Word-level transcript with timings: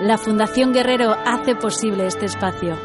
la 0.00 0.16
Fundación 0.16 0.72
Guerrero 0.72 1.14
hace 1.26 1.54
posible 1.54 2.06
este 2.06 2.26
espacio. 2.26 2.76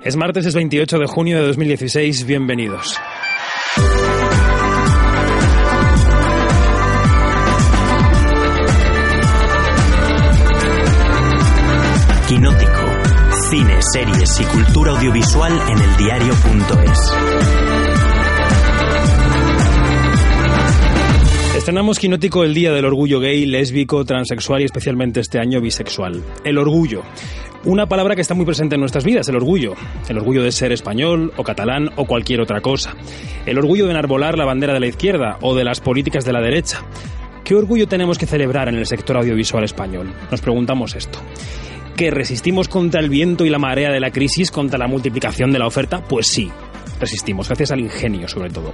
Es 0.00 0.16
martes, 0.16 0.46
es 0.46 0.54
28 0.54 0.98
de 0.98 1.06
junio 1.06 1.40
de 1.40 1.46
2016. 1.48 2.24
Bienvenidos. 2.24 2.96
Quinótico. 12.28 12.70
Cine, 13.50 13.78
series 13.92 14.40
y 14.40 14.44
cultura 14.44 14.92
audiovisual 14.92 15.52
en 15.52 15.78
el 15.78 15.96
Estrenamos 21.66 21.98
Quinótico 21.98 22.44
el 22.44 22.54
Día 22.54 22.70
del 22.70 22.84
Orgullo 22.84 23.18
Gay, 23.18 23.44
Lésbico, 23.44 24.04
Transexual 24.04 24.62
y 24.62 24.66
especialmente 24.66 25.18
este 25.18 25.40
año 25.40 25.60
bisexual. 25.60 26.22
El 26.44 26.58
orgullo. 26.58 27.02
Una 27.64 27.86
palabra 27.86 28.14
que 28.14 28.20
está 28.20 28.34
muy 28.34 28.46
presente 28.46 28.76
en 28.76 28.80
nuestras 28.80 29.04
vidas, 29.04 29.28
el 29.28 29.34
orgullo. 29.34 29.74
El 30.08 30.18
orgullo 30.18 30.44
de 30.44 30.52
ser 30.52 30.70
español 30.70 31.32
o 31.36 31.42
catalán 31.42 31.90
o 31.96 32.04
cualquier 32.04 32.40
otra 32.40 32.60
cosa. 32.60 32.94
El 33.46 33.58
orgullo 33.58 33.86
de 33.86 33.90
enarbolar 33.90 34.38
la 34.38 34.44
bandera 34.44 34.74
de 34.74 34.78
la 34.78 34.86
izquierda 34.86 35.38
o 35.40 35.56
de 35.56 35.64
las 35.64 35.80
políticas 35.80 36.24
de 36.24 36.32
la 36.32 36.40
derecha. 36.40 36.84
¿Qué 37.42 37.56
orgullo 37.56 37.88
tenemos 37.88 38.16
que 38.16 38.26
celebrar 38.26 38.68
en 38.68 38.76
el 38.76 38.86
sector 38.86 39.16
audiovisual 39.16 39.64
español? 39.64 40.14
Nos 40.30 40.40
preguntamos 40.40 40.94
esto. 40.94 41.18
¿Que 41.96 42.12
resistimos 42.12 42.68
contra 42.68 43.00
el 43.00 43.10
viento 43.10 43.44
y 43.44 43.50
la 43.50 43.58
marea 43.58 43.90
de 43.90 43.98
la 43.98 44.12
crisis, 44.12 44.52
contra 44.52 44.78
la 44.78 44.86
multiplicación 44.86 45.50
de 45.50 45.58
la 45.58 45.66
oferta? 45.66 46.00
Pues 46.00 46.28
sí, 46.28 46.48
resistimos, 47.00 47.48
gracias 47.48 47.72
al 47.72 47.80
ingenio 47.80 48.28
sobre 48.28 48.50
todo. 48.50 48.72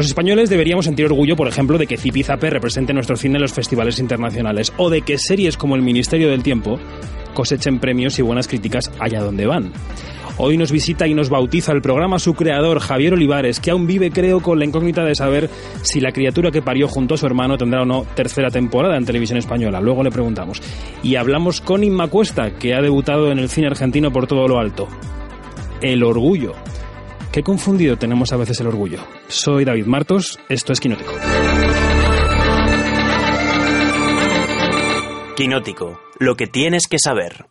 Los 0.00 0.06
españoles 0.06 0.48
deberíamos 0.48 0.86
sentir 0.86 1.04
orgullo, 1.04 1.36
por 1.36 1.46
ejemplo, 1.46 1.76
de 1.76 1.86
que 1.86 1.98
Zipizape 1.98 2.48
represente 2.48 2.94
nuestro 2.94 3.16
cine 3.16 3.34
en 3.34 3.42
los 3.42 3.52
festivales 3.52 3.98
internacionales 3.98 4.72
o 4.78 4.88
de 4.88 5.02
que 5.02 5.18
series 5.18 5.58
como 5.58 5.76
El 5.76 5.82
Ministerio 5.82 6.30
del 6.30 6.42
Tiempo 6.42 6.78
cosechen 7.34 7.78
premios 7.80 8.18
y 8.18 8.22
buenas 8.22 8.48
críticas 8.48 8.90
allá 8.98 9.20
donde 9.20 9.44
van. 9.44 9.74
Hoy 10.38 10.56
nos 10.56 10.72
visita 10.72 11.06
y 11.06 11.12
nos 11.12 11.28
bautiza 11.28 11.72
el 11.72 11.82
programa 11.82 12.18
su 12.18 12.32
creador, 12.32 12.80
Javier 12.80 13.12
Olivares, 13.12 13.60
que 13.60 13.72
aún 13.72 13.86
vive, 13.86 14.10
creo, 14.10 14.40
con 14.40 14.58
la 14.58 14.64
incógnita 14.64 15.04
de 15.04 15.14
saber 15.14 15.50
si 15.82 16.00
la 16.00 16.12
criatura 16.12 16.50
que 16.50 16.62
parió 16.62 16.88
junto 16.88 17.16
a 17.16 17.18
su 17.18 17.26
hermano 17.26 17.58
tendrá 17.58 17.82
o 17.82 17.84
no 17.84 18.06
tercera 18.14 18.50
temporada 18.50 18.96
en 18.96 19.04
televisión 19.04 19.36
española. 19.36 19.82
Luego 19.82 20.02
le 20.02 20.10
preguntamos. 20.10 20.62
Y 21.02 21.16
hablamos 21.16 21.60
con 21.60 21.84
Inma 21.84 22.08
Cuesta, 22.08 22.52
que 22.52 22.72
ha 22.72 22.80
debutado 22.80 23.30
en 23.30 23.38
el 23.38 23.50
cine 23.50 23.66
argentino 23.66 24.10
por 24.10 24.26
todo 24.26 24.48
lo 24.48 24.58
alto. 24.58 24.88
El 25.82 26.02
orgullo. 26.02 26.54
Qué 27.32 27.44
confundido 27.44 27.96
tenemos 27.96 28.32
a 28.32 28.36
veces 28.36 28.58
el 28.60 28.66
orgullo. 28.66 28.98
Soy 29.28 29.64
David 29.64 29.86
Martos, 29.86 30.40
esto 30.48 30.72
es 30.72 30.80
Quinótico. 30.80 31.12
Quinótico. 35.36 36.00
Lo 36.18 36.34
que 36.34 36.48
tienes 36.48 36.88
que 36.88 36.98
saber. 36.98 37.46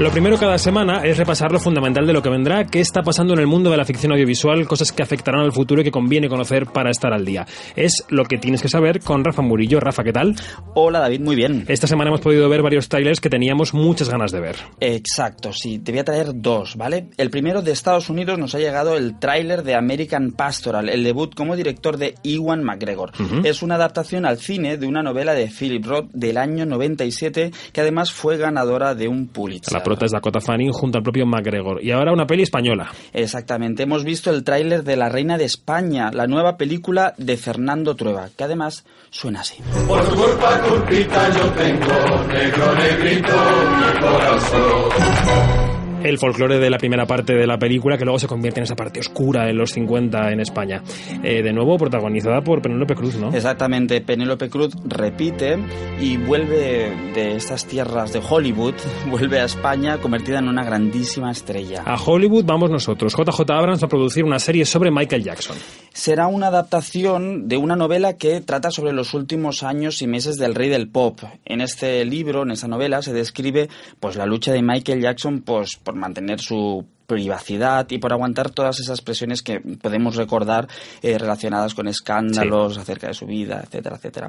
Lo 0.00 0.10
primero 0.10 0.38
cada 0.38 0.56
semana 0.56 1.04
es 1.04 1.18
repasar 1.18 1.52
lo 1.52 1.60
fundamental 1.60 2.06
de 2.06 2.14
lo 2.14 2.22
que 2.22 2.30
vendrá, 2.30 2.64
qué 2.64 2.80
está 2.80 3.02
pasando 3.02 3.34
en 3.34 3.40
el 3.40 3.46
mundo 3.46 3.70
de 3.70 3.76
la 3.76 3.84
ficción 3.84 4.12
audiovisual, 4.12 4.66
cosas 4.66 4.92
que 4.92 5.02
afectarán 5.02 5.42
al 5.42 5.52
futuro 5.52 5.82
y 5.82 5.84
que 5.84 5.90
conviene 5.90 6.26
conocer 6.26 6.64
para 6.64 6.90
estar 6.90 7.12
al 7.12 7.26
día. 7.26 7.46
Es 7.76 8.06
lo 8.08 8.24
que 8.24 8.38
tienes 8.38 8.62
que 8.62 8.70
saber 8.70 9.00
con 9.00 9.22
Rafa 9.22 9.42
Murillo. 9.42 9.78
Rafa, 9.78 10.02
¿qué 10.02 10.14
tal? 10.14 10.36
Hola 10.74 11.00
David, 11.00 11.20
muy 11.20 11.36
bien. 11.36 11.66
Esta 11.68 11.86
semana 11.86 12.08
hemos 12.08 12.22
podido 12.22 12.48
ver 12.48 12.62
varios 12.62 12.88
trailers 12.88 13.20
que 13.20 13.28
teníamos 13.28 13.74
muchas 13.74 14.08
ganas 14.08 14.32
de 14.32 14.40
ver. 14.40 14.56
Exacto, 14.80 15.52
sí, 15.52 15.80
te 15.80 15.92
voy 15.92 15.98
a 15.98 16.04
traer 16.04 16.28
dos, 16.32 16.76
¿vale? 16.76 17.10
El 17.18 17.28
primero 17.28 17.60
de 17.60 17.72
Estados 17.72 18.08
Unidos 18.08 18.38
nos 18.38 18.54
ha 18.54 18.58
llegado 18.58 18.96
el 18.96 19.18
tráiler 19.18 19.64
de 19.64 19.74
American 19.74 20.32
Pastoral, 20.32 20.88
el 20.88 21.04
debut 21.04 21.34
como 21.34 21.56
director 21.56 21.98
de 21.98 22.14
Ewan 22.24 22.64
McGregor. 22.64 23.12
Es 23.44 23.62
una 23.62 23.74
adaptación 23.74 24.24
al 24.24 24.38
cine 24.38 24.78
de 24.78 24.86
una 24.86 25.02
novela 25.02 25.34
de 25.34 25.48
Philip 25.48 25.84
Roth 25.84 26.08
del 26.14 26.38
año 26.38 26.64
97 26.64 27.50
que 27.74 27.80
además 27.82 28.12
fue 28.12 28.38
ganadora 28.38 28.94
de 28.94 29.06
un 29.06 29.28
Pulitzer. 29.28 29.74
La 29.74 29.89
prota 29.90 30.06
es 30.06 30.12
Dakota 30.12 30.40
Fanning 30.40 30.70
junto 30.70 30.98
al 30.98 31.02
propio 31.02 31.26
McGregor. 31.26 31.82
Y 31.82 31.90
ahora 31.90 32.12
una 32.12 32.24
peli 32.24 32.44
española. 32.44 32.92
Exactamente, 33.12 33.82
hemos 33.82 34.04
visto 34.04 34.30
el 34.30 34.44
tráiler 34.44 34.84
de 34.84 34.94
La 34.94 35.08
Reina 35.08 35.36
de 35.36 35.44
España, 35.44 36.12
la 36.12 36.28
nueva 36.28 36.56
película 36.56 37.12
de 37.16 37.36
Fernando 37.36 37.96
Trueba, 37.96 38.28
que 38.36 38.44
además 38.44 38.84
suena 39.10 39.40
así. 39.40 39.56
Por 39.88 40.08
tu 40.08 40.14
culpa 40.14 40.60
culpita 40.60 41.28
yo 41.30 41.50
tengo 41.54 42.24
negro 42.28 42.74
negrito 42.76 43.32
mi 43.32 44.00
corazón. 44.00 45.79
El 46.02 46.18
folclore 46.18 46.58
de 46.58 46.70
la 46.70 46.78
primera 46.78 47.04
parte 47.04 47.34
de 47.34 47.46
la 47.46 47.58
película 47.58 47.98
que 47.98 48.04
luego 48.04 48.18
se 48.18 48.26
convierte 48.26 48.60
en 48.60 48.64
esa 48.64 48.74
parte 48.74 49.00
oscura 49.00 49.50
en 49.50 49.58
los 49.58 49.72
50 49.72 50.32
en 50.32 50.40
España. 50.40 50.82
Eh, 51.22 51.42
de 51.42 51.52
nuevo 51.52 51.76
protagonizada 51.76 52.40
por 52.40 52.62
Penélope 52.62 52.94
Cruz, 52.94 53.16
¿no? 53.16 53.32
Exactamente, 53.34 54.00
Penélope 54.00 54.48
Cruz 54.48 54.74
repite 54.84 55.58
y 56.00 56.16
vuelve 56.16 56.90
de 57.14 57.36
estas 57.36 57.66
tierras 57.66 58.12
de 58.12 58.22
Hollywood, 58.26 58.74
vuelve 59.10 59.40
a 59.40 59.44
España 59.44 59.98
convertida 59.98 60.38
en 60.38 60.48
una 60.48 60.64
grandísima 60.64 61.30
estrella. 61.30 61.82
A 61.84 61.96
Hollywood 62.00 62.44
vamos 62.44 62.70
nosotros. 62.70 63.14
JJ 63.14 63.50
Abrams 63.50 63.82
va 63.82 63.86
a 63.86 63.90
producir 63.90 64.24
una 64.24 64.38
serie 64.38 64.64
sobre 64.64 64.90
Michael 64.90 65.22
Jackson. 65.22 65.56
Será 65.92 66.28
una 66.28 66.46
adaptación 66.46 67.48
de 67.48 67.56
una 67.56 67.76
novela 67.76 68.16
que 68.16 68.40
trata 68.40 68.70
sobre 68.70 68.92
los 68.92 69.12
últimos 69.12 69.62
años 69.62 70.00
y 70.02 70.06
meses 70.06 70.38
del 70.38 70.54
rey 70.54 70.68
del 70.68 70.88
pop. 70.88 71.20
En 71.44 71.60
este 71.60 72.04
libro, 72.04 72.42
en 72.42 72.52
esta 72.52 72.68
novela, 72.68 73.02
se 73.02 73.12
describe 73.12 73.68
pues 73.98 74.16
la 74.16 74.24
lucha 74.24 74.52
de 74.52 74.62
Michael 74.62 75.02
Jackson 75.02 75.42
pues, 75.42 75.76
por 75.90 75.98
mantener 75.98 76.38
su 76.38 76.86
privacidad 77.10 77.90
y 77.90 77.98
por 77.98 78.12
aguantar 78.12 78.50
todas 78.50 78.78
esas 78.78 79.00
presiones 79.00 79.42
que 79.42 79.58
podemos 79.60 80.14
recordar 80.14 80.68
eh, 81.02 81.18
relacionadas 81.18 81.74
con 81.74 81.88
escándalos 81.88 82.74
sí. 82.74 82.80
acerca 82.80 83.08
de 83.08 83.14
su 83.14 83.26
vida, 83.26 83.60
etcétera, 83.64 83.96
etcétera. 83.96 84.28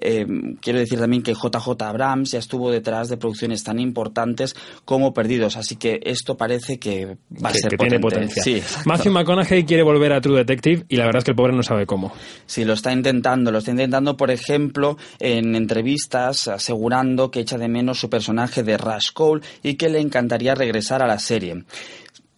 Eh, 0.00 0.24
quiero 0.60 0.78
decir 0.78 1.00
también 1.00 1.24
que 1.24 1.34
JJ 1.34 1.82
Abrams 1.82 2.30
ya 2.30 2.38
estuvo 2.38 2.70
detrás 2.70 3.08
de 3.08 3.16
producciones 3.16 3.64
tan 3.64 3.80
importantes 3.80 4.54
como 4.84 5.12
Perdidos, 5.12 5.56
así 5.56 5.74
que 5.74 5.98
esto 6.04 6.36
parece 6.36 6.78
que 6.78 7.16
va 7.44 7.48
a 7.48 7.52
que, 7.52 7.58
ser 7.58 7.70
que 7.70 7.76
potente. 7.76 7.98
tiene 7.98 8.00
potencia. 8.00 8.42
Sí, 8.44 8.62
Matthew 8.84 9.12
McConaughey 9.12 9.64
quiere 9.64 9.82
volver 9.82 10.12
a 10.12 10.20
True 10.20 10.38
Detective 10.38 10.84
y 10.88 10.96
la 10.96 11.06
verdad 11.06 11.18
es 11.18 11.24
que 11.24 11.32
el 11.32 11.36
pobre 11.36 11.52
no 11.52 11.64
sabe 11.64 11.84
cómo. 11.84 12.12
Sí, 12.46 12.64
lo 12.64 12.74
está 12.74 12.92
intentando. 12.92 13.50
Lo 13.50 13.58
está 13.58 13.72
intentando, 13.72 14.16
por 14.16 14.30
ejemplo, 14.30 14.96
en 15.18 15.56
entrevistas 15.56 16.46
asegurando 16.46 17.32
que 17.32 17.40
echa 17.40 17.58
de 17.58 17.66
menos 17.66 17.98
su 17.98 18.08
personaje 18.08 18.62
de 18.62 18.76
Rush 18.76 19.12
Cole 19.12 19.42
y 19.64 19.74
que 19.74 19.88
le 19.88 19.98
encantaría 19.98 20.54
regresar 20.54 21.02
a 21.02 21.08
la 21.08 21.18
serie 21.18 21.64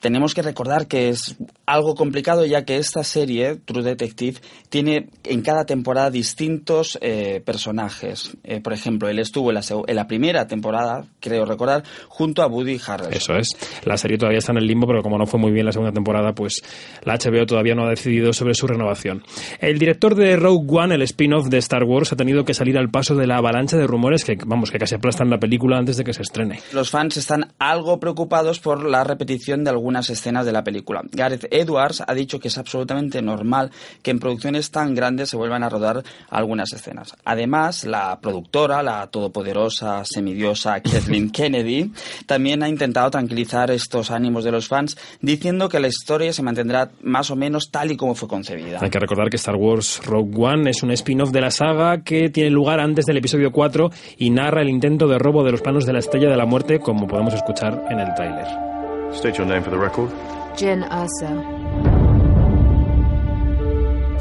tenemos 0.03 0.35
que 0.35 0.43
recordar 0.43 0.89
que 0.89 1.09
es 1.09 1.37
algo 1.65 1.95
complicado 1.95 2.45
ya 2.45 2.65
que 2.65 2.77
esta 2.77 3.05
serie, 3.05 3.57
True 3.65 3.85
Detective, 3.85 4.41
tiene 4.69 5.09
en 5.23 5.43
cada 5.43 5.65
temporada 5.65 6.11
distintos 6.11 6.99
eh, 7.01 7.41
personajes. 7.45 8.37
Eh, 8.43 8.61
por 8.61 8.73
ejemplo, 8.73 9.09
él 9.09 9.21
estuvo 9.21 9.51
en 9.51 9.55
la, 9.55 9.63
en 9.87 9.97
la, 9.97 10.09
primera 10.09 10.49
temporada, 10.49 11.07
creo 11.21 11.45
recordar, 11.45 11.85
junto 12.09 12.43
a 12.43 12.49
Woody 12.49 12.81
Harrelson. 12.85 13.15
Eso 13.15 13.37
es. 13.37 13.57
La 13.85 13.97
serie 13.97 14.19
todavía 14.19 14.41
está 14.41 14.51
en 14.51 14.59
el 14.59 14.67
limbo, 14.67 14.89
pero 14.89 15.03
como 15.03 15.17
no 15.19 15.27
fue 15.27 15.39
muy 15.39 15.53
bien 15.53 15.67
la 15.67 15.73
segunda 15.73 15.93
temporada, 15.93 16.35
pues 16.35 16.63
la 17.05 17.17
HBO 17.17 17.47
todavía 17.47 17.77
no 17.77 17.87
ha 17.87 17.91
decidido 17.91 18.33
sobre 18.33 18.55
su 18.55 18.67
renovación. 18.67 19.23
El 19.61 19.79
director 19.79 20.17
de 20.17 20.35
Rogue 20.35 20.67
One, 20.69 20.97
el 20.97 21.03
spin-off 21.03 21.47
de 21.47 21.59
Star 21.59 21.85
Wars, 21.85 22.13
ha 22.13 22.17
tenido 22.17 22.45
que 22.45 22.55
salir 22.55 22.77
al 22.77 22.91
paso 22.91 23.15
de 23.15 23.29
la 23.29 23.37
avalancha 23.37 23.77
de 23.77 23.87
rumores 23.87 24.25
que, 24.25 24.37
vamos, 24.45 24.73
que 24.73 24.79
casi 24.79 24.97
aplastan 24.97 25.31
la 25.31 25.39
película 25.39 25.79
antes 25.79 25.97
de 25.97 26.03
que 26.03 26.13
se 26.13 26.23
estrene. 26.23 26.59
Los 26.73 26.91
fans 26.91 27.17
están 27.19 27.53
algo 27.61 28.01
preocupados 28.01 28.59
por 28.59 28.85
la 28.85 29.05
repetición 29.05 29.63
de 29.63 29.71
algunas 29.93 30.09
escenas 30.09 30.47
de 30.47 30.53
la 30.53 30.65
película. 30.65 31.03
Gareth 31.13 31.49
Edwards 31.51 32.03
ha 32.07 32.15
dicho 32.15 32.41
que 32.41 32.49
es 32.49 32.57
absolutamente 32.57 33.21
normal 33.21 33.71
que 34.03 34.11
en 34.11 34.19
producciones 34.19 34.71
tan 34.71 34.95
grandes 34.95 35.29
se 35.29 35.37
vuelvan 35.37 35.63
a 35.63 35.69
rodar 35.69 36.03
algunas 36.31 36.73
escenas. 36.73 37.15
Además, 37.27 37.85
la 37.85 38.19
productora, 38.21 38.83
la 38.83 39.07
todopoderosa 39.09 40.03
semidiosa 40.07 40.81
Kathleen 40.81 41.31
Kennedy, 41.33 41.93
también 42.25 42.63
ha 42.63 42.71
intentado 42.71 43.11
tranquilizar 43.11 43.71
estos 43.71 44.11
ánimos 44.11 44.45
de 44.45 44.53
los 44.53 44.67
fans 44.67 44.97
diciendo 45.21 45.69
que 45.69 45.79
la 45.79 45.89
historia 45.89 46.33
se 46.33 46.43
mantendrá 46.43 46.91
más 47.03 47.31
o 47.31 47.37
menos 47.37 47.71
tal 47.71 47.93
y 47.93 47.97
como 47.99 48.15
fue 48.15 48.29
concebida. 48.29 48.79
Hay 48.81 48.89
que 48.89 48.99
recordar 48.99 49.29
que 49.29 49.37
Star 49.37 49.57
Wars 49.57 50.01
Rogue 50.07 50.43
One 50.43 50.71
es 50.71 50.83
un 50.83 50.91
spin-off 50.93 51.33
de 51.33 51.41
la 51.43 51.51
saga 51.51 52.03
que 52.03 52.31
tiene 52.31 52.49
lugar 52.49 52.81
antes 52.81 53.05
del 53.05 53.19
episodio 53.19 53.53
4 53.53 53.91
y 54.17 54.31
narra 54.31 54.63
el 54.63 54.71
intento 54.71 55.07
de 55.07 55.19
robo 55.19 55.45
de 55.45 55.53
los 55.53 55.61
planos 55.61 55.85
de 55.85 55.93
la 55.93 55.99
Estrella 55.99 56.31
de 56.31 56.37
la 56.39 56.47
Muerte, 56.47 56.79
como 56.79 57.07
podemos 57.07 57.35
escuchar 57.35 57.85
en 57.91 58.01
el 58.01 58.15
tráiler. 58.15 58.72
State 59.15 59.39
your 59.39 59.47
name 59.47 59.63
for 59.63 59.71
the 59.71 59.79
record. 59.79 60.11
Jen 60.57 60.85
Ursa. 60.85 61.61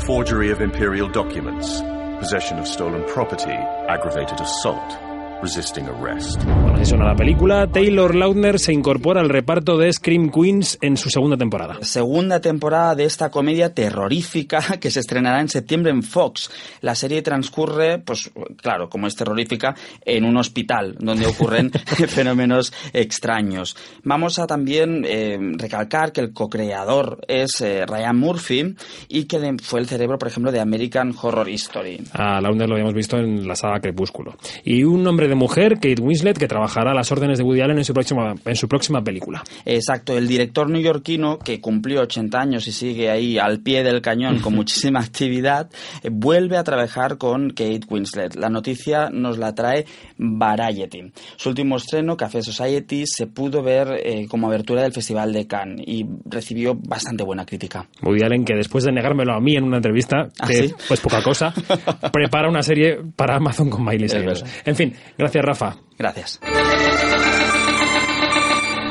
Forgery 0.06 0.52
of 0.52 0.62
imperial 0.62 1.08
documents, 1.08 1.80
possession 2.20 2.60
of 2.60 2.68
stolen 2.68 3.04
property, 3.08 3.52
aggravated 3.52 4.40
assault. 4.40 5.11
Resisting 5.42 5.86
arrest. 5.88 6.44
Bueno, 6.44 6.74
así 6.76 6.86
suena 6.86 7.06
la 7.06 7.16
película. 7.16 7.68
Taylor 7.68 8.14
Lautner 8.16 8.60
se 8.60 8.74
incorpora 8.74 9.22
al 9.22 9.30
reparto 9.30 9.78
de 9.78 9.92
Scream 9.92 10.30
Queens 10.30 10.78
en 10.82 10.98
su 10.98 11.10
segunda 11.10 11.36
temporada. 11.38 11.78
Segunda 11.82 12.40
temporada 12.42 12.96
de 12.96 13.06
esta 13.06 13.32
comedia 13.32 13.74
terrorífica 13.74 14.62
que 14.80 14.92
se 14.92 15.00
estrenará 15.00 15.42
en 15.42 15.50
septiembre 15.50 15.92
en 15.92 16.04
Fox. 16.04 16.52
La 16.82 16.94
serie 16.96 17.22
transcurre, 17.22 18.00
pues 18.00 18.32
claro, 18.62 18.90
como 18.90 19.08
es 19.08 19.16
terrorífica, 19.16 19.76
en 20.06 20.26
un 20.26 20.38
hospital 20.38 20.96
donde 21.00 21.26
ocurren 21.26 21.72
fenómenos 22.08 22.72
extraños. 22.94 23.76
Vamos 24.04 24.38
a 24.40 24.48
también 24.48 25.04
eh, 25.08 25.38
recalcar 25.58 26.12
que 26.12 26.22
el 26.22 26.34
co-creador 26.34 27.20
es 27.28 27.62
eh, 27.62 27.86
Ryan 27.88 28.18
Murphy 28.18 28.76
y 29.08 29.26
que 29.26 29.40
de- 29.40 29.58
fue 29.62 29.80
el 29.80 29.88
cerebro, 29.88 30.18
por 30.20 30.28
ejemplo, 30.28 30.52
de 30.52 30.60
American 30.60 31.14
Horror 31.20 31.50
Story. 31.50 32.00
A 32.14 32.40
Lautner 32.42 32.68
lo 32.70 32.76
habíamos 32.76 32.94
visto 32.94 33.18
en 33.18 33.48
la 33.48 33.56
saga 33.56 33.80
Crepúsculo. 33.80 34.36
Y 34.64 34.84
un 34.84 35.06
hombre 35.08 35.31
de 35.32 35.36
mujer, 35.36 35.76
Kate 35.76 36.02
Winslet, 36.02 36.38
que 36.38 36.48
trabajará 36.48 36.92
a 36.92 36.94
las 36.94 37.12
órdenes 37.12 37.38
de 37.38 37.44
Woody 37.44 37.62
Allen 37.62 37.78
en 37.78 37.86
su 37.86 37.94
próxima, 37.94 38.36
en 38.46 38.56
su 38.56 38.68
próxima 38.68 39.04
película. 39.04 39.44
Exacto, 39.66 40.18
el 40.18 40.28
director 40.28 40.70
neoyorquino, 40.70 41.40
que 41.40 41.60
cumplió 41.60 42.02
80 42.02 42.40
años 42.40 42.68
y 42.68 42.72
sigue 42.72 43.10
ahí 43.10 43.38
al 43.38 43.60
pie 43.60 43.84
del 43.84 44.02
cañón 44.02 44.40
con 44.40 44.54
muchísima 44.62 45.00
actividad, 45.00 45.70
eh, 46.04 46.10
vuelve 46.12 46.58
a 46.58 46.64
trabajar 46.64 47.18
con 47.18 47.50
Kate 47.50 47.82
Winslet. 47.90 48.36
La 48.36 48.50
noticia 48.50 49.10
nos 49.10 49.38
la 49.38 49.56
trae 49.56 49.86
Variety. 50.24 51.12
Su 51.36 51.50
último 51.50 51.78
estreno, 51.78 52.16
Café 52.16 52.44
Society, 52.44 53.06
se 53.08 53.26
pudo 53.26 53.64
ver 53.64 54.00
eh, 54.04 54.28
como 54.30 54.48
abertura 54.48 54.84
del 54.84 54.94
Festival 54.94 55.34
de 55.34 55.48
Cannes 55.48 55.84
y 55.88 56.06
recibió 56.26 56.76
bastante 56.76 57.24
buena 57.24 57.46
crítica. 57.46 57.88
Woody 58.04 58.24
Allen, 58.24 58.46
que 58.46 58.54
después 58.56 58.84
de 58.84 58.92
negármelo 58.92 59.34
a 59.34 59.40
mí 59.40 59.56
en 59.56 59.64
una 59.64 59.78
entrevista, 59.78 60.30
¿Ah, 60.40 60.48
que 60.48 60.68
sí? 60.68 60.74
pues 60.88 61.00
poca 61.02 61.24
cosa, 61.24 61.54
prepara 62.14 62.50
una 62.50 62.62
serie 62.62 63.00
para 63.16 63.38
Amazon 63.38 63.70
con 63.72 63.84
Miley 63.84 64.08
Cyrus. 64.08 64.44
En 64.64 64.76
fin, 64.76 64.94
gracias 65.18 65.44
Rafa. 65.44 65.76
Gracias. 65.98 66.40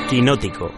Quinótico. 0.08 0.72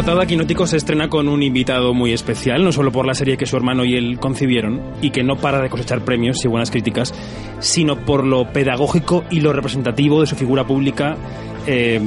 Portada, 0.00 0.24
Quinótico 0.24 0.66
se 0.66 0.78
estrena 0.78 1.10
con 1.10 1.28
un 1.28 1.42
invitado 1.42 1.92
muy 1.92 2.14
especial, 2.14 2.64
no 2.64 2.72
solo 2.72 2.90
por 2.90 3.06
la 3.06 3.12
serie 3.12 3.36
que 3.36 3.44
su 3.44 3.58
hermano 3.58 3.84
y 3.84 3.96
él 3.96 4.18
concibieron, 4.18 4.80
y 5.02 5.10
que 5.10 5.22
no 5.22 5.36
para 5.36 5.60
de 5.60 5.68
cosechar 5.68 6.06
premios 6.06 6.42
y 6.42 6.48
buenas 6.48 6.70
críticas, 6.70 7.12
sino 7.58 7.96
por 7.96 8.24
lo 8.24 8.50
pedagógico 8.50 9.24
y 9.28 9.40
lo 9.40 9.52
representativo 9.52 10.22
de 10.22 10.26
su 10.26 10.36
figura 10.36 10.66
pública, 10.66 11.18
eh, 11.66 12.00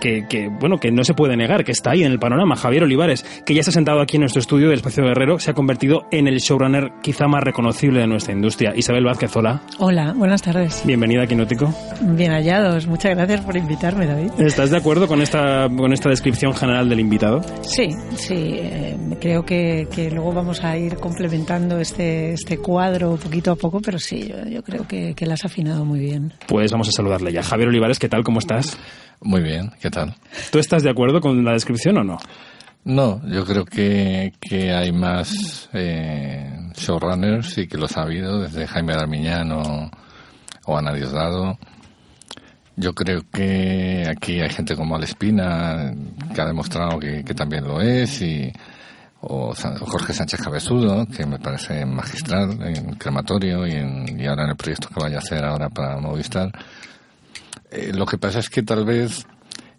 que, 0.00 0.26
que, 0.28 0.48
bueno, 0.48 0.78
que 0.78 0.90
no 0.90 1.04
se 1.04 1.14
puede 1.14 1.36
negar, 1.36 1.64
que 1.64 1.72
está 1.72 1.90
ahí 1.92 2.02
en 2.04 2.12
el 2.12 2.18
panorama. 2.18 2.56
Javier 2.56 2.84
Olivares, 2.84 3.24
que 3.44 3.54
ya 3.54 3.62
se 3.62 3.70
ha 3.70 3.72
sentado 3.72 4.00
aquí 4.00 4.16
en 4.16 4.20
nuestro 4.22 4.40
estudio 4.40 4.68
del 4.68 4.76
Espacio 4.76 5.04
Guerrero, 5.04 5.38
se 5.38 5.50
ha 5.50 5.54
convertido 5.54 6.06
en 6.10 6.28
el 6.28 6.38
showrunner 6.38 6.92
quizá 7.02 7.26
más 7.26 7.42
reconocible 7.42 8.00
de 8.00 8.06
nuestra 8.06 8.32
industria. 8.34 8.72
Isabel 8.74 9.04
Vázquez, 9.04 9.34
hola. 9.36 9.62
Hola, 9.78 10.12
buenas 10.14 10.42
tardes. 10.42 10.82
Bienvenida 10.84 11.22
a 11.22 11.26
Quinótico. 11.26 11.72
Bien 12.00 12.32
hallados. 12.32 12.86
Muchas 12.86 13.14
gracias 13.16 13.40
por 13.42 13.56
invitarme, 13.56 14.06
David. 14.06 14.30
¿Estás 14.38 14.70
de 14.70 14.76
acuerdo 14.76 15.06
con 15.06 15.22
esta, 15.22 15.68
con 15.68 15.92
esta 15.92 16.08
descripción 16.08 16.54
general 16.54 16.88
del 16.88 17.00
invitado? 17.00 17.40
Sí, 17.62 17.88
sí. 18.16 18.34
eh, 18.34 18.96
creo 19.20 19.44
que, 19.44 19.88
que 19.94 20.10
luego 20.10 20.32
vamos 20.32 20.62
a 20.64 20.76
ir 20.76 20.96
complementando 20.96 21.78
este, 21.80 22.32
este 22.32 22.58
cuadro 22.58 23.16
poquito 23.16 23.52
a 23.52 23.56
poco, 23.56 23.80
pero 23.80 23.98
sí, 23.98 24.28
yo, 24.28 24.48
yo 24.48 24.62
creo 24.62 24.86
que, 24.86 25.14
que 25.14 25.26
la 25.26 25.34
has 25.34 25.44
afinado 25.44 25.84
muy 25.84 26.00
bien. 26.00 26.32
Pues 26.46 26.70
vamos 26.72 26.88
a 26.88 26.92
saludarle 26.92 27.32
ya. 27.32 27.42
Javier 27.42 27.68
Olivares, 27.68 27.98
¿qué 27.98 28.08
tal? 28.08 28.22
¿Cómo 28.24 28.38
estás? 28.38 28.78
Muy 29.20 29.42
bien, 29.42 29.70
¿qué 29.80 29.90
tal? 29.90 30.14
¿Tú 30.52 30.58
estás 30.58 30.82
de 30.82 30.90
acuerdo 30.90 31.20
con 31.20 31.44
la 31.44 31.52
descripción 31.52 31.96
o 31.98 32.04
no? 32.04 32.18
No, 32.84 33.20
yo 33.28 33.44
creo 33.44 33.64
que, 33.64 34.32
que 34.40 34.72
hay 34.72 34.92
más 34.92 35.68
eh, 35.72 36.70
showrunners 36.76 37.58
y 37.58 37.66
que 37.66 37.78
los 37.78 37.96
ha 37.96 38.02
habido 38.02 38.40
desde 38.42 38.66
Jaime 38.66 38.94
Darmiñán 38.94 39.50
o, 39.52 39.90
o 40.66 40.78
Ana 40.78 40.92
Diosdado. 40.92 41.58
Yo 42.76 42.94
creo 42.94 43.22
que 43.32 44.04
aquí 44.08 44.40
hay 44.40 44.50
gente 44.50 44.76
como 44.76 44.94
Alespina 44.96 45.92
que 46.34 46.40
ha 46.40 46.46
demostrado 46.46 46.98
que, 47.00 47.24
que 47.24 47.34
también 47.34 47.64
lo 47.66 47.80
es 47.80 48.20
y 48.22 48.52
o 49.22 49.52
Jorge 49.80 50.12
Sánchez 50.12 50.40
Cabezudo 50.42 51.06
que 51.06 51.24
me 51.26 51.38
parece 51.38 51.84
magistral 51.86 52.50
en 52.62 52.94
crematorio 52.96 53.66
y, 53.66 53.72
en- 53.72 54.20
y 54.20 54.26
ahora 54.26 54.44
en 54.44 54.50
el 54.50 54.56
proyecto 54.56 54.88
que 54.90 55.00
vaya 55.00 55.16
a 55.16 55.20
hacer 55.20 55.42
ahora 55.44 55.70
para 55.70 55.98
Movistar. 55.98 56.52
Eh, 57.76 57.92
lo 57.94 58.06
que 58.06 58.18
pasa 58.18 58.38
es 58.40 58.48
que 58.50 58.62
tal 58.62 58.84
vez 58.84 59.26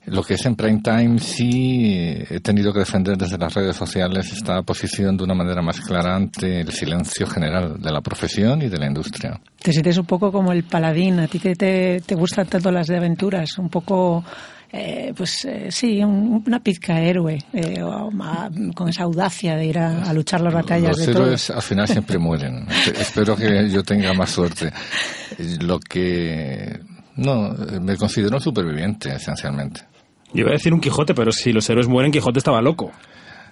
lo 0.05 0.23
que 0.23 0.35
es 0.35 0.45
en 0.45 0.55
prime 0.55 0.81
time 0.81 1.19
sí 1.19 1.93
eh, 1.97 2.25
he 2.29 2.39
tenido 2.39 2.71
que 2.71 2.79
defender 2.79 3.17
desde 3.17 3.37
las 3.37 3.53
redes 3.53 3.75
sociales 3.75 4.31
esta 4.31 4.61
posición 4.61 5.17
de 5.17 5.23
una 5.25 5.33
manera 5.33 5.61
más 5.61 5.81
clara 5.81 6.15
ante 6.15 6.61
el 6.61 6.71
silencio 6.71 7.27
general 7.27 7.81
de 7.81 7.91
la 7.91 7.99
profesión 8.01 8.61
y 8.61 8.69
de 8.69 8.77
la 8.77 8.87
industria. 8.87 9.39
Te 9.61 9.73
sientes 9.73 9.97
un 9.97 10.05
poco 10.05 10.31
como 10.31 10.53
el 10.53 10.63
paladín, 10.63 11.19
a 11.19 11.27
ti 11.27 11.39
que 11.39 11.55
te, 11.55 11.99
te 12.05 12.15
gustan 12.15 12.47
tanto 12.47 12.71
las 12.71 12.87
de 12.87 12.95
aventuras, 12.95 13.57
un 13.57 13.67
poco, 13.69 14.23
eh, 14.71 15.11
pues 15.17 15.43
eh, 15.43 15.67
sí, 15.71 16.01
un- 16.01 16.41
una 16.47 16.61
pizca 16.63 17.01
héroe, 17.01 17.37
eh, 17.51 17.81
con 18.73 18.87
esa 18.87 19.03
audacia 19.03 19.57
de 19.57 19.65
ir 19.65 19.77
a, 19.79 20.03
a 20.03 20.13
luchar 20.13 20.39
las 20.39 20.53
batallas 20.53 20.89
Los 20.97 21.05
de 21.05 21.11
todos. 21.11 21.25
héroes 21.25 21.49
al 21.49 21.61
final 21.61 21.85
siempre 21.87 22.17
mueren. 22.17 22.65
Espe- 22.67 22.97
Espero 23.01 23.35
que 23.35 23.69
yo 23.69 23.83
tenga 23.83 24.13
más 24.13 24.29
suerte. 24.29 24.71
Lo 25.59 25.79
que... 25.81 26.79
No, 27.17 27.53
me 27.81 27.97
considero 27.97 28.35
un 28.37 28.41
superviviente, 28.41 29.13
esencialmente. 29.13 29.81
Yo 30.33 30.41
iba 30.41 30.49
a 30.49 30.53
decir 30.53 30.73
un 30.73 30.79
Quijote, 30.81 31.13
pero 31.13 31.31
si 31.31 31.51
los 31.51 31.69
héroes 31.69 31.87
mueren, 31.87 32.11
Quijote 32.11 32.39
estaba 32.39 32.61
loco. 32.61 32.91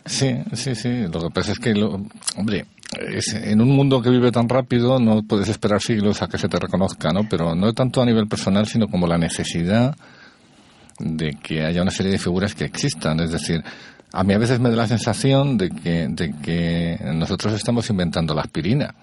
Sí, 0.06 0.36
sí, 0.54 0.76
sí. 0.76 1.08
Lo 1.12 1.20
que 1.22 1.30
pasa 1.34 1.52
es 1.54 1.60
que, 1.60 1.74
lo, 1.74 2.06
hombre, 2.38 2.66
es- 3.12 3.34
en 3.34 3.60
un 3.62 3.70
mundo 3.70 4.02
que 4.02 4.10
vive 4.12 4.32
tan 4.32 4.48
rápido 4.48 5.00
no 5.00 5.24
puedes 5.24 5.50
esperar 5.50 5.82
siglos 5.82 6.22
a 6.22 6.28
que 6.28 6.38
se 6.38 6.48
te 6.48 6.60
reconozca, 6.60 7.12
¿no? 7.12 7.28
Pero 7.28 7.56
no 7.56 7.74
tanto 7.74 8.02
a 8.02 8.06
nivel 8.06 8.28
personal, 8.28 8.68
sino 8.68 8.88
como 8.88 9.08
la 9.08 9.18
necesidad 9.18 9.96
de 11.00 11.32
que 11.42 11.64
haya 11.66 11.82
una 11.82 11.92
serie 11.92 12.12
de 12.12 12.20
figuras 12.20 12.54
que 12.56 12.66
existan. 12.66 13.20
Es 13.20 13.32
decir, 13.32 13.64
a 14.14 14.24
mí 14.24 14.34
a 14.34 14.38
veces 14.38 14.60
me 14.60 14.70
da 14.70 14.76
la 14.76 14.88
sensación 14.88 15.58
de 15.58 15.70
que, 15.72 16.08
de 16.10 16.34
que 16.42 17.00
nosotros 17.14 17.54
estamos 17.54 17.90
inventando 17.90 18.34
la 18.36 18.42
aspirina. 18.42 18.94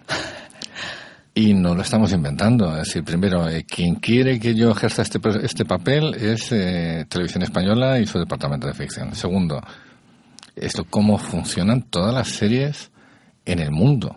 Y 1.34 1.54
no 1.54 1.74
lo 1.74 1.82
estamos 1.82 2.12
inventando. 2.12 2.76
Es 2.76 2.88
decir, 2.88 3.04
primero, 3.04 3.48
eh, 3.48 3.64
quien 3.64 3.94
quiere 3.96 4.38
que 4.38 4.54
yo 4.54 4.70
ejerza 4.70 5.02
este, 5.02 5.18
este 5.42 5.64
papel 5.64 6.14
es 6.14 6.52
eh, 6.52 7.06
Televisión 7.08 7.42
Española 7.42 7.98
y 7.98 8.06
su 8.06 8.18
departamento 8.18 8.66
de 8.66 8.74
ficción. 8.74 9.14
Segundo, 9.14 9.60
esto 10.54 10.84
cómo 10.84 11.16
funcionan 11.16 11.82
todas 11.82 12.12
las 12.12 12.28
series 12.28 12.90
en 13.46 13.60
el 13.60 13.70
mundo. 13.70 14.16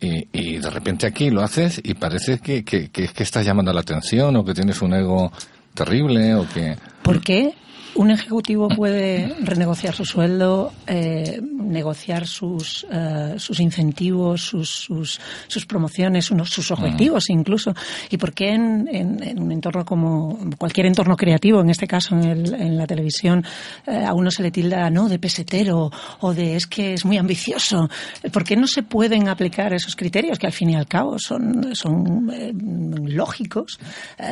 Y, 0.00 0.58
de 0.58 0.70
repente 0.70 1.08
aquí 1.08 1.28
lo 1.28 1.42
haces 1.42 1.80
y 1.82 1.94
parece 1.94 2.38
que, 2.38 2.64
que, 2.64 2.88
que, 2.90 3.08
que 3.08 3.22
estás 3.24 3.44
llamando 3.44 3.72
la 3.72 3.80
atención 3.80 4.36
o 4.36 4.44
que 4.44 4.54
tienes 4.54 4.80
un 4.80 4.94
ego 4.94 5.32
terrible 5.74 6.36
o 6.36 6.48
que... 6.48 6.76
¿Por 7.02 7.20
qué 7.20 7.52
un 7.98 8.12
ejecutivo 8.12 8.68
puede 8.68 9.34
renegociar 9.40 9.92
su 9.92 10.04
sueldo, 10.04 10.72
eh, 10.86 11.40
negociar 11.42 12.28
sus, 12.28 12.86
eh, 12.90 13.34
sus 13.38 13.58
incentivos, 13.58 14.40
sus, 14.40 14.70
sus, 14.70 15.20
sus 15.48 15.66
promociones, 15.66 16.30
unos, 16.30 16.48
sus 16.48 16.70
objetivos 16.70 17.28
incluso? 17.28 17.74
¿Y 18.08 18.16
por 18.16 18.32
qué 18.32 18.50
en, 18.50 18.88
en, 18.88 19.22
en, 19.22 19.42
un 19.42 19.50
entorno 19.50 19.84
como 19.84 20.38
cualquier 20.56 20.86
entorno 20.86 21.16
creativo, 21.16 21.60
en 21.60 21.70
este 21.70 21.88
caso 21.88 22.14
en, 22.14 22.24
el, 22.24 22.54
en 22.54 22.78
la 22.78 22.86
televisión, 22.86 23.44
eh, 23.84 24.04
a 24.04 24.14
uno 24.14 24.30
se 24.30 24.44
le 24.44 24.52
tilda 24.52 24.88
no 24.90 25.08
de 25.08 25.18
pesetero 25.18 25.90
o 26.20 26.32
de 26.32 26.54
es 26.54 26.68
que 26.68 26.94
es 26.94 27.04
muy 27.04 27.18
ambicioso? 27.18 27.90
¿Por 28.32 28.44
qué 28.44 28.56
no 28.56 28.68
se 28.68 28.84
pueden 28.84 29.28
aplicar 29.28 29.72
esos 29.72 29.96
criterios 29.96 30.38
que 30.38 30.46
al 30.46 30.52
fin 30.52 30.70
y 30.70 30.76
al 30.76 30.86
cabo 30.86 31.18
son, 31.18 31.74
son 31.74 32.30
eh, 32.32 32.52
lógicos 32.54 33.80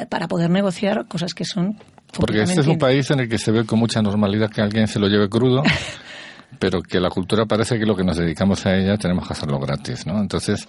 para 0.09 0.29
poder 0.29 0.51
negociar 0.51 1.07
cosas 1.09 1.35
que 1.35 1.45
son 1.45 1.77
porque 2.13 2.43
este 2.43 2.61
es 2.61 2.67
un 2.67 2.79
país 2.79 3.11
en 3.11 3.21
el 3.21 3.29
que 3.29 3.39
se 3.39 3.51
ve 3.51 3.65
con 3.65 3.79
mucha 3.79 4.03
normalidad 4.03 4.51
que 4.51 4.61
alguien 4.61 4.89
se 4.89 4.99
lo 4.99 5.09
lleve 5.09 5.29
crudo, 5.29 5.63
pero 6.59 6.81
que 6.83 7.01
la 7.01 7.11
cultura 7.11 7.47
parece 7.47 7.79
que 7.79 7.87
lo 7.87 7.97
que 7.97 8.05
nos 8.05 8.17
dedicamos 8.17 8.65
a 8.67 8.77
ella 8.77 8.97
tenemos 8.97 9.27
que 9.27 9.33
hacerlo 9.33 9.59
gratis, 9.59 10.07
¿no? 10.07 10.21
Entonces, 10.21 10.69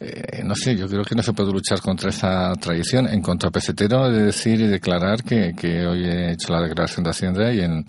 eh, 0.00 0.42
no 0.44 0.54
sé, 0.54 0.76
yo 0.76 0.88
creo 0.88 1.02
que 1.04 1.14
no 1.14 1.22
se 1.22 1.32
puede 1.32 1.52
luchar 1.52 1.80
contra 1.80 2.10
esa 2.10 2.52
tradición. 2.54 3.08
En 3.08 3.20
contra 3.20 3.50
pesetero, 3.50 4.06
he 4.06 4.12
de 4.12 4.22
decir 4.24 4.60
y 4.60 4.66
declarar 4.66 5.22
que, 5.22 5.54
que 5.56 5.86
hoy 5.86 6.04
he 6.04 6.32
hecho 6.32 6.52
la 6.52 6.60
declaración 6.60 7.04
de 7.04 7.10
Hacienda 7.10 7.52
y 7.52 7.60
en, 7.60 7.84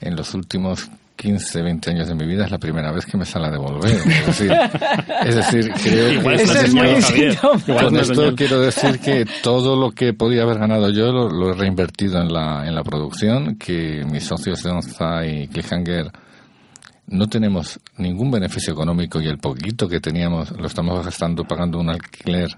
en 0.00 0.16
los 0.16 0.34
últimos 0.34 0.90
15, 1.16 1.62
20 1.62 1.90
años 1.90 2.08
de 2.08 2.14
mi 2.14 2.26
vida 2.26 2.44
es 2.44 2.50
la 2.50 2.58
primera 2.58 2.92
vez 2.92 3.06
que 3.06 3.16
me 3.16 3.24
sale 3.24 3.46
a 3.46 3.50
devolver. 3.50 3.92
Es 3.94 4.26
decir, 4.26 4.52
es 5.24 5.34
decir 5.34 5.72
creo 5.82 6.22
que... 6.22 6.34
Eso 6.42 6.60
es 6.60 6.74
muy 6.74 7.76
Con 7.76 7.96
esto 7.96 8.34
quiero 8.34 8.60
decir 8.60 8.98
que 8.98 9.24
todo 9.42 9.76
lo 9.76 9.92
que 9.92 10.12
podía 10.12 10.42
haber 10.42 10.58
ganado 10.58 10.90
yo 10.90 11.12
lo, 11.12 11.28
lo 11.28 11.50
he 11.50 11.54
reinvertido 11.54 12.20
en 12.20 12.32
la, 12.32 12.66
en 12.66 12.74
la 12.74 12.82
producción, 12.82 13.56
que 13.56 14.04
mis 14.10 14.24
socios 14.24 14.62
de 14.62 14.70
Onza 14.70 15.26
y 15.26 15.48
Cliffhanger 15.48 16.10
no 17.06 17.26
tenemos 17.28 17.78
ningún 17.98 18.30
beneficio 18.30 18.72
económico 18.72 19.20
y 19.20 19.28
el 19.28 19.38
poquito 19.38 19.88
que 19.88 20.00
teníamos 20.00 20.50
lo 20.52 20.66
estamos 20.66 21.04
gastando 21.04 21.44
pagando 21.44 21.78
un 21.78 21.90
alquiler 21.90 22.48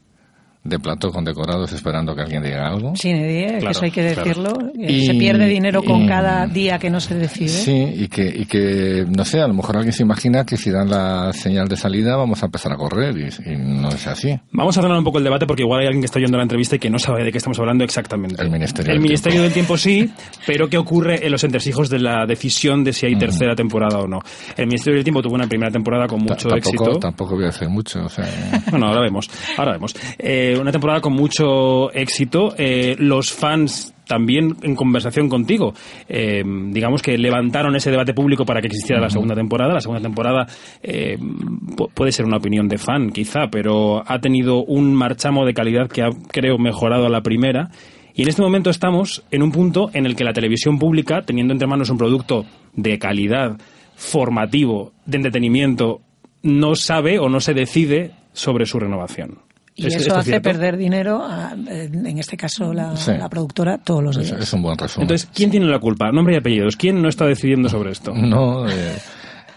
de 0.68 0.78
plato 0.78 1.11
con 1.11 1.25
decorados 1.25 1.73
esperando 1.73 2.14
que 2.14 2.23
alguien 2.23 2.42
diga 2.42 2.66
algo. 2.68 2.92
Que 3.00 3.56
Claro, 3.58 3.70
eso 3.70 3.85
hay 3.85 3.90
que 3.90 4.12
claro. 4.12 4.23
decirlo. 4.25 4.52
Y- 4.78 5.06
se 5.06 5.14
pierde 5.14 5.46
dinero 5.46 5.82
con 5.82 6.02
y- 6.02 6.06
cada 6.08 6.46
día 6.46 6.78
que 6.78 6.90
no 6.90 7.00
se 7.00 7.14
decide. 7.14 7.49
Sí, 7.49 7.73
y 7.96 8.08
que, 8.08 8.26
y 8.26 8.46
que, 8.46 9.04
no 9.08 9.25
sé, 9.25 9.40
a 9.40 9.49
lo 9.49 9.54
mejor 9.54 9.76
alguien 9.76 9.92
se 9.92 10.02
imagina 10.02 10.44
que 10.44 10.56
si 10.56 10.70
dan 10.70 10.90
la 10.90 11.32
señal 11.32 11.68
de 11.68 11.76
salida 11.76 12.16
vamos 12.16 12.42
a 12.42 12.46
empezar 12.46 12.73
a 12.73 12.76
correr 12.76 13.16
y, 13.16 13.50
y 13.52 13.56
no 13.56 13.88
es 13.88 14.06
así. 14.06 14.38
Vamos 14.52 14.76
a 14.76 14.80
ordenar 14.80 14.99
un 14.99 15.04
poco 15.04 15.18
el 15.18 15.25
debate 15.25 15.46
porque 15.46 15.62
igual 15.62 15.80
hay 15.80 15.87
alguien 15.87 16.02
que 16.02 16.06
está 16.06 16.18
oyendo 16.18 16.37
la 16.37 16.42
entrevista 16.42 16.76
y 16.76 16.78
que 16.78 16.90
no 16.90 16.99
sabe 16.99 17.25
de 17.25 17.32
qué 17.32 17.38
estamos 17.38 17.58
hablando 17.58 17.85
exactamente. 17.85 18.42
El 18.42 18.50
Ministerio 18.50 18.92
El 18.92 18.99
del 18.99 19.02
Ministerio 19.02 19.40
Tiempo. 19.40 19.44
del 19.44 19.52
Tiempo 19.54 19.76
sí, 19.76 20.11
pero 20.46 20.68
¿qué 20.68 20.78
ocurre 20.78 21.25
en 21.25 21.32
los 21.32 21.42
entresijos 21.44 21.88
de 21.90 21.99
la 22.00 22.26
decisión 22.26 22.85
de 22.85 22.92
si 22.92 23.06
hay 23.06 23.16
tercera 23.16 23.54
temporada 23.54 23.99
o 23.99 24.06
no? 24.06 24.20
El 24.56 24.66
Ministerio 24.66 24.96
del 24.96 25.04
Tiempo 25.04 25.23
tuvo 25.23 25.35
una 25.35 25.46
primera 25.46 25.70
temporada 25.70 26.06
con 26.06 26.20
mucho 26.20 26.49
Ta- 26.49 26.56
tampoco, 26.56 26.85
éxito. 26.85 26.99
tampoco 27.00 27.35
voy 27.37 27.44
a 27.44 27.49
decir 27.49 27.68
mucho, 27.68 28.04
o 28.04 28.08
sea, 28.08 28.25
Bueno, 28.70 28.87
ahora 28.87 29.00
vemos. 29.02 29.28
Ahora 29.56 29.73
vemos. 29.73 29.94
Eh, 30.18 30.55
una 30.62 30.72
temporada 30.72 31.00
con 31.00 31.12
mucho 31.12 31.90
éxito. 31.92 32.54
Eh, 32.56 32.96
los 32.98 33.32
fans 33.32 33.92
también 34.06 34.54
en 34.62 34.76
conversación 34.76 35.28
contigo, 35.28 35.75
eh, 36.08 36.44
digamos 36.70 37.02
que 37.02 37.18
levantaron 37.18 37.75
ese 37.75 37.90
debate 37.90 38.14
público 38.14 38.44
para 38.44 38.60
que 38.60 38.68
existiera 38.68 39.00
la 39.00 39.10
segunda 39.10 39.34
temporada. 39.34 39.75
La 39.75 39.80
segunda 39.80 40.00
temporada 40.00 40.46
eh, 40.82 41.18
pu- 41.18 41.90
puede 41.92 42.12
ser 42.12 42.25
una 42.25 42.36
opinión 42.36 42.68
de 42.68 42.78
fan, 42.78 43.10
quizá, 43.10 43.48
pero 43.50 44.02
ha 44.06 44.20
tenido 44.20 44.62
un 44.62 44.94
marchamo 44.94 45.44
de 45.44 45.54
calidad 45.54 45.88
que 45.88 46.02
ha, 46.02 46.10
creo, 46.30 46.56
mejorado 46.56 47.06
a 47.06 47.10
la 47.10 47.22
primera. 47.22 47.70
Y 48.14 48.22
en 48.22 48.28
este 48.28 48.42
momento 48.42 48.70
estamos 48.70 49.25
en 49.32 49.42
un 49.42 49.50
punto 49.50 49.90
en 49.92 50.06
el 50.06 50.14
que 50.14 50.25
la 50.25 50.32
televisión 50.32 50.78
pública, 50.78 51.22
teniendo 51.22 51.52
entre 51.52 51.66
manos 51.68 51.90
un 51.90 51.98
producto 51.98 52.44
de 52.75 52.98
calidad, 52.98 53.58
formativo, 53.96 54.92
de 55.04 55.16
entretenimiento, 55.16 56.00
no 56.42 56.76
sabe 56.76 57.18
o 57.18 57.28
no 57.28 57.40
se 57.40 57.54
decide 57.54 58.12
sobre 58.32 58.66
su 58.66 58.78
renovación. 58.78 59.38
Y 59.78 59.87
¿Es- 59.88 59.97
eso 59.97 60.16
hace 60.16 60.30
cierto? 60.30 60.49
perder 60.50 60.76
dinero, 60.78 61.23
a- 61.23 61.52
en 61.52 62.18
este 62.18 62.37
caso 62.37 62.73
la, 62.73 62.97
Sí. 62.97 63.12
la 63.12 63.28
productora, 63.28 63.76
todos 63.78 64.02
los 64.02 64.16
días. 64.18 64.33
es 64.40 64.52
un 64.54 64.62
buen 64.62 64.78
resumen. 64.78 65.02
Entonces, 65.04 65.28
¿quién 65.35 65.50
tiene 65.50 65.66
la 65.66 65.78
culpa? 65.78 66.11
Nombre 66.11 66.35
y 66.35 66.38
apellidos. 66.38 66.76
¿Quién 66.76 67.02
no 67.02 67.09
está 67.11 67.26
decidiendo 67.26 67.68
sobre 67.68 67.90
esto? 67.92 68.14
No, 68.14 68.66
eh, 68.68 68.97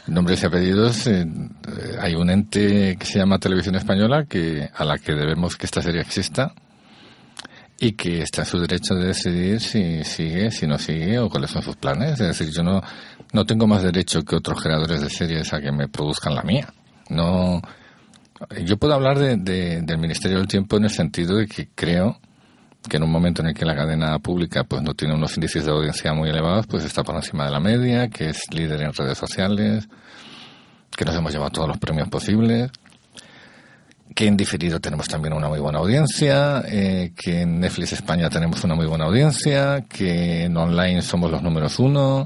nombres 0.07 0.43
y 0.43 0.45
apellidos. 0.45 1.07
eh, 1.07 1.21
eh, 1.21 1.95
hay 2.01 2.15
un 2.15 2.29
ente 2.29 2.97
que 2.99 3.05
se 3.05 3.17
llama 3.19 3.39
Televisión 3.39 3.75
Española 3.75 4.25
que 4.27 4.69
a 4.75 4.83
la 4.83 4.97
que 4.97 5.13
debemos 5.13 5.55
que 5.55 5.65
esta 5.65 5.81
serie 5.81 6.01
exista 6.01 6.53
y 7.79 7.93
que 7.93 8.21
está 8.23 8.41
en 8.41 8.47
su 8.47 8.59
derecho 8.59 8.95
de 8.95 9.07
decidir 9.07 9.61
si 9.61 10.03
sigue, 10.03 10.51
si 10.51 10.67
no 10.67 10.77
sigue 10.77 11.17
o 11.17 11.29
cuáles 11.29 11.49
son 11.51 11.61
sus 11.61 11.77
planes. 11.77 12.19
Es 12.19 12.37
decir, 12.37 12.49
yo 12.53 12.61
no, 12.61 12.81
no 13.31 13.45
tengo 13.45 13.67
más 13.67 13.83
derecho 13.83 14.21
que 14.23 14.35
otros 14.35 14.61
creadores 14.61 14.99
de 14.99 15.09
series 15.09 15.53
a 15.53 15.61
que 15.61 15.71
me 15.71 15.87
produzcan 15.87 16.35
la 16.35 16.41
mía. 16.43 16.67
No, 17.09 17.61
yo 18.65 18.77
puedo 18.77 18.93
hablar 18.93 19.17
de, 19.19 19.37
de- 19.37 19.81
del 19.81 19.97
Ministerio 19.97 20.37
del 20.37 20.47
Tiempo 20.47 20.77
en 20.77 20.85
el 20.85 20.89
sentido 20.89 21.37
de 21.37 21.47
que 21.47 21.69
creo 21.75 22.19
que 22.87 22.97
en 22.97 23.03
un 23.03 23.11
momento 23.11 23.41
en 23.41 23.49
el 23.49 23.53
que 23.53 23.65
la 23.65 23.75
cadena 23.75 24.17
pública 24.19 24.63
pues 24.63 24.81
no 24.81 24.93
tiene 24.93 25.13
unos 25.13 25.35
índices 25.35 25.65
de 25.65 25.71
audiencia 25.71 26.13
muy 26.13 26.29
elevados, 26.29 26.65
pues 26.67 26.85
está 26.85 27.03
por 27.03 27.15
encima 27.15 27.45
de 27.45 27.51
la 27.51 27.59
media, 27.59 28.07
que 28.09 28.29
es 28.29 28.41
líder 28.53 28.81
en 28.81 28.93
redes 28.93 29.17
sociales, 29.17 29.87
que 30.95 31.05
nos 31.05 31.15
hemos 31.15 31.31
llevado 31.33 31.51
todos 31.51 31.67
los 31.67 31.77
premios 31.77 32.07
posibles, 32.07 32.71
que 34.15 34.27
en 34.27 34.37
diferido 34.37 34.79
tenemos 34.79 35.07
también 35.07 35.33
una 35.33 35.49
muy 35.49 35.59
buena 35.59 35.79
audiencia, 35.79 36.63
eh, 36.67 37.11
que 37.15 37.41
en 37.41 37.59
Netflix 37.59 37.93
España 37.93 38.29
tenemos 38.29 38.63
una 38.63 38.75
muy 38.75 38.85
buena 38.87 39.05
audiencia, 39.05 39.81
que 39.87 40.45
en 40.45 40.55
online 40.57 41.01
somos 41.01 41.29
los 41.29 41.43
números 41.43 41.77
uno. 41.79 42.25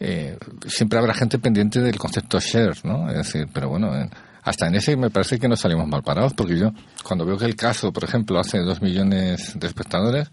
Eh, 0.00 0.36
siempre 0.66 0.98
habrá 0.98 1.14
gente 1.14 1.38
pendiente 1.38 1.80
del 1.80 1.98
concepto 1.98 2.40
share, 2.40 2.74
¿no? 2.84 3.08
Es 3.10 3.16
decir, 3.18 3.46
pero 3.52 3.68
bueno, 3.68 3.94
en- 3.96 4.10
hasta 4.42 4.66
en 4.66 4.74
ese 4.74 4.96
me 4.96 5.10
parece 5.10 5.38
que 5.38 5.48
no 5.48 5.56
salimos 5.56 5.86
mal 5.88 6.02
parados, 6.02 6.34
porque 6.34 6.58
yo, 6.58 6.72
cuando 7.04 7.24
veo 7.24 7.36
que 7.38 7.44
el 7.44 7.56
caso, 7.56 7.92
por 7.92 8.04
ejemplo, 8.04 8.38
hace 8.40 8.58
dos 8.58 8.82
millones 8.82 9.52
de 9.58 9.66
espectadores, 9.66 10.30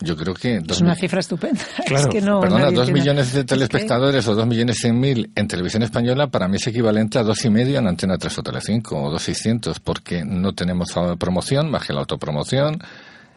yo 0.00 0.16
creo 0.16 0.34
que... 0.34 0.58
dos 0.58 0.78
Es 0.78 0.82
una 0.82 0.96
cifra 0.96 1.20
estupenda. 1.20 1.60
Claro, 1.86 2.08
es 2.08 2.12
que 2.12 2.20
no, 2.20 2.40
Perdona, 2.40 2.72
dos 2.72 2.86
tiene- 2.86 2.98
millones 3.00 3.32
de 3.32 3.40
Es 3.40 3.44
que- 3.46 3.54
telespectadores 3.54 4.26
o 4.26 4.34
dos 4.34 4.46
millones 4.46 4.78
cien 4.78 4.98
mil 4.98 5.30
en 5.36 5.46
televisión 5.46 5.84
española 5.84 6.26
para 6.26 6.48
mí 6.48 6.56
es 6.56 6.66
equivalente 6.66 7.18
a 7.18 7.22
dos 7.22 7.44
y 7.44 7.50
medio 7.50 7.78
en 7.78 7.86
Antena 7.86 8.18
3 8.18 8.38
o 8.38 8.42
Telecinco 8.42 9.00
o 9.00 9.10
dos 9.10 9.22
seiscientos 9.22 9.78
porque 9.78 10.24
no 10.24 10.54
tenemos 10.54 10.92
promoción 11.20 11.70
más 11.70 11.86
que 11.86 11.92
la 11.92 12.00
autopromoción 12.00 12.78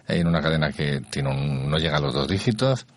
en 0.07 0.27
una 0.27 0.41
cadena 0.41 0.71
que 0.71 1.01
tiene 1.11 1.29
un- 1.29 1.69
no 1.69 1.77
llega 1.77 1.97
a 1.97 2.01
los 2.01 2.13
dos 2.15 2.27
dígitos. 2.27 2.87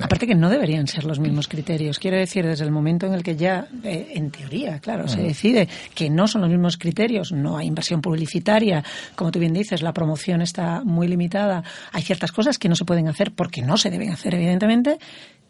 Aparte 0.00 0.26
que 0.26 0.34
no 0.34 0.50
deberían 0.50 0.86
ser 0.86 1.04
los 1.04 1.18
mismos 1.18 1.48
criterios. 1.48 1.98
Quiero 1.98 2.16
decir, 2.16 2.46
desde 2.46 2.64
el 2.64 2.70
momento 2.70 3.06
en 3.06 3.14
el 3.14 3.22
que 3.22 3.36
ya, 3.36 3.66
eh, 3.82 4.12
en 4.14 4.30
teoría, 4.30 4.78
claro, 4.78 5.08
se 5.08 5.20
decide 5.20 5.68
que 5.94 6.10
no 6.10 6.26
son 6.28 6.42
los 6.42 6.50
mismos 6.50 6.76
criterios, 6.76 7.32
no 7.32 7.56
hay 7.56 7.66
inversión 7.66 8.00
publicitaria, 8.00 8.84
como 9.14 9.30
tú 9.30 9.38
bien 9.38 9.52
dices, 9.52 9.82
la 9.82 9.92
promoción 9.92 10.42
está 10.42 10.82
muy 10.84 11.08
limitada, 11.08 11.64
hay 11.92 12.02
ciertas 12.02 12.32
cosas 12.32 12.58
que 12.58 12.68
no 12.68 12.76
se 12.76 12.84
pueden 12.84 13.08
hacer 13.08 13.32
porque 13.32 13.62
no 13.62 13.76
se 13.76 13.90
deben 13.90 14.10
hacer, 14.10 14.34
evidentemente. 14.34 14.98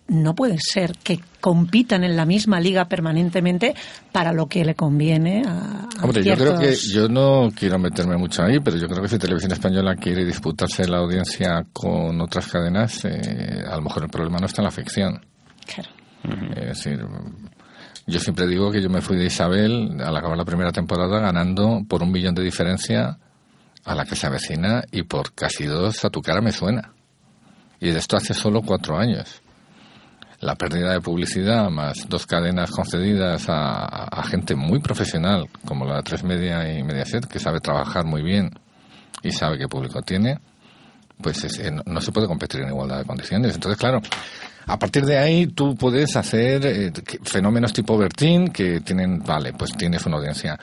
No 0.07 0.35
puede 0.35 0.59
ser 0.59 0.93
que 1.03 1.19
compitan 1.41 2.05
en 2.05 2.15
la 2.15 2.27
misma 2.27 2.61
liga 2.61 2.85
permanentemente 2.87 3.75
para 4.13 4.33
lo 4.33 4.47
que 4.49 4.63
le 4.65 4.75
conviene 4.75 5.43
a, 5.47 5.89
a 5.99 6.05
Hombre, 6.05 6.23
yo 6.23 6.35
creo 6.37 6.59
que 6.59 6.75
ciertos- 6.75 6.93
yo 6.93 7.09
no 7.09 7.51
quiero 7.57 7.79
meterme 7.79 8.17
mucho 8.19 8.43
ahí, 8.43 8.61
pero 8.61 8.77
yo 8.77 8.87
creo 8.87 9.01
que 9.03 9.09
si 9.09 9.19
Televisión 9.19 9.53
Española 9.53 9.97
quiere 9.97 10.25
disputarse 10.27 10.87
la 10.87 10.99
audiencia 10.99 11.65
con 11.73 12.21
otras 12.21 12.47
cadenas, 12.49 13.03
eh, 13.07 13.65
a 13.67 13.77
lo 13.77 13.83
mejor 13.83 14.03
el 14.03 14.11
problema 14.11 14.39
no 14.39 14.47
está 14.47 14.61
en 14.61 14.65
la 14.67 14.71
ficción. 14.71 15.25
Claro. 15.67 15.91
Es 16.55 16.67
decir, 16.85 17.01
yo 18.07 18.19
siempre 18.21 18.47
digo 18.47 18.71
que 18.71 18.83
yo 18.83 18.91
me 18.91 19.01
fui 19.01 19.17
de 19.17 19.25
Isabel 19.27 19.99
al 20.03 20.15
acabar 20.17 20.37
la 20.37 20.45
primera 20.45 20.71
temporada 20.73 21.19
ganando 21.19 21.81
por 21.89 22.03
un 22.03 22.13
millón 22.13 22.35
de 22.35 22.43
diferencia 22.43 23.19
a 23.87 23.95
la 23.95 24.05
que 24.05 24.17
se 24.17 24.27
avecina 24.27 24.85
y 24.93 25.03
por 25.05 25.33
casi 25.33 25.65
dos 25.65 26.05
a 26.05 26.11
tu 26.11 26.21
cara 26.21 26.43
me 26.43 26.53
suena. 26.53 26.93
Y 27.81 27.91
de 27.91 27.99
esto 27.99 28.17
hace 28.19 28.35
solo 28.35 28.61
cuatro 28.63 28.99
años. 28.99 29.41
La 30.45 30.55
pérdida 30.57 30.93
de 30.93 31.01
publicidad 31.01 31.71
más 31.71 32.07
dos 32.09 32.27
cadenas 32.27 32.71
concedidas 32.71 33.49
a, 33.49 33.85
a 34.05 34.23
gente 34.25 34.55
muy 34.55 34.79
profesional 34.81 35.49
como 35.65 35.87
la 35.87 36.03
3 36.03 36.23
Media 36.25 36.71
y 36.79 36.83
Mediaset, 36.83 37.25
que 37.27 37.39
sabe 37.39 37.61
trabajar 37.61 38.05
muy 38.05 38.23
bien 38.23 38.51
y 39.23 39.31
sabe 39.33 39.57
qué 39.59 39.69
público 39.69 40.03
tiene, 40.03 40.39
pues 41.23 41.45
es- 41.45 41.59
eh, 41.61 41.71
no, 41.71 41.83
no 41.87 42.01
se 42.03 42.13
puede 42.13 42.27
competir 42.27 42.61
en 42.61 42.69
igualdad 42.69 42.99
de 42.99 43.05
condiciones. 43.07 43.55
Entonces, 43.55 43.79
claro, 43.79 44.03
a 44.67 44.79
partir 44.79 45.07
de 45.07 45.17
ahí 45.19 45.47
tú 45.47 45.75
puedes 45.77 46.15
hacer 46.17 46.67
eh, 46.67 46.93
fenómenos 47.23 47.73
tipo 47.73 47.97
Bertín 47.97 48.49
que 48.49 48.81
tienen, 48.81 49.21
vale, 49.25 49.55
pues 49.55 49.73
tienes 49.73 50.05
una 50.05 50.17
audiencia. 50.19 50.59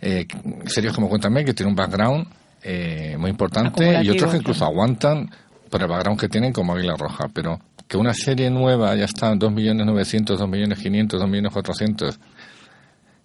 Eh, 0.00 0.26
serios 0.66 0.94
como 0.94 1.08
Cuéntame, 1.10 1.44
que 1.44 1.52
tiene 1.52 1.68
un 1.70 1.76
background 1.76 2.26
eh, 2.62 3.16
muy 3.18 3.30
importante 3.30 3.84
y 4.02 4.08
otros 4.10 4.30
que 4.30 4.36
incluso 4.38 4.64
aguantan 4.64 5.30
por 5.70 5.82
el 5.82 5.88
background 5.88 6.18
que 6.18 6.28
tienen 6.30 6.52
como 6.54 6.74
Águila 6.74 6.94
Roja. 6.96 7.28
Pero 7.34 7.60
que 7.88 7.96
una 7.96 8.14
serie 8.14 8.50
nueva 8.50 8.94
ya 8.96 9.04
está 9.04 9.30
en 9.32 9.40
2.900.000, 9.40 10.36
2.500.000, 10.36 11.50
2.400.000, 11.50 12.18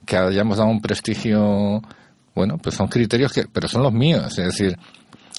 que 0.05 0.17
hayamos 0.17 0.57
dado 0.57 0.69
un 0.69 0.81
prestigio, 0.81 1.81
bueno, 2.35 2.57
pues 2.57 2.75
son 2.75 2.87
criterios 2.87 3.31
que, 3.31 3.45
pero 3.51 3.67
son 3.67 3.83
los 3.83 3.93
míos, 3.93 4.37
es 4.37 4.45
decir, 4.45 4.77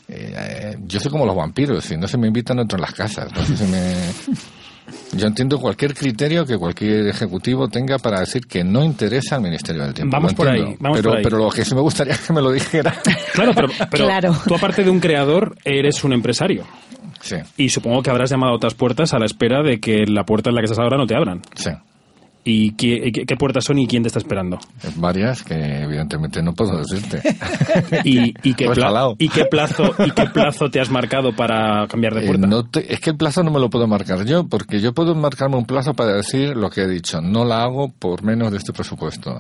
eh, 0.08 0.34
eh, 0.36 0.78
yo 0.86 1.00
soy 1.00 1.10
como 1.10 1.26
los 1.26 1.36
vampiros, 1.36 1.84
si 1.84 1.96
no 1.96 2.08
se 2.08 2.18
me 2.18 2.26
invitan 2.26 2.56
no 2.56 2.62
entro 2.62 2.76
en 2.76 2.82
las 2.82 2.94
casas, 2.94 3.30
no 3.32 3.44
si 3.44 3.64
me... 3.64 3.94
Yo 5.12 5.26
entiendo 5.26 5.58
cualquier 5.58 5.94
criterio 5.94 6.44
que 6.44 6.56
cualquier 6.58 7.06
ejecutivo 7.08 7.68
tenga 7.68 7.98
para 7.98 8.20
decir 8.20 8.46
que 8.46 8.64
no 8.64 8.82
interesa 8.84 9.36
al 9.36 9.42
Ministerio 9.42 9.82
del 9.84 9.94
Tiempo. 9.94 10.16
Vamos 10.16 10.34
por 10.34 10.48
ahí, 10.48 10.76
vamos 10.80 10.98
pero, 10.98 11.10
por 11.10 11.18
ahí. 11.18 11.24
pero 11.24 11.38
lo 11.38 11.50
que 11.50 11.64
sí 11.64 11.74
me 11.74 11.80
gustaría 11.80 12.16
que 12.16 12.32
me 12.32 12.40
lo 12.42 12.50
dijera. 12.50 12.94
Claro, 13.32 13.52
pero, 13.54 13.68
pero 13.90 14.04
Claro. 14.06 14.36
tú 14.46 14.54
aparte 14.54 14.82
de 14.84 14.90
un 14.90 15.00
creador, 15.00 15.56
eres 15.64 16.02
un 16.04 16.12
empresario. 16.12 16.64
sí, 17.20 17.36
Y 17.56 17.68
supongo 17.68 18.02
que 18.02 18.10
habrás 18.10 18.30
llamado 18.30 18.52
a 18.52 18.56
otras 18.56 18.74
puertas 18.74 19.14
a 19.14 19.18
la 19.18 19.26
espera 19.26 19.62
de 19.62 19.80
que 19.80 20.04
la 20.06 20.24
puerta 20.24 20.50
en 20.50 20.56
la 20.56 20.62
que 20.62 20.66
estás 20.66 20.78
ahora 20.78 20.96
no 20.96 21.06
te 21.06 21.14
abran. 21.14 21.42
sí. 21.54 21.70
¿Y 22.44 22.72
qué, 22.72 23.12
qué- 23.12 23.24
qué 23.24 23.36
puertas 23.36 23.62
son 23.64 23.78
y 23.78 23.86
quién 23.86 24.02
te 24.02 24.08
está 24.08 24.18
esperando? 24.18 24.58
Varias 24.96 25.44
que 25.44 25.54
evidentemente 25.54 26.42
no 26.42 26.52
puedo 26.54 26.76
decirte. 26.78 27.22
¿Y, 28.04 28.34
y 28.42 28.54
qué, 28.54 28.66
Pues 28.66 28.78
pla- 28.78 29.14
y 29.16 29.28
qué 29.28 29.44
plazo 29.44 29.94
y 30.04 30.10
qué 30.10 30.26
plazo 30.26 30.68
te 30.68 30.80
has 30.80 30.90
marcado 30.90 31.34
para 31.36 31.86
cambiar 31.86 32.14
de 32.14 32.24
Eh, 32.24 32.26
puerta? 32.26 32.46
no 32.48 32.64
te- 32.68 32.92
es 32.92 32.98
que 32.98 33.10
el 33.10 33.16
plazo 33.16 33.44
no 33.44 33.52
me 33.52 33.60
lo 33.60 33.70
puedo 33.70 33.86
marcar 33.86 34.24
yo, 34.24 34.48
porque 34.48 34.80
yo 34.80 34.92
puedo 34.92 35.14
marcarme 35.14 35.56
un 35.56 35.66
plazo 35.66 35.94
para 35.94 36.14
decir 36.14 36.56
lo 36.56 36.68
que 36.68 36.82
he 36.82 36.88
dicho. 36.88 37.20
No 37.20 37.44
la 37.44 37.62
hago 37.62 37.92
por 37.96 38.24
menos 38.24 38.50
de 38.50 38.58
este 38.58 38.72
presupuesto. 38.72 39.38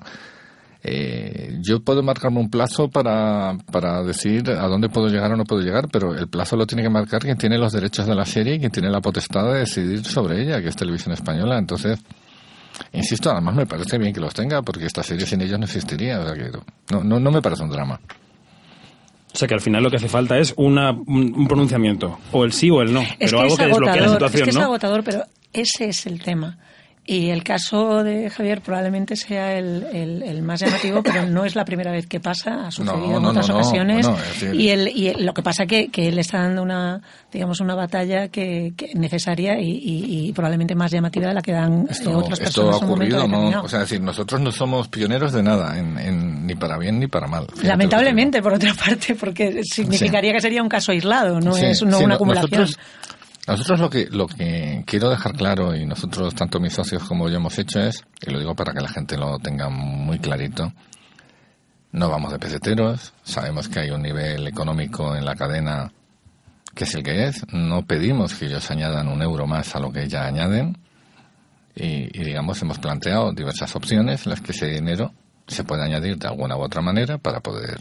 Eh, 0.84 1.58
yo 1.60 1.80
puedo 1.80 2.02
marcarme 2.02 2.40
un 2.40 2.50
plazo 2.50 2.88
para, 2.88 3.56
para 3.70 4.02
decir 4.02 4.50
a 4.50 4.66
dónde 4.66 4.88
puedo 4.88 5.08
llegar 5.08 5.30
o 5.32 5.36
no 5.36 5.44
puedo 5.44 5.62
llegar, 5.62 5.88
pero 5.92 6.14
el 6.16 6.28
plazo 6.28 6.56
lo 6.56 6.66
tiene 6.66 6.82
que 6.82 6.88
marcar 6.90 7.20
quien 7.22 7.36
tiene 7.38 7.56
los 7.56 7.72
derechos 7.72 8.06
de 8.06 8.14
la 8.16 8.24
serie 8.24 8.56
y 8.56 8.58
quien 8.58 8.72
tiene 8.72 8.90
la 8.90 9.00
potestad 9.00 9.52
de 9.52 9.60
decidir 9.60 10.04
sobre 10.04 10.42
ella, 10.42 10.60
que 10.60 10.68
es 10.68 10.76
Televisión 10.76 11.12
Española. 11.14 11.56
Entonces, 11.56 12.00
insisto, 12.92 13.30
además 13.30 13.54
me 13.54 13.66
parece 13.66 13.98
bien 13.98 14.12
que 14.12 14.20
los 14.20 14.34
tenga, 14.34 14.62
porque 14.62 14.86
esta 14.86 15.02
serie 15.02 15.26
sin 15.26 15.40
ellos 15.40 15.58
no 15.58 15.64
existiría. 15.64 16.20
O 16.20 16.24
sea 16.26 16.34
que 16.34 16.50
no, 16.90 17.02
no, 17.02 17.20
no 17.20 17.30
me 17.30 17.42
parece 17.42 17.62
un 17.62 17.70
drama. 17.70 18.00
O 19.34 19.38
sea 19.38 19.48
que 19.48 19.54
al 19.54 19.60
final 19.60 19.82
lo 19.82 19.90
que 19.90 19.96
hace 19.96 20.08
falta 20.08 20.38
es 20.38 20.52
una, 20.56 20.90
un, 20.90 21.32
un 21.34 21.48
pronunciamiento, 21.48 22.18
o 22.32 22.44
el 22.44 22.52
sí 22.52 22.68
o 22.70 22.82
el 22.82 22.92
no, 22.92 23.00
Es 23.00 23.16
pero 23.18 23.38
que 23.38 23.42
algo 23.42 23.54
es 23.54 23.58
que 23.58 23.66
desbloquee 23.66 23.86
la 23.86 23.92
agotador, 23.92 24.12
situación, 24.12 24.40
es 24.40 24.44
que 24.44 24.50
es 24.50 24.56
¿no? 24.56 24.62
agotador, 24.64 25.04
pero 25.04 25.24
ese 25.54 25.88
es 25.88 26.06
el 26.06 26.22
tema. 26.22 26.58
Y 27.04 27.30
el 27.30 27.42
caso 27.42 28.04
de 28.04 28.30
Javier 28.30 28.60
probablemente 28.60 29.16
sea 29.16 29.58
el, 29.58 29.84
el, 29.92 30.22
el 30.22 30.40
más 30.42 30.60
llamativo, 30.60 31.02
pero 31.02 31.26
no 31.26 31.44
es 31.44 31.56
la 31.56 31.64
primera 31.64 31.90
vez 31.90 32.06
que 32.06 32.20
pasa, 32.20 32.68
ha 32.68 32.70
sucedido 32.70 32.96
No, 33.08 33.16
en 33.16 33.22
no, 33.24 33.28
otras 33.30 33.48
no, 33.48 33.56
ocasiones. 33.56 34.06
Decir- 34.06 34.54
y, 34.54 34.68
el, 34.68 34.86
y 34.86 35.12
lo 35.14 35.34
que 35.34 35.42
pasa 35.42 35.66
que, 35.66 35.88
que 35.88 36.06
él 36.06 36.18
está 36.20 36.38
dando 36.42 36.62
una, 36.62 37.00
digamos, 37.32 37.58
una 37.58 37.74
batalla 37.74 38.28
que, 38.28 38.72
que 38.76 38.94
necesaria 38.94 39.58
y, 39.60 39.68
y- 39.68 40.28
y 40.28 40.32
probablemente 40.32 40.76
más 40.76 40.92
llamativa 40.92 41.26
de 41.26 41.34
la 41.34 41.42
que 41.42 41.50
dan 41.50 41.80
eh, 41.82 41.86
Esto, 41.90 42.16
otras 42.18 42.38
esto 42.40 42.62
ha 42.62 42.64
personas 42.70 42.82
un 42.82 42.88
momento 42.90 43.16
ocurrido, 43.18 43.50
¿no? 43.50 43.62
O 43.64 43.68
sea, 43.68 43.82
es 43.82 43.88
decir, 43.90 44.00
nosotros 44.00 44.40
no 44.40 44.52
somos 44.52 44.86
pioneros 44.86 45.32
de 45.32 45.42
nada, 45.42 45.76
en, 45.76 45.98
en- 45.98 46.46
ni 46.46 46.54
para 46.54 46.78
bien 46.78 47.00
ni 47.00 47.08
para 47.08 47.26
mal. 47.26 47.48
Lamentablemente, 47.64 48.40
por 48.40 48.54
otra 48.54 48.74
parte, 48.86 49.16
porque 49.16 49.64
significaría 49.64 50.32
que 50.34 50.40
sería 50.40 50.62
un 50.62 50.68
caso 50.68 50.92
aislado, 50.92 51.40
no 51.40 51.52
Sí, 51.54 51.64
es 51.64 51.82
no 51.82 51.98
sí, 51.98 52.04
una 52.04 52.14
acumulación. 52.14 52.60
Nosotros, 52.60 52.78
nosotros 53.46 53.80
lo 53.80 53.90
que 53.90 54.06
lo 54.06 54.28
que 54.28 54.84
quiero 54.86 55.10
dejar 55.10 55.34
claro 55.34 55.74
y 55.74 55.84
nosotros 55.84 56.34
tanto 56.34 56.60
mis 56.60 56.74
socios 56.74 57.02
como 57.02 57.28
yo 57.28 57.36
hemos 57.36 57.58
hecho 57.58 57.80
es 57.80 58.04
y 58.24 58.30
lo 58.30 58.38
digo 58.38 58.54
para 58.54 58.72
que 58.72 58.80
la 58.80 58.88
gente 58.88 59.16
lo 59.16 59.38
tenga 59.38 59.68
muy 59.68 60.18
clarito. 60.20 60.72
No 61.90 62.08
vamos 62.08 62.32
de 62.32 62.38
peseteros, 62.38 63.12
sabemos 63.22 63.68
que 63.68 63.80
hay 63.80 63.90
un 63.90 64.00
nivel 64.00 64.46
económico 64.46 65.14
en 65.16 65.24
la 65.24 65.34
cadena 65.34 65.92
que 66.74 66.84
es 66.84 66.94
el 66.94 67.02
que 67.02 67.26
es. 67.26 67.44
No 67.52 67.84
pedimos 67.84 68.34
que 68.34 68.46
ellos 68.46 68.70
añadan 68.70 69.08
un 69.08 69.20
euro 69.22 69.46
más 69.46 69.74
a 69.74 69.80
lo 69.80 69.92
que 69.92 70.08
ya 70.08 70.24
añaden 70.24 70.78
y, 71.74 72.16
y 72.18 72.24
digamos 72.24 72.62
hemos 72.62 72.78
planteado 72.78 73.32
diversas 73.32 73.74
opciones 73.74 74.24
en 74.24 74.30
las 74.30 74.40
que 74.40 74.52
ese 74.52 74.66
dinero 74.66 75.12
se 75.48 75.64
puede 75.64 75.82
añadir 75.82 76.16
de 76.16 76.28
alguna 76.28 76.56
u 76.56 76.60
otra 76.60 76.80
manera 76.80 77.18
para 77.18 77.40
poder 77.40 77.80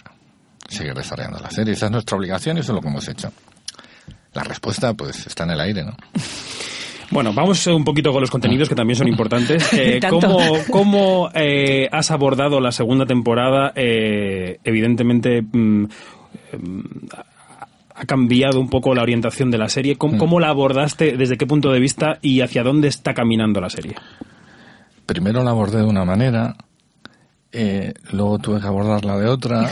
seguir 0.67 0.95
desarrollando 0.95 1.39
la 1.39 1.51
serie. 1.51 1.73
Esa 1.73 1.85
es 1.85 1.91
nuestra 1.91 2.17
obligación 2.17 2.57
y 2.57 2.61
eso 2.61 2.71
es 2.71 2.75
lo 2.75 2.81
que 2.81 2.87
hemos 2.87 3.07
hecho. 3.07 3.31
La 4.33 4.43
respuesta, 4.43 4.93
pues, 4.93 5.27
está 5.27 5.43
en 5.43 5.51
el 5.51 5.59
aire, 5.59 5.83
¿no? 5.83 5.95
Bueno, 7.11 7.33
vamos 7.33 7.67
un 7.67 7.83
poquito 7.83 8.13
con 8.13 8.21
los 8.21 8.31
contenidos 8.31 8.69
que 8.69 8.75
también 8.75 8.97
son 8.97 9.07
importantes. 9.07 9.69
Eh. 9.81 9.99
¿Cómo, 10.09 10.39
cómo, 10.69 11.29
eh, 11.33 11.87
has 11.91 12.11
abordado 12.11 12.59
la 12.59 12.71
segunda 12.71 13.05
temporada? 13.05 13.71
Eh, 13.75 14.59
evidentemente 14.63 15.41
mm, 15.41 15.85
ha 17.95 18.05
cambiado 18.05 18.59
un 18.59 18.69
poco 18.69 18.93
la 18.93 19.01
orientación 19.01 19.49
de 19.49 19.57
la 19.57 19.69
serie. 19.69 19.97
¿Cómo, 19.97 20.17
cómo 20.17 20.39
la 20.39 20.49
abordaste? 20.49 21.17
¿Desde 21.17 21.37
qué 21.37 21.47
punto 21.47 21.71
de 21.71 21.79
vista? 21.79 22.19
¿Y 22.21 22.41
hacia 22.41 22.63
dónde 22.63 22.87
está 22.87 23.13
caminando 23.13 23.59
la 23.59 23.69
serie? 23.69 23.95
Primero 25.05 25.43
la 25.43 25.51
abordé 25.51 25.79
de 25.79 25.85
una 25.85 26.05
manera, 26.05 26.55
eh, 27.53 27.93
luego 28.11 28.39
tuve 28.39 28.61
que 28.61 28.67
abordarla 28.67 29.17
de 29.17 29.27
otra, 29.27 29.69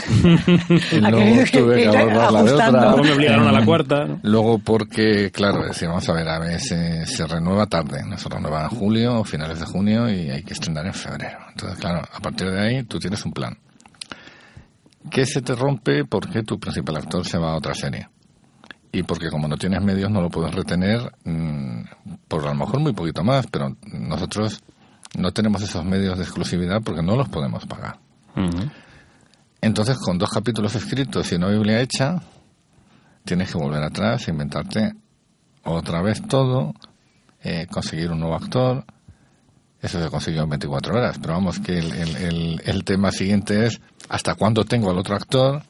luego 1.00 1.44
tuve 1.50 1.76
que 1.76 1.88
abordarla 1.88 2.42
de 2.42 2.52
otra. 2.52 2.70
Luego 2.70 3.02
me 3.02 3.12
obligaron 3.12 3.48
a 3.48 3.52
la 3.52 3.64
cuarta, 3.64 4.04
¿no? 4.04 4.20
Luego 4.22 4.58
porque, 4.58 5.30
claro, 5.30 5.64
decíamos, 5.64 6.06
a 6.08 6.12
ver, 6.12 6.28
a 6.28 6.38
ver, 6.38 6.60
se, 6.60 7.06
se 7.06 7.26
renueva 7.26 7.66
tarde, 7.66 8.02
no 8.06 8.18
se 8.18 8.28
renueva 8.28 8.64
en 8.64 8.68
julio 8.68 9.20
o 9.20 9.24
finales 9.24 9.60
de 9.60 9.66
junio 9.66 10.10
y 10.10 10.30
hay 10.30 10.42
que 10.42 10.52
estrenar 10.52 10.86
en 10.86 10.94
febrero. 10.94 11.38
Entonces, 11.48 11.78
claro, 11.78 12.02
a 12.12 12.20
partir 12.20 12.50
de 12.50 12.60
ahí 12.60 12.82
tú 12.84 12.98
tienes 12.98 13.24
un 13.24 13.32
plan. 13.32 13.56
¿Qué 15.10 15.24
se 15.24 15.40
te 15.40 15.54
rompe 15.54 16.04
porque 16.04 16.42
tu 16.42 16.60
principal 16.60 16.96
actor 16.96 17.26
se 17.26 17.38
va 17.38 17.52
a 17.52 17.56
otra 17.56 17.74
serie? 17.74 18.08
Y 18.92 19.04
porque 19.04 19.30
como 19.30 19.48
no 19.48 19.56
tienes 19.56 19.82
medios 19.82 20.10
no 20.10 20.20
lo 20.20 20.28
puedes 20.28 20.54
retener 20.54 21.12
mm, 21.24 21.82
por 22.28 22.42
a 22.44 22.48
lo 22.48 22.54
mejor 22.56 22.80
muy 22.80 22.92
poquito 22.92 23.24
más, 23.24 23.46
pero 23.46 23.76
nosotros 23.92 24.62
no 25.18 25.32
tenemos 25.32 25.62
esos 25.62 25.84
medios 25.84 26.16
de 26.18 26.24
exclusividad 26.24 26.82
porque 26.82 27.02
no 27.02 27.16
los 27.16 27.28
podemos 27.28 27.66
pagar. 27.66 27.98
Entonces, 29.60 29.98
con 29.98 30.18
dos 30.18 30.30
capítulos 30.30 30.74
escritos 30.74 31.30
y 31.32 31.34
una 31.34 31.48
Biblia 31.48 31.80
hecha, 31.80 32.22
tienes 33.24 33.50
que 33.52 33.58
volver 33.58 33.82
atrás, 33.82 34.26
inventarte 34.28 34.92
otra 35.64 36.00
vez 36.00 36.22
todo, 36.26 36.72
eh, 37.42 37.66
conseguir 37.70 38.10
un 38.10 38.20
nuevo 38.20 38.34
actor. 38.34 38.84
Eso 39.82 40.02
se 40.02 40.08
consiguió 40.10 40.42
en 40.44 40.50
24 40.50 40.94
horas, 40.94 41.18
pero 41.20 41.34
vamos, 41.34 41.58
que 41.58 41.78
el, 41.78 41.92
el- 41.92 42.16
el- 42.16 42.62
el 42.64 42.84
tema 42.84 43.10
siguiente 43.12 43.66
es 43.66 43.80
hasta 44.08 44.34
cuándo 44.34 44.64
tengo 44.64 44.90
al 44.90 44.98
otro 44.98 45.14
actor, 45.16 45.62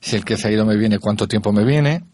si 0.00 0.16
el 0.16 0.24
que 0.24 0.36
se 0.36 0.48
ha 0.48 0.50
ido 0.50 0.64
me 0.66 0.76
viene, 0.76 0.98
cuánto 0.98 1.28
tiempo 1.28 1.52
me 1.52 1.64
viene, 1.64 2.04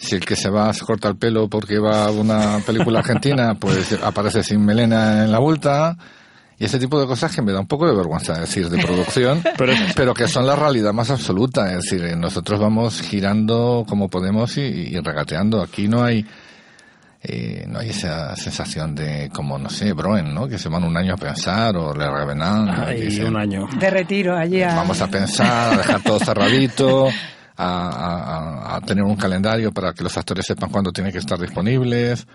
si 0.00 0.16
el 0.16 0.24
que 0.24 0.34
se 0.34 0.48
va 0.50 0.72
se 0.72 0.84
corta 0.84 1.08
el 1.08 1.16
pelo 1.16 1.48
porque 1.48 1.78
va 1.78 2.06
a 2.06 2.10
una 2.10 2.58
película 2.66 3.00
argentina, 3.00 3.54
pues 3.60 3.92
aparece 4.02 4.42
sin 4.42 4.64
melena 4.64 5.24
en 5.24 5.30
la 5.32 5.38
vuelta. 5.38 5.96
Y 6.58 6.64
ese 6.64 6.78
tipo 6.78 7.00
de 7.00 7.06
cosas 7.06 7.34
que 7.34 7.40
me 7.40 7.52
da 7.52 7.60
un 7.60 7.66
poco 7.66 7.86
de 7.88 7.94
vergüenza 7.94 8.34
decir 8.38 8.68
de 8.68 8.82
producción, 8.82 9.42
Pero- 9.56 9.72
pero, 9.96 10.14
que 10.14 10.28
son 10.28 10.46
la 10.46 10.56
realidad 10.56 10.92
más 10.92 11.10
absoluta. 11.10 11.68
Es 11.72 11.84
decir, 11.84 12.04
eh, 12.04 12.16
nosotros 12.16 12.60
vamos 12.60 13.00
girando 13.00 13.84
como 13.88 14.08
podemos 14.08 14.56
y, 14.58 14.60
y 14.62 14.98
regateando. 14.98 15.62
Aquí 15.62 15.88
no 15.88 16.02
hay 16.02 16.26
eh, 17.22 17.66
no 17.68 17.78
hay 17.80 17.90
esa 17.90 18.34
sensación 18.34 18.94
de, 18.94 19.30
como, 19.32 19.58
no 19.58 19.68
sé, 19.68 19.92
Broen, 19.92 20.34
¿no? 20.34 20.48
Que 20.48 20.58
se 20.58 20.70
van 20.70 20.84
un 20.84 20.96
año 20.96 21.14
a 21.14 21.16
pensar, 21.18 21.76
o 21.76 21.94
Le 21.94 22.04
que 22.06 22.82
Ay, 22.86 23.00
dicen, 23.02 23.26
un 23.28 23.36
año. 23.36 23.68
De 23.78 23.90
retiro 23.90 24.36
allí 24.36 24.62
a... 24.62 24.74
Vamos 24.74 25.02
a 25.02 25.08
pensar, 25.08 25.74
a 25.74 25.76
dejar 25.76 26.02
todo 26.02 26.18
cerradito, 26.18 27.08
a, 27.56 27.88
a- 27.88 28.72
a- 28.72 28.76
a 28.76 28.80
tener 28.80 29.04
un 29.04 29.16
calendario 29.16 29.72
para 29.72 29.92
que 29.92 30.02
los 30.04 30.16
actores 30.16 30.44
sepan 30.46 30.70
cuándo 30.70 30.92
tienen 30.92 31.12
que 31.12 31.18
estar 31.18 31.38
disponibles. 31.38 32.26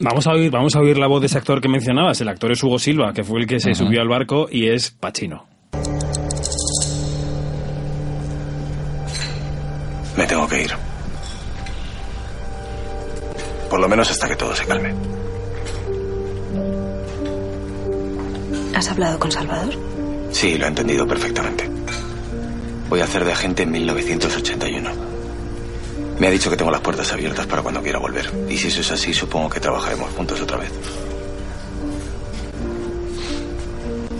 Vamos 0.00 0.26
a 0.26 0.32
oír, 0.32 0.50
vamos 0.50 0.74
a 0.74 0.80
oír 0.80 0.98
la 0.98 1.06
voz 1.06 1.20
de 1.20 1.26
ese 1.26 1.38
actor 1.38 1.60
que 1.60 1.68
mencionabas. 1.68 2.20
El 2.20 2.28
actor 2.28 2.50
es 2.52 2.62
Hugo 2.62 2.78
Silva, 2.78 3.12
que 3.12 3.22
fue 3.22 3.40
el 3.40 3.46
que 3.46 3.60
se 3.60 3.74
subió 3.74 4.00
al 4.00 4.08
barco 4.08 4.48
y 4.50 4.68
es 4.68 4.90
Pachino. 4.90 5.46
Me 10.16 10.26
tengo 10.26 10.46
que 10.48 10.62
ir. 10.62 10.70
Por 13.70 13.80
lo 13.80 13.88
menos 13.88 14.10
hasta 14.10 14.28
que 14.28 14.36
todo 14.36 14.54
se 14.54 14.66
calme. 14.66 14.92
¿Has 18.74 18.90
hablado 18.90 19.18
con 19.18 19.30
Salvador? 19.30 19.74
Sí, 20.32 20.58
lo 20.58 20.64
he 20.64 20.68
entendido 20.68 21.06
perfectamente. 21.06 21.68
Voy 22.92 23.00
a 23.00 23.04
hacer 23.04 23.24
de 23.24 23.32
agente 23.32 23.62
en 23.62 23.70
1981. 23.70 24.90
Me 26.18 26.26
ha 26.26 26.30
dicho 26.30 26.50
que 26.50 26.58
tengo 26.58 26.70
las 26.70 26.82
puertas 26.82 27.10
abiertas 27.10 27.46
para 27.46 27.62
cuando 27.62 27.82
quiera 27.82 27.98
volver. 27.98 28.30
Y 28.50 28.58
si 28.58 28.68
eso 28.68 28.82
es 28.82 28.90
así, 28.92 29.14
supongo 29.14 29.48
que 29.48 29.60
trabajaremos 29.60 30.10
juntos 30.10 30.38
otra 30.42 30.58
vez. 30.58 30.70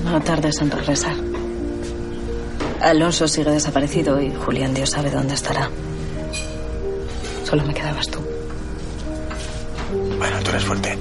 No 0.06 0.18
tardes 0.22 0.58
en 0.62 0.70
regresar. 0.70 1.14
Alonso 2.80 3.28
sigue 3.28 3.50
desaparecido 3.50 4.18
y 4.22 4.32
Julián 4.34 4.72
Dios 4.72 4.88
sabe 4.88 5.10
dónde 5.10 5.34
estará. 5.34 5.68
Solo 7.44 7.64
me 7.64 7.74
quedabas 7.74 8.08
tú. 8.08 8.20
Bueno, 10.16 10.38
tú 10.42 10.48
eres 10.48 10.64
fuerte. 10.64 10.98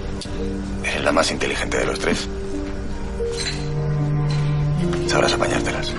Eres 0.83 1.05
la 1.05 1.13
más 1.13 1.31
inteligente 1.31 1.77
de 1.77 1.85
los 1.85 1.97
tres. 1.99 2.27
Sabrás 5.07 5.31
apañártelas. 5.31 5.93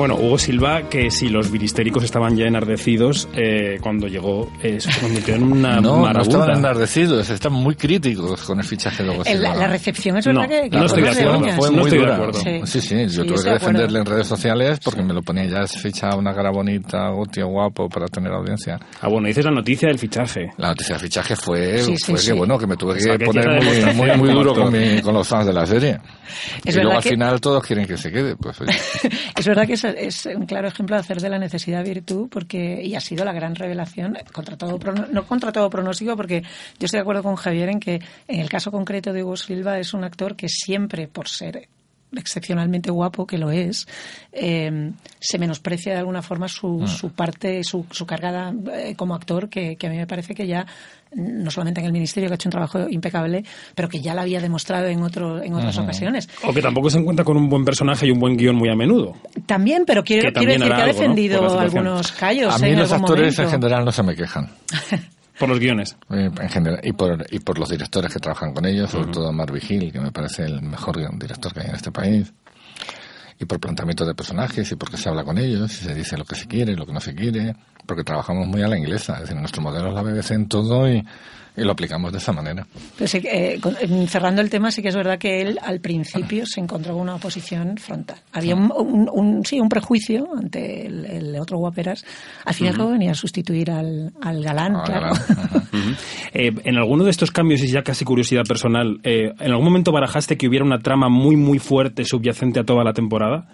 Bueno, 0.00 0.14
Hugo 0.14 0.38
Silva, 0.38 0.88
que 0.88 1.10
si 1.10 1.28
los 1.28 1.50
viristéricos 1.52 2.02
estaban 2.04 2.34
ya 2.34 2.46
enardecidos, 2.46 3.28
eh, 3.34 3.76
cuando 3.82 4.06
llegó 4.08 4.50
eh, 4.62 4.80
se 4.80 4.98
convirtió 4.98 5.34
en 5.34 5.42
una 5.42 5.78
no, 5.78 6.10
no 6.10 6.22
estaban 6.22 6.56
enardecidos, 6.56 7.28
están 7.28 7.52
muy 7.52 7.74
críticos 7.74 8.40
con 8.44 8.58
el 8.60 8.64
fichaje 8.64 9.02
de 9.02 9.10
Hugo 9.10 9.24
El- 9.26 9.42
la, 9.42 9.50
Silva. 9.50 9.66
la 9.66 9.70
recepción 9.70 10.16
es 10.16 10.26
No, 10.26 10.40
verdad 10.40 10.48
que... 10.62 10.70
que 10.70 10.76
no 10.78 10.86
estoy 10.86 11.02
de 11.02 11.14
de 11.14 11.20
acuerdo. 11.20 11.52
Fue 11.54 11.68
No 11.70 11.76
muy 11.76 11.82
estoy 11.82 11.90
de 11.98 11.98
dura. 11.98 12.14
acuerdo. 12.14 12.40
Sí. 12.40 12.60
Sí, 12.64 12.80
sí, 12.80 12.88
Sí, 12.88 12.94
yo 12.94 13.04
estoy 13.04 13.26
tuve 13.26 13.36
de 13.36 13.44
que 13.44 13.50
defenderle 13.50 13.98
en 13.98 14.06
redes 14.06 14.26
sociales 14.26 14.80
porque 14.82 15.02
me 15.02 15.12
lo 15.12 15.20
ponía 15.20 15.44
ya 15.44 15.58
es 15.64 15.72
ficha 15.76 16.16
una 16.16 16.34
cara 16.34 16.50
bonita, 16.50 17.10
un 17.10 17.26
tío 17.26 17.48
guapo 17.48 17.86
para 17.90 18.06
tener 18.06 18.32
audiencia. 18.32 18.80
Ah, 19.02 19.08
bueno, 19.08 19.28
dices 19.28 19.44
la 19.44 19.50
noticia 19.50 19.88
del 19.88 19.98
fichaje. 19.98 20.48
La 20.56 20.68
noticia 20.68 20.94
de 20.94 21.00
fichaje 21.02 21.36
fue, 21.36 21.78
Sí, 21.82 21.94
sí, 21.98 22.12
fue 22.12 22.18
sí. 22.18 22.26
que 22.28 22.32
bueno, 22.32 22.56
que 22.58 22.66
me 22.66 22.76
tuve 22.78 22.94
O 22.94 22.98
sea, 22.98 23.12
que 23.12 23.18
que 23.18 23.24
poner 23.26 23.62
muy, 23.62 23.94
muy, 24.08 24.16
muy 24.16 24.30
duro 24.32 24.54
con, 24.54 24.72
mi- 24.72 25.02
con 25.02 25.12
los 25.12 25.28
fans 25.28 25.44
de 25.46 25.52
la 25.52 25.66
serie. 25.66 25.98
Es 26.64 26.74
y 26.74 26.78
luego 26.80 26.96
al 26.96 27.02
que- 27.02 27.10
final 27.10 27.38
todos 27.38 27.62
quieren 27.62 27.86
que 27.86 27.98
se 27.98 28.10
quede. 28.10 28.34
Pues 28.36 28.58
oye. 28.62 28.72
Es 29.36 29.46
verdad 29.46 29.66
que 29.66 29.72
es, 29.72 29.84
es 29.96 30.26
un 30.26 30.46
claro 30.46 30.68
ejemplo 30.68 30.96
de 30.96 31.00
hacer 31.00 31.20
de 31.20 31.28
la 31.28 31.38
necesidad 31.38 31.84
virtud 31.84 32.28
porque 32.30 32.82
y 32.82 32.94
ha 32.94 33.00
sido 33.00 33.24
la 33.24 33.32
gran 33.32 33.54
revelación 33.54 34.16
contra 34.32 34.56
todo 34.56 34.78
no 35.10 35.26
contra 35.26 35.52
todo 35.52 35.70
pronóstico 35.70 36.16
porque 36.16 36.42
yo 36.42 36.86
estoy 36.86 36.98
de 36.98 37.02
acuerdo 37.02 37.22
con 37.22 37.36
Javier 37.36 37.68
en 37.68 37.80
que 37.80 38.00
en 38.28 38.40
el 38.40 38.48
caso 38.48 38.70
concreto 38.70 39.12
de 39.12 39.22
Hugo 39.22 39.36
Silva 39.36 39.78
es 39.78 39.94
un 39.94 40.04
actor 40.04 40.36
que 40.36 40.48
siempre 40.48 41.08
por 41.08 41.28
ser 41.28 41.68
excepcionalmente 42.16 42.90
guapo 42.90 43.26
que 43.26 43.38
lo 43.38 43.50
es 43.50 43.86
eh, 44.32 44.92
se 45.20 45.38
menosprecia 45.38 45.92
de 45.92 45.98
alguna 46.00 46.22
forma 46.22 46.48
su, 46.48 46.86
su 46.86 47.10
parte 47.10 47.62
su, 47.64 47.86
su 47.90 48.06
carga 48.06 48.52
eh, 48.74 48.94
como 48.96 49.14
actor 49.14 49.48
que, 49.48 49.76
que 49.76 49.86
a 49.86 49.90
mí 49.90 49.96
me 49.96 50.06
parece 50.06 50.34
que 50.34 50.46
ya 50.46 50.66
no 51.12 51.50
solamente 51.50 51.80
en 51.80 51.86
el 51.86 51.92
ministerio 51.92 52.28
que 52.28 52.34
ha 52.34 52.36
hecho 52.36 52.48
un 52.48 52.52
trabajo 52.52 52.88
impecable 52.88 53.44
pero 53.74 53.88
que 53.88 54.00
ya 54.00 54.14
lo 54.14 54.20
había 54.20 54.40
demostrado 54.40 54.86
en 54.86 55.02
otro 55.02 55.42
en 55.42 55.54
otras 55.54 55.76
ocasiones 55.78 56.28
O 56.44 56.52
que 56.52 56.62
tampoco 56.62 56.90
se 56.90 56.98
encuentra 56.98 57.24
con 57.24 57.36
un 57.36 57.48
buen 57.48 57.64
personaje 57.64 58.06
y 58.06 58.10
un 58.10 58.18
buen 58.20 58.36
guion 58.36 58.56
muy 58.56 58.68
a 58.70 58.74
menudo. 58.76 59.14
También, 59.46 59.84
pero 59.86 60.02
quiero, 60.04 60.28
Que 60.28 60.32
quiero 60.38 60.52
decir 60.52 60.66
que 60.68 60.72
ha 60.72 60.76
algo, 60.76 60.86
¿no? 60.86 60.92
defendido 60.92 61.54
la 61.54 61.62
algunos 61.62 62.12
callos 62.12 62.54
A 62.54 62.58
mí 62.58 62.70
en 62.70 62.78
los 62.78 62.92
algún 62.92 63.10
actores 63.10 63.38
en 63.38 63.44
momento. 63.44 63.66
general 63.66 63.84
no 63.84 63.92
se 63.92 64.02
me 64.02 64.14
quejan. 64.14 64.50
Por 65.40 65.48
los 65.48 65.58
guiones. 65.58 65.96
Eh, 66.10 66.30
En 66.38 66.48
general, 66.50 66.80
y 66.82 66.92
por, 66.92 67.26
y 67.30 67.38
por 67.38 67.58
los 67.58 67.70
directores 67.70 68.12
que 68.12 68.20
trabajan 68.20 68.52
con 68.52 68.66
ellos, 68.66 68.90
sobre 68.90 69.10
todo 69.10 69.32
Mar 69.32 69.50
Vigil, 69.50 69.90
que 69.90 69.98
me 69.98 70.12
parece 70.12 70.44
el 70.44 70.60
mejor 70.60 70.98
director 71.18 71.54
que 71.54 71.60
hay 71.60 71.68
en 71.68 71.76
este 71.76 71.90
país. 71.90 72.30
Y 73.38 73.46
por 73.46 73.58
planteamiento 73.58 74.04
de 74.04 74.14
personajes, 74.14 74.70
y 74.70 74.76
porque 74.76 74.98
se 74.98 75.08
habla 75.08 75.24
con 75.24 75.38
ellos, 75.38 75.72
y 75.72 75.84
se 75.84 75.94
dice 75.94 76.18
lo 76.18 76.26
que 76.26 76.34
se 76.34 76.46
quiere, 76.46 76.76
lo 76.76 76.84
que 76.84 76.92
no 76.92 77.00
se 77.00 77.14
quiere, 77.14 77.56
porque 77.86 78.04
trabajamos 78.04 78.48
muy 78.48 78.60
a 78.60 78.68
la 78.68 78.76
inglesa. 78.76 79.14
Es 79.14 79.20
decir, 79.20 79.36
nuestro 79.38 79.62
modelo 79.62 79.88
es 79.88 79.94
la 79.94 80.02
BBC 80.02 80.32
en 80.32 80.46
todo, 80.46 80.86
y, 80.86 81.02
y 81.60 81.64
lo 81.64 81.72
aplicamos 81.72 82.10
de 82.12 82.18
esa 82.18 82.32
manera. 82.32 82.66
Pues, 82.96 83.14
eh, 83.16 83.22
eh, 83.24 84.06
cerrando 84.08 84.40
el 84.40 84.48
tema, 84.50 84.70
sí 84.70 84.80
que 84.82 84.88
es 84.88 84.96
verdad 84.96 85.18
que 85.18 85.42
él 85.42 85.58
al 85.62 85.80
principio 85.80 86.44
se 86.46 86.60
encontró 86.60 86.92
con 86.94 87.02
una 87.02 87.16
oposición 87.16 87.76
frontal. 87.76 88.18
Había 88.32 88.54
un, 88.54 88.72
un- 88.74 89.08
un- 89.12 89.44
sí, 89.44 89.60
un 89.60 89.68
prejuicio 89.68 90.28
ante 90.36 90.86
el, 90.86 91.04
el 91.04 91.36
otro 91.38 91.58
guaperas. 91.58 92.04
Al 92.44 92.54
fin 92.54 92.66
y 92.66 92.70
al 92.70 92.76
cabo 92.76 92.90
venía 92.90 93.10
a 93.10 93.14
sustituir 93.14 93.70
al, 93.70 94.12
al 94.22 94.42
galán, 94.42 94.76
Ah, 94.76 94.82
claro. 94.84 95.10
galán. 95.28 95.60
Eh, 96.32 96.52
en 96.64 96.76
alguno 96.76 97.04
de 97.04 97.10
estos 97.10 97.30
cambios, 97.32 97.60
y 97.62 97.68
ya 97.68 97.82
casi 97.82 98.04
curiosidad 98.04 98.44
personal, 98.46 99.00
eh, 99.02 99.32
¿en 99.38 99.50
algún 99.50 99.64
momento 99.64 99.90
barajaste 99.92 100.36
que 100.36 100.46
hubiera 100.48 100.64
una 100.64 100.78
trama 100.78 101.08
muy, 101.08 101.36
muy 101.36 101.58
fuerte 101.58 102.04
subyacente 102.04 102.60
a 102.60 102.64
toda 102.64 102.84
la 102.84 102.92
temporada? 102.92 103.48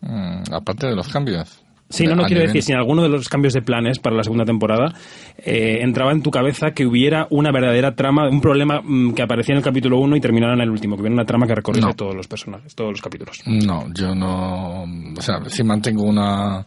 Mm, 0.00 0.52
aparte 0.52 0.86
de 0.86 0.94
los 0.94 1.08
cambios. 1.08 1.62
Sí, 1.88 2.04
no, 2.04 2.16
no 2.16 2.24
quiero 2.24 2.42
decir, 2.42 2.62
si 2.62 2.72
en 2.72 2.78
alguno 2.78 3.02
de 3.02 3.08
los 3.08 3.28
cambios 3.28 3.54
de 3.54 3.62
planes 3.62 4.00
para 4.00 4.16
la 4.16 4.24
segunda 4.24 4.44
temporada 4.44 4.92
eh, 5.38 5.78
entraba 5.82 6.10
en 6.12 6.20
tu 6.20 6.30
cabeza 6.32 6.72
que 6.72 6.84
hubiera 6.84 7.28
una 7.30 7.52
verdadera 7.52 7.94
trama, 7.94 8.28
un 8.28 8.40
problema 8.40 8.80
mm, 8.82 9.12
que 9.14 9.22
aparecía 9.22 9.52
en 9.52 9.58
el 9.58 9.64
capítulo 9.64 9.98
1 10.00 10.16
y 10.16 10.20
terminara 10.20 10.54
en 10.54 10.60
el 10.62 10.70
último, 10.70 10.96
que 10.96 11.02
hubiera 11.02 11.14
una 11.14 11.24
trama 11.24 11.46
que 11.46 11.54
recorriera 11.54 11.88
No. 11.88 11.94
todos 11.94 12.14
los 12.16 12.26
personajes, 12.26 12.74
todos 12.74 12.90
los 12.90 13.00
capítulos. 13.00 13.40
No, 13.46 13.84
yo 13.94 14.14
no. 14.14 14.82
O 15.16 15.20
sea, 15.20 15.38
sí 15.46 15.62
mantengo 15.62 16.02
una, 16.02 16.66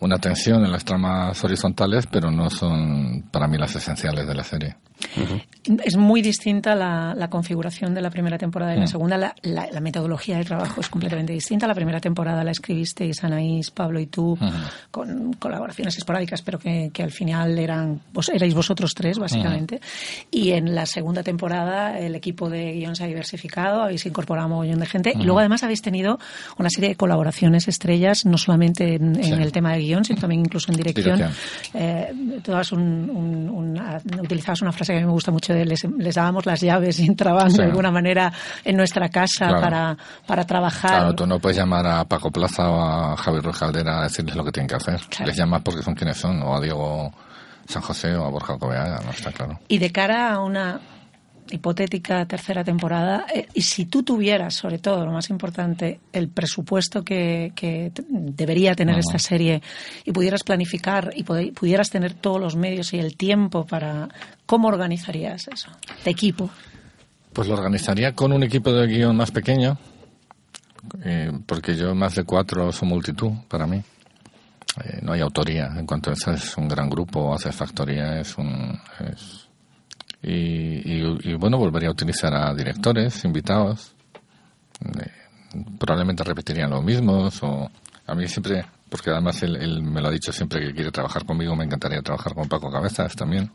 una 0.00 0.18
tensión 0.18 0.64
en 0.64 0.72
las 0.72 0.84
tramas 0.84 1.42
horizontales, 1.44 2.06
pero 2.10 2.30
no 2.30 2.50
son 2.50 3.24
para 3.30 3.46
mí 3.46 3.56
las 3.58 3.74
esenciales 3.76 4.26
de 4.26 4.34
la 4.34 4.42
serie. 4.44 4.76
Es 5.84 5.96
muy 5.96 6.20
distinta 6.20 6.74
la, 6.74 7.14
la 7.16 7.28
configuración 7.30 7.94
de 7.94 8.02
la 8.02 8.10
primera 8.10 8.36
temporada 8.36 8.74
y 8.74 8.78
la 8.78 8.84
Mm. 8.84 8.88
segunda. 8.88 9.16
La, 9.16 9.34
la- 9.42 9.66
la 9.70 9.80
metodología 9.80 10.36
de 10.36 10.44
trabajo 10.44 10.80
es 10.82 10.88
completamente 10.90 11.32
distinta. 11.32 11.66
La 11.66 11.74
primera 11.74 12.00
temporada 12.00 12.44
la 12.44 12.50
escribisteis 12.50 13.24
Anaís, 13.24 13.70
Pablo 13.70 13.98
y 14.00 14.06
tú, 14.06 14.38
con 14.90 15.32
colaboraciones 15.34 15.96
esporádicas, 15.96 16.42
pero 16.42 16.58
que, 16.58 16.90
que 16.92 17.02
al 17.02 17.10
final 17.12 17.58
eran 17.58 18.00
vos, 18.12 18.28
erais 18.28 18.54
vosotros 18.54 18.94
tres, 18.94 19.18
básicamente. 19.18 19.80
Y 20.30 20.50
en 20.52 20.74
la 20.74 20.84
segunda 20.84 21.22
temporada 21.22 21.98
el 21.98 22.14
equipo 22.14 22.50
de 22.50 22.72
guion 22.74 22.94
se 22.94 23.04
ha 23.04 23.06
diversificado, 23.06 23.82
habéis 23.82 24.04
incorporado 24.04 24.48
un 24.48 24.54
montón 24.54 24.80
de 24.80 24.86
gente. 24.86 25.12
Y 25.18 25.22
luego 25.24 25.38
además 25.40 25.62
habéis 25.62 25.80
tenido 25.82 26.18
una 26.58 26.68
serie 26.68 26.90
de 26.90 26.96
colaboraciones 26.96 27.68
estrellas, 27.68 28.26
no 28.26 28.36
solamente 28.36 28.96
en, 28.96 29.16
en 29.16 29.24
Sí. 29.24 29.32
el 29.32 29.52
tema 29.52 29.72
de 29.72 29.78
guion, 29.80 29.89
sino 30.04 30.20
también 30.20 30.40
incluso 30.42 30.70
en 30.72 30.76
dirección. 30.76 31.30
Eh, 31.74 32.12
un- 32.72 33.10
un- 33.10 33.48
una- 33.50 34.00
utilizabas 34.22 34.62
una 34.62 34.72
frase 34.72 34.92
que 34.92 34.98
a 34.98 35.00
mí 35.00 35.06
me 35.06 35.12
gusta 35.12 35.30
mucho 35.30 35.52
de 35.52 35.64
les, 35.64 35.84
les 35.98 36.14
dábamos 36.14 36.46
las 36.46 36.60
llaves 36.60 36.98
y 37.00 37.06
entraban 37.06 37.50
Sí. 37.50 37.58
de 37.58 37.64
alguna 37.64 37.90
manera 37.90 38.32
en 38.64 38.76
nuestra 38.76 39.08
casa 39.08 39.48
Claro. 39.48 39.60
para, 39.60 39.96
para 40.26 40.44
trabajar. 40.44 40.90
Claro, 40.90 41.14
tú 41.14 41.26
no 41.26 41.38
puedes 41.38 41.56
llamar 41.58 41.86
a 41.86 42.04
Paco 42.04 42.30
Plaza 42.30 42.70
o 42.70 42.80
a 42.80 43.16
Javier 43.16 43.42
Ruiz 43.44 43.58
Caldera 43.58 44.00
a 44.00 44.02
decirles 44.04 44.34
lo 44.36 44.44
que 44.44 44.52
tienen 44.52 44.68
que 44.68 44.76
hacer. 44.76 45.00
Claro. 45.08 45.26
Les 45.26 45.36
llamas 45.36 45.62
porque 45.62 45.82
son 45.82 45.94
quienes 45.94 46.16
son, 46.16 46.42
o 46.42 46.56
a 46.56 46.60
Diego 46.60 47.12
San 47.66 47.82
José 47.82 48.14
o 48.16 48.24
a 48.24 48.30
Borja 48.30 48.58
Cobeaga, 48.58 49.00
no 49.04 49.10
está 49.10 49.30
claro. 49.32 49.60
Y 49.68 49.78
de 49.78 49.90
cara 49.92 50.32
a 50.32 50.40
una 50.40 50.80
hipotética 51.52 52.24
tercera 52.26 52.62
temporada, 52.64 53.26
eh, 53.34 53.46
y 53.54 53.62
si 53.62 53.86
tú 53.86 54.02
tuvieras, 54.02 54.54
sobre 54.54 54.78
todo, 54.78 55.04
lo 55.04 55.12
más 55.12 55.30
importante, 55.30 56.00
el 56.12 56.28
presupuesto 56.28 57.02
que, 57.04 57.52
debería 58.08 58.74
tener 58.74 58.94
Ajá. 58.94 59.00
esta 59.00 59.18
serie 59.18 59.62
y 60.04 60.12
pudieras 60.12 60.42
planificar 60.42 61.12
y 61.14 61.22
pudieras 61.24 61.90
tener 61.90 62.14
todos 62.14 62.40
los 62.40 62.56
medios 62.56 62.92
y 62.92 62.98
el 62.98 63.16
tiempo 63.16 63.66
para... 63.66 64.08
¿Cómo 64.46 64.68
organizarías 64.68 65.46
eso? 65.48 65.70
De 66.04 66.10
equipo. 66.10 66.50
Pues 67.32 67.46
lo 67.46 67.54
organizaría 67.54 68.14
con 68.14 68.32
un 68.32 68.42
equipo 68.42 68.72
de 68.72 68.86
guion 68.88 69.16
más 69.16 69.30
pequeño, 69.30 69.78
eh, 71.04 71.30
porque 71.46 71.76
yo 71.76 71.94
más 71.94 72.16
de 72.16 72.24
cuatro 72.24 72.72
son 72.72 72.88
multitud 72.88 73.30
para 73.48 73.66
mí. 73.66 73.82
Eh, 74.84 74.98
no 75.02 75.12
hay 75.12 75.20
autoría. 75.20 75.66
En 75.76 75.86
cuanto 75.86 76.10
a 76.10 76.14
eso, 76.14 76.32
es 76.32 76.56
un 76.56 76.68
gran 76.68 76.88
grupo, 76.90 77.34
hace 77.34 77.52
factoría, 77.52 78.20
es 78.20 78.36
un. 78.38 78.78
es- 79.12 79.46
y, 80.22 80.32
y- 80.32 81.18
y, 81.24 81.34
bueno, 81.34 81.58
volvería 81.58 81.88
a 81.88 81.92
utilizar 81.92 82.34
a 82.34 82.54
directores, 82.54 83.24
invitados. 83.24 83.94
Eh, 84.84 85.10
probablemente 85.78 86.22
repetirían 86.24 86.70
los 86.70 86.84
mismos, 86.84 87.42
o 87.42 87.70
a 88.06 88.14
mí 88.14 88.28
siempre, 88.28 88.64
porque 88.88 89.10
además 89.10 89.42
él, 89.42 89.56
él 89.56 89.82
me 89.82 90.00
lo 90.00 90.08
ha 90.08 90.12
dicho 90.12 90.32
siempre 90.32 90.60
que 90.60 90.74
quiere 90.74 90.90
trabajar 90.90 91.24
conmigo, 91.24 91.56
me 91.56 91.64
encantaría 91.64 92.02
trabajar 92.02 92.34
con 92.34 92.48
Paco 92.48 92.70
Cabezas 92.70 93.14
también. 93.16 93.50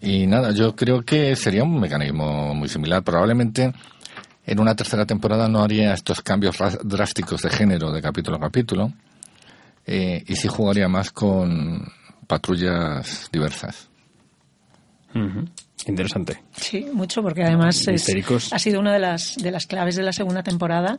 Y 0.00 0.26
nada, 0.26 0.52
yo 0.52 0.76
creo 0.76 1.02
que 1.04 1.34
sería 1.34 1.64
un 1.64 1.80
mecanismo 1.80 2.54
muy 2.54 2.68
similar. 2.68 3.02
Probablemente 3.02 3.72
en 4.46 4.60
una 4.60 4.74
tercera 4.76 5.04
temporada 5.06 5.48
no 5.48 5.60
haría 5.62 5.92
estos 5.92 6.22
cambios 6.22 6.56
drásticos 6.84 7.42
de 7.42 7.50
género 7.50 7.90
de 7.92 8.00
capítulo 8.00 8.36
a 8.36 8.40
capítulo. 8.40 8.92
eh, 9.86 10.22
y 10.28 10.36
sí 10.36 10.48
jugaría 10.48 10.86
más 10.88 11.10
con 11.10 11.90
patrullas 12.26 13.28
diversas. 13.32 13.87
Interesante. 15.86 16.42
Sí, 16.56 16.86
mucho, 16.92 17.22
porque 17.22 17.42
además 17.44 17.76
es- 17.94 18.04
ha 18.52 18.58
sido 18.58 18.80
una 18.80 18.92
de 18.92 18.98
las, 18.98 19.36
de 19.36 19.50
las 19.50 19.66
claves 19.66 19.96
de 19.96 20.02
la 20.02 20.12
segunda 20.12 20.42
temporada. 20.42 20.98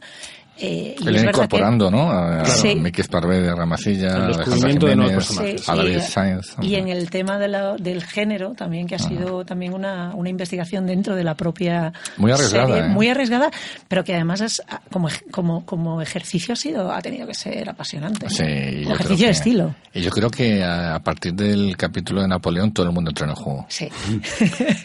Eh, 0.61 0.95
y 0.99 1.03
Que 1.05 1.15
es 1.15 1.23
incorporando, 1.23 1.89
¿no? 1.89 2.11
A, 2.11 2.41
a 2.41 2.45
Sí. 2.45 2.75
Miki 2.75 2.99
Esparvé 3.01 3.39
de 3.41 3.55
Ramasilla, 3.55 4.17
El 4.27 4.27
descubrimiento 4.35 4.87
de 4.87 4.95
nuevos 4.97 5.27
Jiménez, 5.29 5.51
personajes. 5.53 5.69
a 5.69 5.75
David 5.75 5.97
y, 5.97 6.01
Sainz. 6.01 6.55
y 6.61 6.75
en 6.75 6.87
el 6.89 7.09
tema 7.09 7.37
de 7.39 7.47
la- 7.47 7.75
del 7.77 8.03
género 8.03 8.53
también, 8.53 8.85
que 8.85 8.95
ha 8.95 8.99
sido 8.99 9.45
también 9.45 9.73
una, 9.73 10.13
una 10.15 10.29
investigación 10.29 10.85
dentro 10.85 11.15
de 11.15 11.23
la 11.23 11.35
propia 11.35 11.93
Muy 12.17 12.31
arriesgada, 12.31 12.67
serie, 12.67 12.83
¿eh? 12.83 12.87
muy 12.89 13.07
arriesgada, 13.07 13.49
pero 13.87 14.03
que 14.03 14.13
además 14.15 14.41
es, 14.41 14.61
ah, 14.67 14.81
como, 14.91 15.07
como, 15.31 15.65
como 15.65 16.01
ejercicio 16.01 16.53
ha 16.53 16.57
sido 16.57 16.91
ha 16.91 17.01
tenido 17.01 17.25
que 17.25 17.33
ser 17.33 17.69
apasionante. 17.69 18.29
Sí, 18.29 18.43
y 18.43 18.45
Como 18.45 18.57
yo 18.81 18.83
creo 18.83 18.95
ejercicio 18.95 19.15
de 19.27 19.31
que- 19.31 19.37
estilo. 19.37 19.75
Y 19.93 20.01
yo 20.01 20.11
creo 20.11 20.29
que 20.29 20.61
a, 20.63 20.95
a 20.95 20.99
partir 20.99 21.33
del 21.33 21.77
capítulo 21.77 22.21
de 22.21 22.27
Napoleón 22.27 22.73
todo 22.73 22.85
el 22.85 22.91
mundo 22.91 23.11
entró 23.11 23.25
en 23.25 23.31
el 23.31 23.35
juego. 23.37 23.65
Sí. 23.69 23.87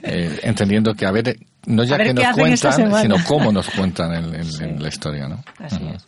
Eh, 0.02 0.38
entendiendo 0.42 0.94
que 0.94 1.06
a 1.06 1.10
ver, 1.10 1.36
no 1.66 1.84
ya 1.84 1.98
que 1.98 2.14
nos 2.14 2.24
cuentan, 2.36 2.94
sino 3.02 3.16
cómo 3.26 3.52
nos 3.52 3.68
cuentan 3.70 4.14
en, 4.14 4.34
en- 4.34 4.62
en 4.62 4.82
la 4.82 4.88
historia, 4.88 5.28
¿no? 5.28 5.42
Así 5.58 5.80
es. 5.94 6.04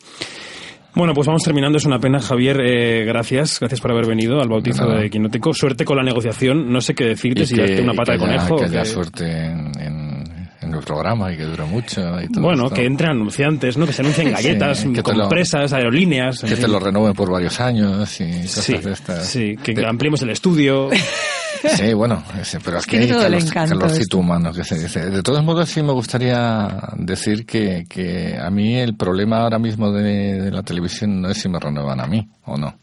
Bueno, 0.95 1.12
pues 1.12 1.27
vamos 1.27 1.42
terminando. 1.42 1.77
Es 1.77 1.85
una 1.85 1.99
pena, 1.99 2.21
Javier. 2.21 2.59
eh, 2.64 3.05
gracias. 3.05 3.61
Gracias 3.61 3.81
por 3.83 3.90
haber 3.90 4.07
venido 4.07 4.40
al 4.40 4.49
bautizo 4.49 4.87
De 4.88 5.03
de 5.03 5.11
Quinótico. 5.11 5.53
Suerte 5.53 5.85
con 5.85 5.99
la 5.99 6.03
negociación. 6.03 6.73
No 6.73 6.81
sé 6.81 6.95
qué 6.95 7.05
decirte, 7.05 7.42
Y 7.42 7.47
si 7.47 7.55
que- 7.55 7.61
darte 7.61 7.83
una 7.83 7.92
pata 7.92 8.12
de 8.12 8.19
haya- 8.19 8.27
conejo. 8.27 8.57
Que 8.57 8.64
haya 8.64 8.85
suerte 8.87 9.25
en, 9.29 9.73
en- 9.79 10.49
en 10.62 10.75
el 10.75 10.81
programa 10.81 11.31
y 11.31 11.37
que 11.37 11.45
dure 11.45 11.64
mucho. 11.64 12.01
Y 12.23 12.29
todo 12.29 12.42
Bueno, 12.45 12.64
esto. 12.64 12.77
que 12.77 12.87
entren 12.87 13.11
anunciantes, 13.11 13.77
¿no? 13.77 13.85
Que 13.87 13.92
se 13.92 14.01
anuncien 14.03 14.33
galletas, 14.33 14.79
Sí, 14.79 14.92
compresas, 15.03 15.73
aerolíneas. 15.75 16.40
Que 16.40 16.49
te 16.49 16.57
fin. 16.57 16.73
lo 16.73 16.81
renueven 16.81 17.12
por 17.12 17.31
varios 17.31 17.61
años 17.61 18.19
y 18.21 18.42
cosas 18.42 18.64
Sí, 18.64 18.79
de 18.79 18.92
estas. 18.92 19.27
sí, 19.27 19.57
que 19.62 19.75
De- 19.75 19.87
ampliemos 19.87 20.23
el 20.23 20.31
estudio. 20.31 20.88
Sí, 21.77 21.92
bueno, 21.95 22.23
pero 22.64 22.79
es 22.79 22.87
que 22.87 22.99
Tiene 22.99 23.05
hay 23.05 23.11
calor- 23.38 23.38
calorcito 23.79 24.19
humano 24.19 24.53
que 24.53 24.64
se 24.64 24.79
dice. 24.79 25.11
De 25.11 25.23
todos 25.23 25.42
modos, 25.45 25.69
sí 25.69 25.83
me 25.83 25.92
gustaría 25.92 26.79
decir 26.97 27.45
que, 27.47 27.85
que 27.88 28.37
a 28.38 28.51
mí 28.51 28.77
el 28.77 28.97
problema 28.97 29.38
ahora 29.42 29.59
mismo 29.59 29.90
de, 29.92 30.40
de 30.40 30.51
la 30.51 30.62
televisión 30.62 31.21
no 31.23 31.29
es 31.31 31.38
si 31.38 31.49
me 31.49 31.59
renuevan 31.59 32.01
a 32.01 32.07
mí 32.07 32.29
o 32.45 32.57
no. 32.57 32.79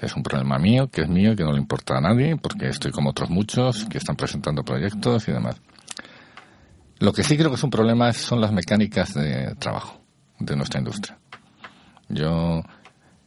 Es 0.00 0.14
un 0.14 0.22
problema 0.22 0.58
mío, 0.58 0.88
que 0.90 1.02
es 1.02 1.08
mío 1.08 1.34
que 1.34 1.42
no 1.44 1.52
le 1.52 1.58
importa 1.58 1.96
a 1.96 2.00
nadie, 2.00 2.36
porque 2.36 2.68
estoy 2.68 2.92
como 2.92 3.10
otros 3.10 3.30
muchos 3.30 3.86
que 3.86 3.98
están 3.98 4.14
presentando 4.16 4.62
proyectos 4.62 5.26
y 5.28 5.32
demás. 5.32 5.56
Lo 6.98 7.12
que 7.12 7.22
sí 7.22 7.36
creo 7.36 7.48
que 7.50 7.56
es 7.56 7.62
un 7.64 7.70
problema 7.70 8.12
son 8.12 8.40
las 8.40 8.52
mecánicas 8.52 9.14
de 9.14 9.54
trabajo 9.58 10.00
de 10.38 10.54
nuestra 10.56 10.80
industria. 10.80 11.18
Yo 12.08 12.62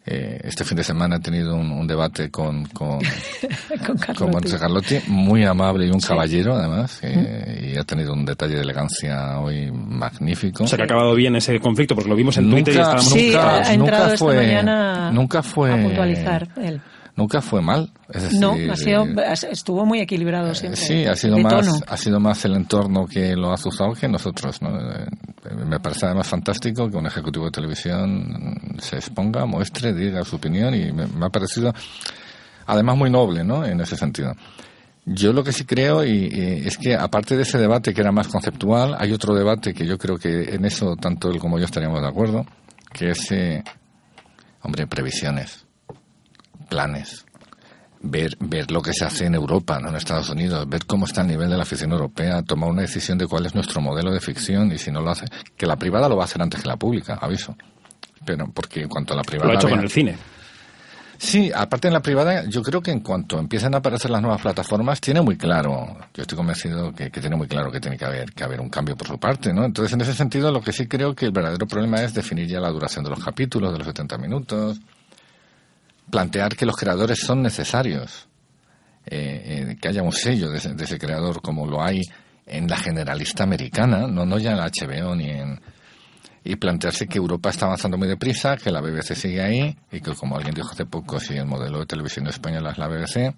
eh, 0.05 0.39
este 0.43 0.63
fin 0.63 0.77
de 0.77 0.83
semana 0.83 1.17
he 1.17 1.19
tenido 1.19 1.55
un, 1.55 1.69
un 1.71 1.85
debate 1.85 2.31
con, 2.31 2.65
con, 2.65 2.99
Con 3.85 3.97
con 3.97 3.97
Carlotti. 3.97 4.51
Carlotti, 4.53 4.99
muy 5.07 5.43
amable 5.45 5.85
y 5.85 5.91
un 5.91 5.99
caballero 5.99 6.55
además, 6.55 6.99
eh, 7.03 7.71
y 7.73 7.77
ha 7.77 7.83
tenido 7.83 8.13
un 8.13 8.25
detalle 8.25 8.55
de 8.55 8.62
elegancia 8.62 9.39
hoy 9.39 9.71
magnífico. 9.71 10.63
O 10.63 10.67
sea, 10.67 10.77
que 10.77 10.83
ha 10.83 10.85
acabado 10.85 11.13
bien 11.15 11.35
ese 11.35 11.59
conflicto, 11.59 11.93
porque 11.95 12.09
lo 12.09 12.15
vimos 12.15 12.38
en 12.38 12.49
Twitter 12.49 12.73
y 12.73 12.77
Nunca- 12.77 12.89
estábamos... 12.97 13.13
Sí, 13.13 13.27
nunca- 13.27 13.55
ha 13.55 13.73
entrado 13.73 13.77
nunca 13.77 14.05
esta 14.13 14.17
fue- 14.25 14.35
mañana 14.35 15.12
nunca 15.12 15.43
fue- 15.43 15.71
a 15.73 15.83
puntualizar 15.83 16.47
él. 16.62 16.81
Nunca 17.19 17.41
fue 17.41 17.62
mal. 17.62 17.91
Es 18.10 18.23
decir, 18.23 18.39
No, 18.39 18.55
ha 18.71 18.75
sido, 18.75 19.05
eh, 19.05 19.34
estuvo 19.51 19.86
muy 19.86 19.99
equilibrado 19.99 20.51
Eh, 20.51 20.55
siempre. 20.55 20.82
Sí, 20.82 21.05
ha 21.05 21.15
sido 21.15 21.38
más 21.38 21.65
tono. 21.65 21.79
ha 21.88 21.97
sido 21.97 22.19
más 22.19 22.43
el 22.45 22.55
entorno 22.55 23.05
que 23.05 23.36
lo 23.36 23.51
ha 23.51 23.53
azuzado 23.53 23.93
que 23.93 24.08
nosotros. 24.08 24.62
¿no? 24.62 24.69
Eh, 24.79 25.05
Me 25.65 25.79
parece 25.79 26.05
además 26.08 26.27
fantástico 26.27 26.89
que 26.89 26.97
un 26.97 27.05
ejecutivo 27.05 27.45
de 27.45 27.51
televisión 27.51 28.55
se 28.79 28.95
exponga, 28.97 29.45
muestre, 29.45 29.93
diga 29.93 30.23
su 30.25 30.38
opinión 30.38 30.73
y 30.73 30.91
me, 30.91 31.05
me 31.08 31.25
ha 31.25 31.29
parecido 31.29 31.73
además 32.65 32.97
muy 32.97 33.10
noble, 33.10 33.43
¿no? 33.43 33.65
En 33.65 33.79
ese 33.82 33.95
sentido. 33.95 34.34
Yo 35.05 35.34
lo 35.34 35.43
que 35.43 35.51
sí 35.53 35.65
creo 35.65 36.03
y, 36.03 36.29
y 36.32 36.67
es 36.67 36.77
que 36.77 36.93
aparte 36.95 37.36
de 37.36 37.41
ese 37.43 37.58
debate 37.58 37.93
que 37.93 38.01
era 38.01 38.12
más 38.12 38.27
conceptual, 38.27 38.95
hay 38.99 39.12
otro 39.12 39.34
debate 39.34 39.73
que 39.73 39.86
yo 39.88 39.97
creo 39.97 40.17
que 40.17 40.53
en 40.53 40.65
eso 40.65 40.95
tanto 40.95 41.29
él 41.32 41.39
como 41.39 41.58
yo 41.58 41.65
estaríamos 41.65 41.99
de 42.01 42.08
acuerdo, 42.08 42.45
que 42.93 43.10
es, 43.12 43.32
eh, 43.32 43.63
hombre, 44.62 44.86
previsiones, 44.86 45.65
planes, 46.69 47.25
ver, 48.01 48.38
ver 48.39 48.71
lo 48.71 48.82
que 48.82 48.93
se 48.93 49.03
hace 49.05 49.25
en 49.25 49.36
Europa, 49.36 49.79
no 49.79 49.89
en 49.89 49.95
Estados 49.95 50.29
Unidos, 50.29 50.67
ver 50.69 50.86
cómo 50.86 51.05
está 51.05 51.21
el 51.21 51.27
nivel 51.27 51.49
de 51.49 51.58
la 51.58 51.63
afición 51.63 51.91
europea, 51.91 52.41
tomar 52.43 52.69
una 52.69 52.82
decisión 52.84 53.17
de 53.17 53.27
cuál 53.27 53.45
es 53.45 53.55
nuestro 53.55 53.82
modelo 53.82 54.12
de 54.12 54.19
ficción 54.21 54.71
y 54.71 54.77
si 54.77 54.91
no 54.91 55.01
lo 55.01 55.12
hace, 55.12 55.25
que 55.58 55.65
la 55.65 55.75
privada 55.75 56.08
lo 56.08 56.15
va 56.15 56.23
a 56.23 56.25
hacer 56.25 56.41
antes 56.41 56.62
que 56.62 56.67
la 56.67 56.77
pública, 56.77 57.17
aviso. 57.21 57.55
Pero 58.25 58.49
porque 58.53 58.82
en 58.82 58.88
cuanto 58.89 59.13
a 59.13 59.17
la 59.17 59.23
privada 59.23 59.47
Lo 59.47 59.51
ha 59.53 59.55
hecho 59.55 59.67
vea- 59.67 59.75
con 59.75 59.84
el 59.84 59.89
cine. 59.91 60.17
Sí, 61.21 61.51
aparte 61.53 61.89
en 61.89 61.93
la 61.93 62.01
privada, 62.01 62.45
yo 62.47 62.62
creo 62.63 62.82
que 62.82 62.91
en 62.91 63.01
cuanto 63.01 63.38
empiezan 63.39 63.73
a 63.75 63.79
aparecer 63.79 64.10
las 64.10 64.21
nuevas 64.21 64.41
plataformas, 64.41 65.01
tiene 65.01 65.19
muy 65.21 65.36
claro, 65.38 65.97
yo 66.13 66.21
estoy 66.21 66.38
convencido 66.38 66.93
que, 66.93 67.12
que 67.12 67.19
tiene 67.19 67.36
muy 67.36 67.45
claro 67.45 67.69
que 67.69 67.82
tiene 67.82 67.97
que 67.97 68.05
haber, 68.05 68.32
que 68.32 68.41
haber 68.45 68.62
un 68.62 68.69
cambio 68.69 68.95
por 68.95 69.05
su 69.05 69.19
parte, 69.19 69.53
¿no? 69.53 69.65
Entonces, 69.65 69.91
en 69.93 69.99
ese 69.99 70.13
sentido, 70.13 70.49
lo 70.49 70.62
que 70.62 70.71
sí 70.71 70.88
creo 70.88 71.13
que 71.13 71.25
el 71.25 71.32
verdadero 71.34 71.67
problema 71.67 72.01
es 72.01 72.13
definir 72.13 72.47
ya 72.47 72.62
la 72.62 72.69
duración 72.69 73.03
de 73.03 73.10
los 73.10 73.21
capítulos, 73.21 73.73
de 73.73 73.79
los 73.79 73.88
70 73.88 74.17
minutos, 74.17 74.79
plantear 76.09 76.55
que 76.55 76.65
los 76.65 76.75
creadores 76.75 77.19
son 77.19 77.41
necesarios, 77.41 78.27
eh, 79.05 79.67
eh, 79.71 79.77
que 79.81 79.87
haya 79.87 80.03
un 80.03 80.11
sello 80.11 80.49
de 80.49 80.57
ese, 80.57 80.97
creador 80.97 81.41
como 81.41 81.65
lo 81.65 81.81
hay 81.81 82.01
en 82.45 82.67
la 82.67 82.77
generalista 82.77 83.43
americana, 83.43 84.07
no, 84.07 84.25
no 84.25 84.37
ya 84.37 84.51
en 84.51 84.57
la 84.57 84.69
HBO 84.69 85.15
ni 85.15 85.29
en... 85.29 85.59
Y 86.41 86.55
plantearse 86.55 87.05
que 87.05 87.17
Europa 87.17 87.49
está 87.49 87.65
avanzando 87.65 87.97
muy 87.97 88.07
deprisa, 88.07 88.55
que 88.55 88.71
la 88.71 88.79
BBC 88.79 89.13
sigue 89.13 89.41
ahí 89.41 89.77
y 89.91 89.99
que, 89.99 90.15
como 90.15 90.37
alguien 90.37 90.55
dijo 90.55 90.69
hace 90.71 90.85
poco, 90.85 91.19
si 91.19 91.35
el 91.35 91.45
modelo 91.45 91.79
de 91.79 91.85
televisión 91.85 92.27
española 92.27 92.71
es 92.71 92.77
la 92.77 92.87
BBC, 92.87 93.35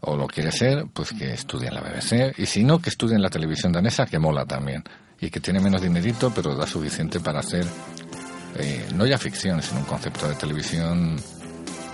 o 0.00 0.16
lo 0.16 0.26
quiere 0.26 0.50
ser, 0.50 0.86
pues 0.92 1.12
que 1.12 1.32
estudien 1.32 1.74
la 1.74 1.82
BBC. 1.82 2.38
Y 2.38 2.46
si 2.46 2.64
no, 2.64 2.78
que 2.80 2.88
estudien 2.88 3.20
la 3.20 3.28
televisión 3.28 3.72
danesa, 3.72 4.06
que 4.06 4.18
mola 4.18 4.46
también. 4.46 4.82
Y 5.20 5.28
que 5.28 5.40
tiene 5.40 5.60
menos 5.60 5.82
dinerito, 5.82 6.32
pero 6.34 6.54
da 6.54 6.66
suficiente 6.66 7.20
para 7.20 7.40
hacer, 7.40 7.66
eh, 8.56 8.86
no 8.94 9.06
ya 9.06 9.18
ficción, 9.18 9.62
sino 9.62 9.80
un 9.80 9.86
concepto 9.86 10.28
de 10.28 10.34
televisión. 10.34 11.16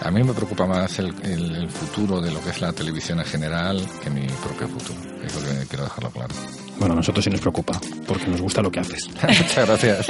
A 0.03 0.11
mí 0.11 0.23
me 0.23 0.35
preocupa 0.35 0.67
más 0.67 0.99
el, 0.99 1.15
el- 1.23 1.57
el 1.57 1.71
futuro 1.71 2.21
de 2.21 2.31
lo 2.31 2.43
que 2.43 2.51
es 2.51 2.61
la 2.61 2.73
televisión 2.73 3.19
en 3.21 3.25
general 3.27 3.83
que 4.03 4.11
mi 4.11 4.27
propio 4.27 4.69
futuro. 4.69 4.99
Eso 5.25 5.41
que 5.41 5.67
quiero 5.69 5.85
dejarlo 5.85 6.11
claro. 6.11 6.35
Bueno, 6.79 6.93
a 6.93 6.97
nosotros 6.99 7.25
sí 7.25 7.31
nos 7.31 7.41
preocupa, 7.41 7.81
porque 8.07 8.27
nos 8.27 8.41
gusta 8.43 8.61
lo 8.61 8.71
que 8.71 8.81
haces. 8.81 9.09
Muchas 9.23 9.67
gracias. 9.67 10.07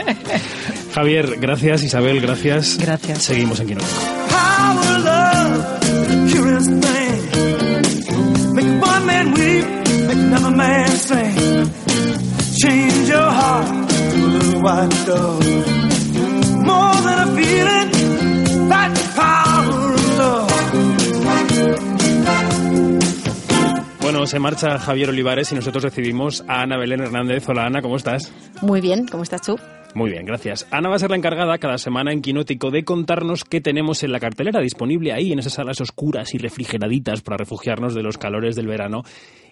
Javier, 0.95 1.37
gracias. 1.41 1.83
Isabel, 1.85 2.21
gracias. 2.21 2.77
Gracias. 2.79 3.23
Seguimos 3.23 3.61
en 3.61 3.69
Quinótico. 3.69 4.01
Power, 4.29 5.01
love, 5.01 6.33
curious 6.33 6.65
thing. 6.67 8.55
Make 8.55 8.83
one 8.85 9.07
man 9.07 9.33
weep, 9.35 9.65
make 10.09 10.19
another 10.19 10.51
man 10.51 10.89
sing. 10.89 11.71
Change 12.59 13.09
your 13.09 13.21
heart 13.31 13.89
to 13.89 14.17
a 14.17 14.27
little 14.27 14.61
white 14.63 15.07
dove. 15.07 15.96
More 16.67 17.01
than 17.07 17.19
a 17.19 17.27
feeling, 17.37 17.89
that's 18.69 19.01
the 19.01 19.09
power 19.21 19.95
of 19.95 20.19
love. 20.19 20.53
Bueno, 24.01 24.27
se 24.27 24.39
marcha 24.39 24.79
Javier 24.79 25.09
Olivares 25.11 25.51
y 25.53 25.55
nosotros 25.55 25.83
recibimos 25.85 26.45
a 26.49 26.63
Ana 26.63 26.77
Belén 26.77 27.01
Hernández. 27.01 27.49
Hola 27.49 27.67
Ana, 27.67 27.83
¿cómo 27.83 27.97
estás? 27.97 28.33
Muy 28.63 28.81
bien, 28.81 29.07
¿cómo 29.09 29.23
estás 29.23 29.43
tú? 29.43 29.57
Muy 29.97 30.11
bien, 30.11 30.27
gracias. 30.27 30.67
Ana 30.71 30.91
va 30.91 30.97
a 30.97 30.99
ser 30.99 31.09
la 31.09 31.17
encargada 31.17 31.57
cada 31.57 31.79
semana 31.79 32.13
en 32.13 32.21
Quinótico 32.21 32.71
de 32.71 32.85
contarnos 32.85 33.45
qué 33.45 33.63
tenemos 33.63 34.03
en 34.03 34.13
la 34.13 34.21
cartelera 34.21 34.61
disponible 34.61 35.15
ahí 35.15 35.33
en 35.33 35.39
esas 35.39 35.55
salas 35.55 35.81
oscuras 35.81 36.35
y 36.35 36.39
refrigeraditas 36.39 37.23
para 37.23 37.39
refugiarnos 37.39 37.95
de 37.95 38.03
los 38.03 38.19
calores 38.19 38.57
del 38.57 38.67
verano 38.67 39.05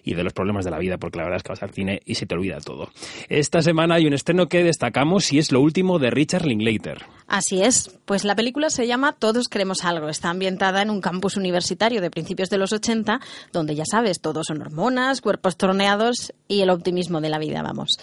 y 0.03 0.13
de 0.13 0.23
los 0.23 0.33
problemas 0.33 0.63
de 0.63 0.69
la 0.69 0.77
vida, 0.77 0.99
porque 0.99 1.17
la 1.17 1.23
verdad 1.23 1.37
es 1.37 1.43
que 1.43 1.49
vas 1.49 1.63
al 1.63 1.71
cine 1.71 1.99
y 2.05 2.13
se 2.13 2.27
te 2.27 2.35
olvida 2.35 2.59
todo. 2.59 2.91
Esta 3.27 3.63
semana 3.63 3.95
hay 3.95 4.05
un 4.05 4.13
estreno 4.13 4.47
que 4.47 4.63
destacamos 4.63 5.33
y 5.33 5.39
es 5.39 5.51
lo 5.51 5.61
último 5.61 5.97
de 5.97 6.11
Richard 6.11 6.45
Linklater. 6.45 7.01
Así 7.27 7.63
es, 7.63 7.97
pues 8.05 8.23
la 8.23 8.35
película 8.35 8.69
se 8.69 8.85
llama 8.85 9.13
Todos 9.13 9.47
queremos 9.47 9.83
algo. 9.83 10.09
Está 10.09 10.29
ambientada 10.29 10.83
en 10.83 10.91
un 10.91 11.01
campus 11.01 11.37
universitario 11.37 12.01
de 12.01 12.11
principios 12.11 12.51
de 12.51 12.59
los 12.59 12.71
80, 12.71 13.19
donde 13.51 13.73
ya 13.73 13.85
sabes, 13.89 14.21
todos 14.21 14.45
son 14.45 14.61
hormonas, 14.61 15.21
cuerpos 15.21 15.57
torneados 15.57 16.33
y 16.47 16.61
el 16.61 16.69
optimismo 16.69 17.19
de 17.19 17.29
la 17.29 17.39
vida, 17.39 17.63
vamos. 17.63 17.97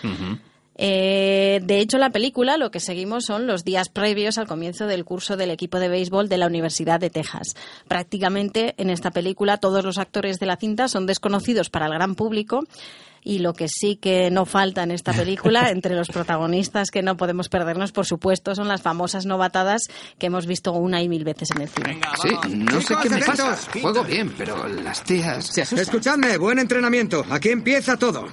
Eh, 0.85 1.61
de 1.63 1.79
hecho, 1.79 1.97
la 1.97 2.11
película 2.11 2.57
lo 2.57 2.73
que 2.73 2.81
seguimos 2.81 3.25
son 3.25 3.47
los 3.47 3.63
días 3.63 3.89
previos 3.89 4.37
al 4.37 4.49
comienzo 4.49 4.89
del 4.89 5.05
curso 5.05 5.37
del 5.37 5.53
equipo 5.53 5.79
de 5.79 5.89
béisbol 5.89 6.29
de 6.29 6.39
la 6.39 6.49
Universidad 6.49 6.99
de 6.99 7.09
Texas. 7.09 7.55
Prácticamente 7.87 8.75
en 8.79 8.91
esta 8.91 9.13
película 9.13 9.59
todos 9.59 9.85
los 9.85 9.99
actores 9.99 10.41
de 10.41 10.47
la 10.47 10.57
cinta 10.57 10.89
son 10.89 11.07
desconocidos 11.07 11.71
para 11.71 11.87
el 11.87 11.93
gran 11.93 12.17
público. 12.17 12.65
Y 13.23 13.39
lo 13.39 13.55
que 13.55 13.69
sí 13.69 13.95
que 13.95 14.33
no 14.33 14.45
falta 14.45 14.83
en 14.83 14.91
esta 14.91 15.13
película, 15.13 15.71
entre 15.71 15.95
los 15.95 16.09
protagonistas 16.09 16.91
que 16.91 17.03
no 17.03 17.17
podemos 17.17 17.49
perdernos, 17.49 17.93
por 17.93 18.05
supuesto, 18.05 18.57
son 18.57 18.67
las 18.67 18.83
famosas 18.83 19.25
novatadas 19.25 19.83
que 20.19 20.27
hemos 20.27 20.47
visto 20.47 20.73
una 20.73 21.01
y 21.01 21.09
mil 21.09 21.23
veces 21.23 21.53
en 21.53 21.63
el 21.63 21.69
cine. 21.69 22.01
Sí, 22.21 22.31
no 22.49 22.81
sé 22.81 22.97
qué 23.01 23.09
me 23.09 23.21
pasa. 23.21 23.57
Juego 23.81 24.03
bien, 24.03 24.35
pero 24.37 24.67
las 24.67 25.05
tías 25.05 25.47
se. 25.47 25.63
Escuchadme, 25.63 26.37
buen 26.39 26.59
entrenamiento. 26.59 27.25
Aquí 27.31 27.51
empieza 27.51 27.97
todo. 27.97 28.27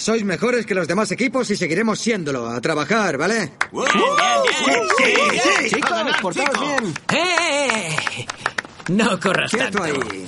Sois 0.00 0.24
mejores 0.24 0.64
que 0.64 0.74
los 0.74 0.88
demás 0.88 1.12
equipos 1.12 1.50
y 1.50 1.56
seguiremos 1.56 1.98
siéndolo. 2.00 2.48
A 2.48 2.58
trabajar, 2.62 3.18
¿vale? 3.18 3.52
Chicos, 5.68 6.16
portaos 6.22 6.58
bien. 6.58 6.94
¡Eh! 7.12 7.96
No 8.88 9.20
corras 9.20 9.50
Quieto 9.50 9.78
tanto. 9.78 9.82
ahí. 9.84 10.26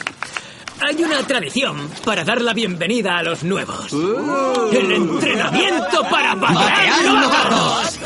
Hay 0.86 1.02
una 1.02 1.26
tradición 1.26 1.88
para 2.04 2.22
dar 2.22 2.42
la 2.42 2.52
bienvenida 2.52 3.16
a 3.16 3.22
los 3.22 3.44
nuevos. 3.44 3.90
Uh. 3.94 4.68
¡El 4.72 4.92
entrenamiento 4.92 6.02
para 6.10 6.38
patear 6.38 7.04
novatos! 7.06 7.98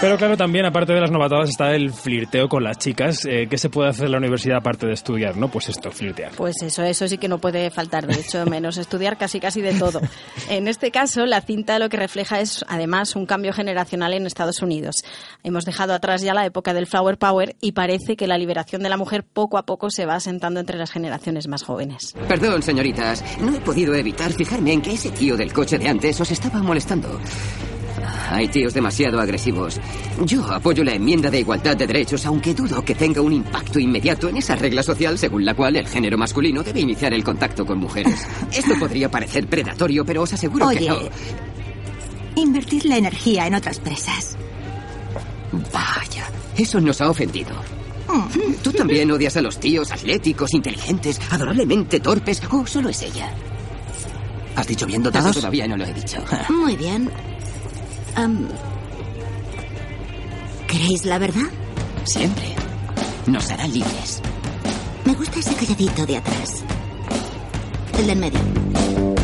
Pero 0.00 0.16
claro, 0.16 0.36
también 0.36 0.64
aparte 0.64 0.92
de 0.92 1.00
las 1.00 1.10
novatadas 1.10 1.50
está 1.50 1.74
el 1.74 1.92
flirteo 1.92 2.48
con 2.48 2.62
las 2.62 2.78
chicas. 2.78 3.24
Eh, 3.24 3.48
¿Qué 3.50 3.58
se 3.58 3.68
puede 3.68 3.88
hacer 3.88 4.06
en 4.06 4.12
la 4.12 4.18
universidad 4.18 4.58
aparte 4.58 4.86
de 4.86 4.92
estudiar? 4.92 5.36
No, 5.36 5.48
pues 5.48 5.68
esto, 5.68 5.90
flirtear. 5.90 6.30
Pues 6.36 6.62
eso, 6.62 6.84
eso 6.84 7.08
sí 7.08 7.18
que 7.18 7.26
no 7.26 7.38
puede 7.38 7.68
faltar, 7.70 8.06
de 8.06 8.20
hecho, 8.20 8.46
menos 8.46 8.76
estudiar 8.78 9.18
casi 9.18 9.40
casi 9.40 9.60
de 9.60 9.74
todo. 9.74 10.00
En 10.50 10.68
este 10.68 10.92
caso, 10.92 11.26
la 11.26 11.40
cinta 11.40 11.80
lo 11.80 11.88
que 11.88 11.96
refleja 11.96 12.38
es 12.40 12.64
además 12.68 13.16
un 13.16 13.26
cambio 13.26 13.52
generacional 13.52 14.14
en 14.14 14.24
Estados 14.24 14.62
Unidos. 14.62 15.02
Hemos 15.42 15.64
dejado 15.64 15.94
atrás 15.94 16.22
ya 16.22 16.32
la 16.32 16.46
época 16.46 16.74
del 16.74 16.86
Flower 16.86 17.18
Power 17.18 17.56
y 17.60 17.72
parece 17.72 18.16
que 18.16 18.28
la 18.28 18.38
liberación 18.38 18.84
de 18.84 18.90
la 18.90 18.96
mujer 18.96 19.24
poco 19.24 19.58
a 19.58 19.66
poco 19.66 19.90
se 19.90 20.06
va 20.06 20.14
asentando 20.14 20.60
entre 20.60 20.78
las 20.78 20.92
generaciones 20.92 21.48
más 21.48 21.64
jóvenes. 21.64 22.14
Perdón, 22.28 22.62
señoritas. 22.62 23.24
No 23.40 23.52
he 23.52 23.60
podido 23.60 23.96
evitar 23.96 24.32
fijarme 24.32 24.74
en 24.74 24.80
que 24.80 24.92
ese 24.92 25.10
tío 25.10 25.36
del 25.36 25.52
coche 25.52 25.76
de 25.76 25.88
antes 25.88 26.20
os 26.20 26.30
estaba 26.30 26.62
molestando. 26.62 27.18
Hay 28.30 28.48
tíos 28.48 28.74
demasiado 28.74 29.20
agresivos. 29.20 29.80
Yo 30.24 30.44
apoyo 30.52 30.84
la 30.84 30.94
enmienda 30.94 31.30
de 31.30 31.40
igualdad 31.40 31.76
de 31.76 31.86
derechos, 31.86 32.24
aunque 32.26 32.54
dudo 32.54 32.84
que 32.84 32.94
tenga 32.94 33.20
un 33.20 33.32
impacto 33.32 33.78
inmediato 33.78 34.28
en 34.28 34.36
esa 34.36 34.54
regla 34.56 34.82
social 34.82 35.18
según 35.18 35.44
la 35.44 35.54
cual 35.54 35.76
el 35.76 35.86
género 35.88 36.18
masculino 36.18 36.62
debe 36.62 36.80
iniciar 36.80 37.12
el 37.14 37.24
contacto 37.24 37.64
con 37.64 37.78
mujeres. 37.78 38.26
Esto 38.52 38.74
podría 38.78 39.10
parecer 39.10 39.46
predatorio, 39.46 40.04
pero 40.04 40.22
os 40.22 40.32
aseguro 40.32 40.68
que 40.70 40.76
Oye, 40.78 40.88
no. 40.88 40.98
invertir 42.42 42.84
la 42.86 42.96
energía 42.96 43.46
en 43.46 43.54
otras 43.54 43.78
presas. 43.80 44.36
Vaya, 45.72 46.24
eso 46.56 46.80
nos 46.80 47.00
ha 47.00 47.10
ofendido. 47.10 47.50
¿Tú 48.62 48.72
también 48.72 49.10
odias 49.10 49.36
a 49.36 49.42
los 49.42 49.58
tíos 49.60 49.92
atléticos, 49.92 50.54
inteligentes, 50.54 51.20
adorablemente 51.30 52.00
torpes 52.00 52.42
o 52.50 52.66
solo 52.66 52.88
es 52.88 53.02
ella? 53.02 53.30
¿Has 54.56 54.66
dicho 54.66 54.86
bien 54.86 55.02
dotados? 55.02 55.36
Todavía 55.36 55.68
no 55.68 55.76
lo 55.76 55.84
he 55.84 55.92
dicho. 55.92 56.18
Muy 56.48 56.74
bien. 56.76 57.10
Am, 58.14 58.48
¿Queréis 60.66 61.04
la 61.04 61.18
verdad? 61.18 61.48
Siempre. 62.04 62.54
Nos 63.26 63.50
hará 63.50 63.66
libres. 63.66 64.20
Me 65.04 65.14
gusta 65.14 65.40
ese 65.40 65.54
calladito 65.54 66.06
de 66.06 66.16
atrás. 66.18 66.62
El 67.98 68.06
del 68.06 68.18
medio. 68.18 69.17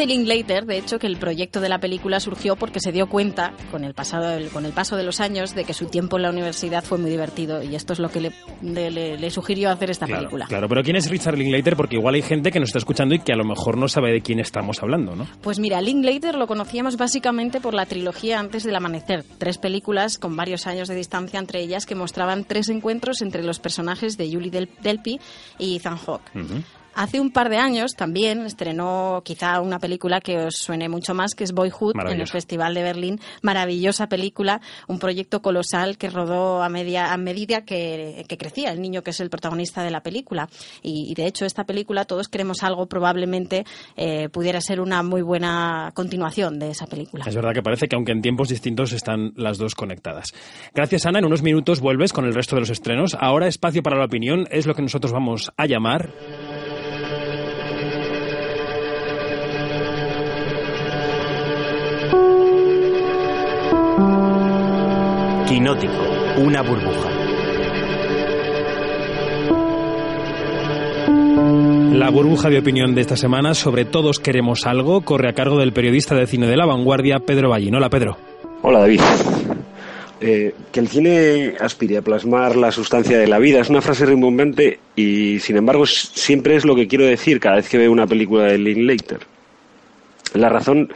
Dice 0.00 0.14
Linklater, 0.14 0.64
de 0.64 0.78
hecho, 0.78 0.98
que 0.98 1.06
el 1.06 1.18
proyecto 1.18 1.60
de 1.60 1.68
la 1.68 1.78
película 1.78 2.20
surgió 2.20 2.56
porque 2.56 2.80
se 2.80 2.90
dio 2.90 3.06
cuenta, 3.06 3.52
con 3.70 3.84
el, 3.84 3.92
pasado, 3.92 4.30
con 4.50 4.64
el 4.64 4.72
paso 4.72 4.96
de 4.96 5.04
los 5.04 5.20
años, 5.20 5.54
de 5.54 5.64
que 5.64 5.74
su 5.74 5.88
tiempo 5.88 6.16
en 6.16 6.22
la 6.22 6.30
universidad 6.30 6.82
fue 6.82 6.96
muy 6.96 7.10
divertido 7.10 7.62
y 7.62 7.74
esto 7.74 7.92
es 7.92 7.98
lo 7.98 8.08
que 8.10 8.22
le, 8.22 8.32
le- 8.62 8.90
le- 8.90 9.18
le 9.18 9.30
sugirió 9.30 9.68
hacer 9.70 9.90
esta 9.90 10.06
Claro, 10.06 10.20
película. 10.22 10.46
claro, 10.46 10.70
pero 10.70 10.82
¿quién 10.82 10.96
es 10.96 11.10
Richard 11.10 11.36
Linklater? 11.36 11.76
Porque 11.76 11.96
igual 11.96 12.14
hay 12.14 12.22
gente 12.22 12.50
que 12.50 12.58
nos 12.60 12.70
está 12.70 12.78
escuchando 12.78 13.14
y 13.14 13.18
que 13.18 13.34
a 13.34 13.36
lo 13.36 13.44
mejor 13.44 13.76
no 13.76 13.88
sabe 13.88 14.10
de 14.10 14.22
quién 14.22 14.40
estamos 14.40 14.82
hablando, 14.82 15.14
¿no? 15.14 15.26
Pues 15.42 15.58
mira, 15.58 15.82
Linklater 15.82 16.34
lo 16.36 16.46
conocíamos 16.46 16.96
básicamente 16.96 17.60
por 17.60 17.74
la 17.74 17.84
trilogía 17.84 18.40
Antes 18.40 18.64
del 18.64 18.76
Amanecer, 18.76 19.22
tres 19.36 19.58
películas 19.58 20.16
con 20.16 20.34
varios 20.34 20.66
años 20.66 20.88
de 20.88 20.94
distancia 20.94 21.38
entre 21.38 21.60
ellas 21.60 21.84
que 21.84 21.94
mostraban 21.94 22.44
tres 22.44 22.70
encuentros 22.70 23.20
entre 23.20 23.42
los 23.44 23.58
personajes 23.58 24.16
de 24.16 24.32
Julie 24.32 24.50
Del- 24.50 24.70
Delpy 24.82 25.20
y 25.58 25.76
Ethan 25.76 25.98
Hawke. 25.98 26.30
Hace 26.94 27.20
un 27.20 27.30
par 27.30 27.48
de 27.48 27.58
años 27.58 27.94
también 27.94 28.46
estrenó 28.46 29.22
quizá 29.24 29.60
una 29.60 29.78
película 29.78 30.20
que 30.20 30.38
os 30.38 30.54
suene 30.56 30.88
mucho 30.88 31.14
más, 31.14 31.34
que 31.34 31.44
es 31.44 31.52
Boyhood, 31.52 31.94
en 32.08 32.20
el. 32.20 32.30
Festival 32.30 32.74
de 32.74 32.82
Berlín. 32.82 33.20
Maravillosa 33.42 34.08
película, 34.08 34.60
un 34.86 34.98
proyecto 34.98 35.42
colosal 35.42 35.98
que 35.98 36.08
rodó 36.10 36.62
a, 36.62 36.68
media, 36.68 37.12
a 37.12 37.16
medida 37.16 37.64
que, 37.64 38.24
que 38.28 38.38
crecía 38.38 38.70
el 38.72 38.80
niño 38.80 39.02
que 39.02 39.10
es 39.10 39.20
el 39.20 39.30
protagonista 39.30 39.82
de 39.82 39.90
la 39.90 40.00
película. 40.02 40.48
Y, 40.82 41.10
y, 41.10 41.14
de 41.14 41.26
hecho 41.26 41.44
esta 41.44 41.64
película, 41.64 42.04
Todos 42.04 42.28
queremos 42.28 42.62
algo, 42.62 42.86
probablemente 42.86 43.64
eh, 43.96 44.28
pudiera 44.28 44.60
ser 44.60 44.80
una 44.80 45.02
muy 45.02 45.22
buena 45.22 45.90
continuación 45.94 46.58
de 46.58 46.70
esa 46.70 46.86
película. 46.86 47.24
Es 47.26 47.34
verdad 47.34 47.52
que 47.52 47.62
parece 47.62 47.88
que 47.88 47.96
aunque 47.96 48.12
en 48.12 48.22
tiempos 48.22 48.48
distintos 48.48 48.92
están 48.92 49.32
las 49.36 49.58
dos 49.58 49.74
conectadas. 49.74 50.28
Gracias 50.74 51.06
Ana, 51.06 51.18
en 51.18 51.24
unos 51.24 51.42
minutos 51.42 51.80
vuelves 51.80 52.12
con 52.12 52.24
el 52.24 52.34
resto 52.34 52.56
de 52.56 52.60
los 52.60 52.70
estrenos. 52.70 53.16
Ahora 53.18 53.48
espacio 53.48 53.82
para 53.82 53.98
la 53.98 54.04
opinión 54.04 54.46
es 54.50 54.66
lo 54.66 54.74
que 54.74 54.82
nosotros 54.82 55.12
vamos 55.12 55.50
a 55.56 55.66
llamar 55.66 56.12
Quinótico, 65.50 65.92
una 66.36 66.62
burbuja. 66.62 67.10
La 71.92 72.08
burbuja 72.10 72.48
de 72.50 72.60
opinión 72.60 72.94
de 72.94 73.00
esta 73.00 73.16
semana 73.16 73.54
sobre 73.54 73.84
Todos 73.84 74.20
queremos 74.20 74.64
algo 74.64 75.00
corre 75.00 75.28
a 75.28 75.32
cargo 75.32 75.58
del 75.58 75.72
periodista 75.72 76.14
de 76.14 76.28
cine 76.28 76.46
de 76.46 76.56
la 76.56 76.66
vanguardia, 76.66 77.18
Pedro 77.18 77.50
Ballín. 77.50 77.74
Hola, 77.74 77.90
Pedro. 77.90 78.16
Hola, 78.62 78.78
David. 78.78 79.00
Eh, 80.20 80.54
que 80.70 80.78
el 80.78 80.86
cine 80.86 81.54
aspire 81.58 81.96
a 81.96 82.02
plasmar 82.02 82.54
la 82.54 82.70
sustancia 82.70 83.18
de 83.18 83.26
la 83.26 83.40
vida 83.40 83.58
es 83.58 83.70
una 83.70 83.82
frase 83.82 84.06
rimbombante 84.06 84.78
y, 84.94 85.40
sin 85.40 85.56
embargo, 85.56 85.84
siempre 85.84 86.54
es 86.54 86.64
lo 86.64 86.76
que 86.76 86.86
quiero 86.86 87.06
decir 87.06 87.40
cada 87.40 87.56
vez 87.56 87.68
que 87.68 87.78
veo 87.78 87.90
una 87.90 88.06
película 88.06 88.44
de 88.44 88.56
Linklater. 88.56 89.26
La 90.32 90.48
razón 90.48 90.92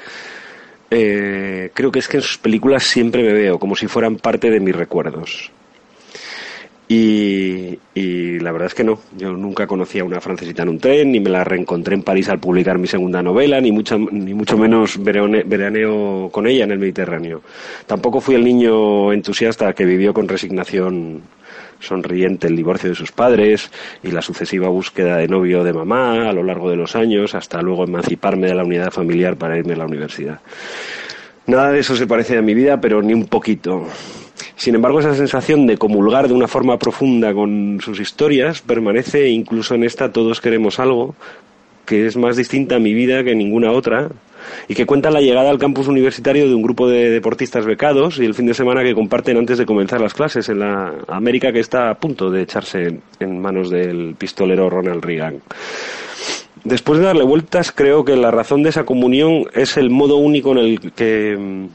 eh, 0.94 1.70
creo 1.74 1.90
que 1.90 1.98
es 1.98 2.09
que 2.09 2.18
en 2.18 2.22
sus 2.22 2.38
películas 2.38 2.85
siempre 2.85 3.22
me 3.22 3.33
veo 3.33 3.59
como 3.59 3.76
si 3.76 3.87
fueran 3.87 4.16
parte 4.16 4.50
de 4.50 4.61
mis 4.61 4.74
recuerdos. 4.74 5.50
Y, 6.87 8.38
la 8.40 8.52
verdad 8.52 8.66
es 8.66 8.74
que 8.74 8.85
no. 8.85 8.98
Yo 9.16 9.33
nunca 9.33 9.66
conocí 9.66 9.98
a 9.98 10.04
una 10.04 10.20
francesita 10.20 10.62
en 10.62 10.68
un 10.68 10.78
tren, 10.78 11.12
ni 11.12 11.20
me 11.20 11.30
la 11.30 11.42
reencontré 11.42 11.94
en 11.94 12.02
París 12.02 12.28
al 12.28 12.38
publicar 12.38 12.78
mi 12.78 12.87
segunda 12.87 13.22
novela, 13.22 13.61
ni 13.61 13.72
mucho, 13.72 13.98
ni 13.98 14.35
mucho 14.35 14.59
menos 14.59 15.02
veraneo 15.02 16.28
con 16.30 16.46
ella 16.46 16.64
en 16.64 16.72
el 16.72 16.78
Mediterráneo. 16.78 17.40
Tampoco 17.87 18.20
fui 18.20 18.35
el 18.35 18.44
niño 18.44 19.12
entusiasta 19.12 19.72
que 19.72 19.87
vivió 19.87 20.12
con 20.12 20.28
resignación 20.28 21.22
sonriente 21.86 22.46
el 22.46 22.56
divorcio 22.56 22.90
de 22.90 22.94
sus 22.94 23.12
padres 23.12 23.70
y 24.02 24.10
la 24.10 24.22
sucesiva 24.22 24.68
búsqueda 24.68 25.18
de 25.18 25.28
novio 25.28 25.62
de 25.64 25.72
mamá 25.72 26.28
a 26.28 26.32
lo 26.32 26.42
largo 26.42 26.70
de 26.70 26.76
los 26.76 26.96
años, 26.96 27.34
hasta 27.34 27.62
luego 27.62 27.84
emanciparme 27.84 28.48
de 28.48 28.54
la 28.54 28.64
unidad 28.64 28.90
familiar 28.90 29.36
para 29.36 29.58
irme 29.58 29.74
a 29.74 29.78
la 29.78 29.86
universidad. 29.86 30.40
Nada 31.46 31.70
de 31.70 31.80
eso 31.80 31.94
se 31.94 32.06
parece 32.06 32.38
a 32.38 32.42
mi 32.42 32.54
vida, 32.54 32.80
pero 32.80 33.02
ni 33.02 33.12
un 33.12 33.26
poquito. 33.26 33.86
Sin 34.56 34.74
embargo, 34.74 35.00
esa 35.00 35.14
sensación 35.14 35.66
de 35.66 35.76
comulgar 35.76 36.28
de 36.28 36.34
una 36.34 36.48
forma 36.48 36.78
profunda 36.78 37.34
con 37.34 37.80
sus 37.82 38.00
historias 38.00 38.62
permanece 38.62 39.28
incluso 39.28 39.74
en 39.74 39.84
esta 39.84 40.12
Todos 40.12 40.40
queremos 40.40 40.78
algo, 40.78 41.14
que 41.84 42.06
es 42.06 42.16
más 42.16 42.36
distinta 42.36 42.76
a 42.76 42.78
mi 42.78 42.94
vida 42.94 43.24
que 43.24 43.34
ninguna 43.34 43.72
otra, 43.72 44.08
y 44.68 44.74
que 44.74 44.87
cuenta 44.87 45.11
la 45.11 45.20
llegada 45.20 45.50
al 45.50 45.59
campus 45.59 45.88
universitario 45.88 46.48
de 46.48 46.54
un 46.54 46.62
grupo 46.62 46.88
de 46.88 47.11
deportistas 47.11 47.66
becados 47.66 48.18
y 48.18 48.24
el 48.24 48.35
fin 48.35 48.46
de 48.46 48.54
semana 48.54 48.83
que 48.83 48.94
comparten 48.94 49.37
antes 49.37 49.59
de 49.59 49.66
comenzar 49.66 50.00
las 50.00 50.14
clases 50.14 50.48
en 50.48 50.61
la 50.61 50.92
América 51.09 51.52
que 51.52 51.61
está 51.61 51.90
a 51.90 51.94
punto 51.94 52.30
de 52.30 52.42
echarse 52.42 53.00
en 53.20 53.40
manos 53.40 53.70
del 53.70 54.14
pistolero 54.16 54.70
Ronald 54.70 55.04
Reagan. 55.04 55.40
Después 56.64 56.98
de 56.98 57.04
darle 57.04 57.24
vueltas, 57.24 57.72
creo 57.72 58.04
que 58.04 58.16
la 58.16 58.30
razón 58.30 58.62
de 58.62 58.70
esa 58.70 58.85
comunión 58.85 59.44
es 59.52 59.76
el 59.76 59.90
modo 59.90 60.16
único 60.16 60.52
en 60.52 60.59
el 60.59 60.92
que 60.92 61.37
mm, 61.38 61.66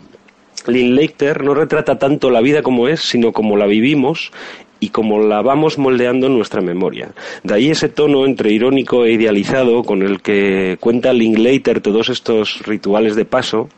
Linklater 0.67 1.43
no 1.43 1.53
retrata 1.53 1.99
tanto 1.99 2.31
la 2.31 2.41
vida 2.41 2.63
como 2.63 2.87
es, 2.87 3.01
sino 3.01 3.31
como 3.31 3.55
la 3.55 3.67
vivimos 3.67 4.31
y 4.79 4.89
como 4.89 5.19
la 5.19 5.41
vamos 5.41 5.77
moldeando 5.77 6.27
en 6.27 6.35
nuestra 6.35 6.61
memoria. 6.61 7.09
De 7.43 7.53
ahí 7.53 7.69
ese 7.69 7.89
tono 7.89 8.25
entre 8.25 8.51
irónico 8.51 9.05
e 9.05 9.13
idealizado 9.13 9.83
con 9.83 10.01
el 10.01 10.21
que 10.21 10.77
cuenta 10.79 11.13
Linklater 11.13 11.81
todos 11.81 12.09
estos 12.09 12.61
rituales 12.65 13.15
de 13.15 13.25
paso, 13.25 13.69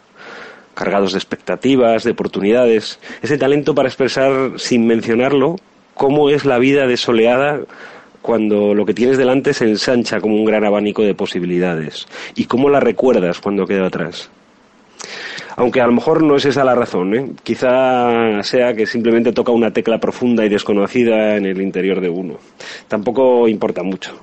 cargados 0.74 1.14
de 1.14 1.18
expectativas, 1.18 2.04
de 2.04 2.12
oportunidades, 2.12 3.00
ese 3.22 3.38
talento 3.38 3.76
para 3.76 3.90
expresar 3.90 4.54
sin 4.58 4.86
mencionarlo 4.86 5.56
cómo 5.96 6.30
es 6.30 6.46
la 6.46 6.60
vida 6.60 6.88
desoleada 6.88 7.62
cuando 8.22 8.74
lo 8.76 8.86
que 8.86 8.94
tienes 8.94 9.18
delante 9.18 9.54
se 9.54 9.66
ensancha 9.66 10.22
como 10.22 10.36
un 10.36 10.46
gran 10.46 10.64
abanico 10.64 11.02
de 11.02 11.16
posibilidades 11.16 12.08
y 12.36 12.46
cómo 12.46 12.70
la 12.70 12.80
recuerdas 12.80 13.40
cuando 13.40 13.66
queda 13.66 13.88
atrás. 13.88 14.30
Aunque 15.56 15.82
a 15.82 15.88
lo 15.88 15.94
mejor 15.94 16.24
no 16.24 16.36
es 16.36 16.46
esa 16.46 16.64
la 16.64 16.76
razón, 16.76 17.16
¿eh? 17.16 17.32
quizá 17.44 18.42
sea 18.44 18.74
que 18.74 18.86
simplemente 18.86 19.34
toca 19.34 19.52
una 19.52 19.72
tecla 19.72 20.00
profunda 20.00 20.46
y 20.46 20.50
desconocida 20.50 21.36
en 21.36 21.46
el 21.46 21.62
interior 21.62 22.02
de 22.02 22.10
uno. 22.10 22.38
Tampoco 22.88 23.48
importa 23.48 23.84
mucho. 23.84 24.20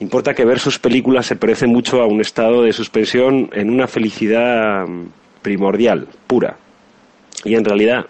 Importa 0.00 0.34
que 0.34 0.44
ver 0.44 0.58
sus 0.58 0.78
películas 0.78 1.26
se 1.26 1.36
parece 1.36 1.66
mucho 1.66 2.02
a 2.02 2.06
un 2.06 2.20
estado 2.20 2.62
de 2.62 2.72
suspensión 2.72 3.50
en 3.52 3.70
una 3.70 3.86
felicidad 3.86 4.84
primordial, 5.42 6.08
pura. 6.26 6.56
Y 7.44 7.54
en 7.54 7.64
realidad 7.64 8.06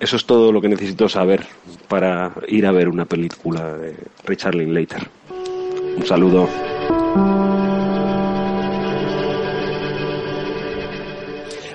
eso 0.00 0.16
es 0.16 0.26
todo 0.26 0.52
lo 0.52 0.60
que 0.60 0.68
necesito 0.68 1.08
saber 1.08 1.46
para 1.88 2.32
ir 2.48 2.66
a 2.66 2.72
ver 2.72 2.88
una 2.88 3.04
película 3.04 3.74
de 3.74 3.94
Richard 4.24 4.54
Linklater. 4.54 5.08
Un 5.96 6.04
saludo. 6.04 6.48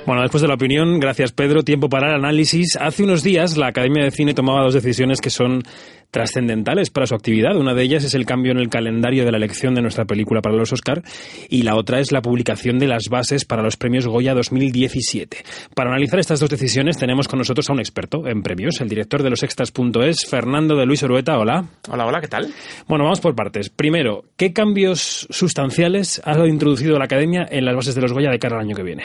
Bueno, 0.10 0.24
después 0.24 0.42
de 0.42 0.48
la 0.48 0.56
opinión, 0.56 1.00
gracias 1.00 1.34
Pedro, 1.34 1.62
tiempo 1.62 1.88
para 1.88 2.08
el 2.08 2.16
análisis. 2.16 2.76
Hace 2.78 3.04
unos 3.04 3.22
días 3.22 3.58
la 3.58 3.68
Academia 3.68 4.04
de 4.04 4.10
Cine 4.10 4.34
tomaba 4.34 4.64
dos 4.64 4.74
decisiones 4.74 5.22
que 5.22 5.30
son 5.30 5.62
trascendentales 6.10 6.90
para 6.90 7.06
su 7.06 7.14
actividad. 7.14 7.56
Una 7.56 7.76
de 7.76 7.84
ellas 7.84 8.04
es 8.04 8.16
el 8.16 8.26
cambio 8.26 8.52
en 8.52 8.58
el 8.58 8.70
calendario 8.70 9.24
de 9.24 9.30
la 9.30 9.38
elección 9.38 9.76
de 9.76 9.84
nuestra 9.84 10.06
película 10.06 10.42
para 10.42 10.56
los 10.56 10.74
Oscar 10.74 11.04
y 11.48 11.62
la 11.62 11.76
otra 11.76 12.00
es 12.00 12.12
la 12.12 12.24
publicación 12.24 12.80
de 12.80 12.88
las 12.88 13.10
bases 13.10 13.46
para 13.46 13.62
los 13.62 13.78
premios 13.78 14.08
Goya 14.08 14.34
2017. 14.34 15.38
Para 15.76 15.92
analizar 15.92 16.20
estas 16.20 16.40
dos 16.40 16.50
decisiones 16.50 16.98
tenemos 16.98 17.28
con 17.28 17.38
nosotros 17.38 17.70
a 17.70 17.74
un 17.74 17.80
experto 17.80 18.26
en 18.26 18.42
premios, 18.42 18.82
el 18.82 18.90
director 18.90 19.22
de 19.22 19.30
los 19.30 19.44
extras.es, 19.44 20.26
Fernando 20.28 20.76
de 20.76 20.88
Luis 20.88 21.04
Orueta. 21.04 21.38
Hola. 21.38 21.66
Hola, 21.88 22.08
hola, 22.08 22.20
¿qué 22.20 22.28
tal? 22.28 22.48
Bueno, 22.88 23.04
vamos 23.04 23.22
por 23.22 23.36
partes. 23.36 23.70
Primero, 23.70 24.24
¿qué 24.38 24.54
cambios 24.54 25.28
sustanciales 25.30 26.20
ha 26.26 26.36
introducido 26.48 26.98
la 26.98 27.06
Academia 27.06 27.48
en 27.48 27.64
las 27.64 27.76
bases 27.76 27.94
de 27.94 28.02
los 28.02 28.12
Goya 28.12 28.32
de 28.32 28.40
cara 28.40 28.56
al 28.56 28.64
año 28.64 28.76
que 28.76 28.82
viene? 28.82 29.04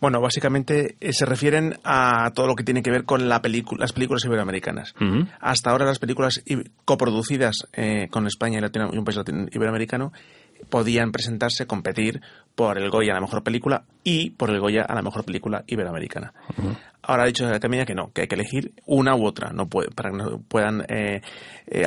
Bueno, 0.00 0.20
básicamente 0.20 0.96
eh, 1.00 1.12
se 1.12 1.26
refieren 1.26 1.74
a 1.82 2.30
todo 2.32 2.46
lo 2.46 2.54
que 2.54 2.62
tiene 2.62 2.82
que 2.82 2.90
ver 2.90 3.04
con 3.04 3.28
la 3.28 3.42
las 3.78 3.92
películas 3.92 4.24
iberoamericanas. 4.24 4.94
Hasta 5.40 5.70
ahora 5.70 5.86
las 5.86 5.98
películas 5.98 6.42
coproducidas 6.84 7.66
eh, 7.72 8.06
con 8.10 8.26
España 8.26 8.60
y, 8.60 8.96
un 8.96 9.04
país 9.04 9.18
iberoamericano 9.52 10.12
podían 10.70 11.10
presentarse, 11.10 11.66
competir 11.66 12.20
por 12.54 12.78
el 12.78 12.90
Goya 12.90 13.12
a 13.12 13.14
la 13.14 13.20
mejor 13.20 13.42
película 13.42 13.84
y 14.04 14.30
por 14.30 14.50
el 14.50 14.60
Goya 14.60 14.82
a 14.82 14.94
la 14.94 15.02
mejor 15.02 15.24
película 15.24 15.64
iberoamericana. 15.66 16.32
Ahora 17.02 17.24
ha 17.24 17.26
dicho 17.26 17.44
la 17.44 17.56
Academia 17.56 17.84
que 17.84 17.94
no, 17.94 18.12
que 18.12 18.22
hay 18.22 18.28
que 18.28 18.34
elegir 18.34 18.72
una 18.86 19.16
u 19.16 19.24
otra, 19.24 19.52
no 19.52 19.68
puede, 19.68 19.90
para 19.90 20.10
que 20.10 20.16
no 20.16 20.42
puedan 20.46 20.84
eh, 20.88 21.22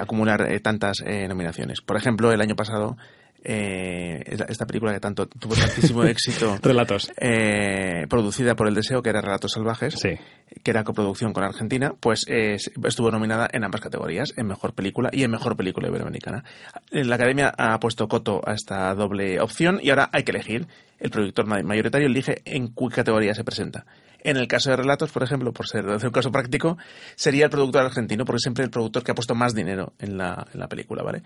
acumular 0.02 0.48
tantas 0.62 0.98
nominaciones. 1.30 1.82
Por 1.82 1.98
ejemplo, 1.98 2.32
el 2.32 2.42
año 2.42 2.56
pasado 2.56 2.98
eh, 3.44 4.24
esta 4.48 4.66
película 4.66 4.94
que 4.94 5.00
tanto 5.00 5.28
tuvo 5.28 5.56
tantísimo 5.56 6.04
éxito. 6.06 6.58
Relatos. 6.62 7.12
Eh, 7.18 8.06
producida 8.10 8.56
por 8.56 8.68
El 8.68 8.76
Deseo, 8.76 9.02
que 9.02 9.10
era 9.10 9.22
Relatos 9.22 9.54
Salvajes, 9.54 9.96
que 10.02 10.72
era 10.72 10.84
coproducción 10.84 11.34
con 11.34 11.44
Argentina, 11.44 11.94
pues 12.00 12.26
estuvo 12.28 13.12
nominada 13.12 13.50
en 13.52 13.64
ambas 13.64 13.82
categorías, 13.82 14.34
en 14.38 14.48
Mejor 14.48 14.74
Película 14.74 15.10
y 15.12 15.24
en 15.24 15.32
Mejor 15.32 15.56
Película 15.56 15.88
Iberoamericana. 15.88 16.44
Eh, 16.92 17.04
la 17.04 17.16
Academia 17.16 17.54
ha 17.58 17.80
puesto 17.80 18.08
coto 18.08 18.42
a 18.46 18.54
esta 18.54 18.94
doble 18.96 19.40
opción 19.40 19.80
y 19.82 19.90
ahora 19.90 20.10
hay 20.12 20.24
que 20.24 20.32
elegir. 20.32 20.68
El 21.00 21.10
productor 21.10 21.46
mayoritario 21.46 22.08
elige 22.08 22.42
en 22.46 22.76
qué 22.76 22.88
categoría 22.94 23.34
se 23.34 23.44
presenta. 23.44 23.86
En 24.24 24.38
el 24.38 24.48
caso 24.48 24.70
de 24.70 24.76
relatos, 24.76 25.12
por 25.12 25.24
ejemplo, 25.24 25.52
por 25.52 25.68
ser 25.68 25.88
un 25.88 25.98
caso 26.12 26.32
práctico, 26.32 26.78
sería 27.16 27.46
el 27.46 27.50
productor 27.50 27.86
argentino, 27.86 28.24
porque 28.24 28.40
siempre 28.40 28.64
el 28.64 28.70
productor 28.70 29.04
que 29.04 29.12
ha 29.12 29.16
puesto 29.16 29.34
más 29.34 29.56
dinero 29.56 29.94
en 29.98 30.18
la, 30.18 30.46
en 30.54 30.60
la 30.60 30.68
película, 30.68 31.02
¿vale? 31.02 31.24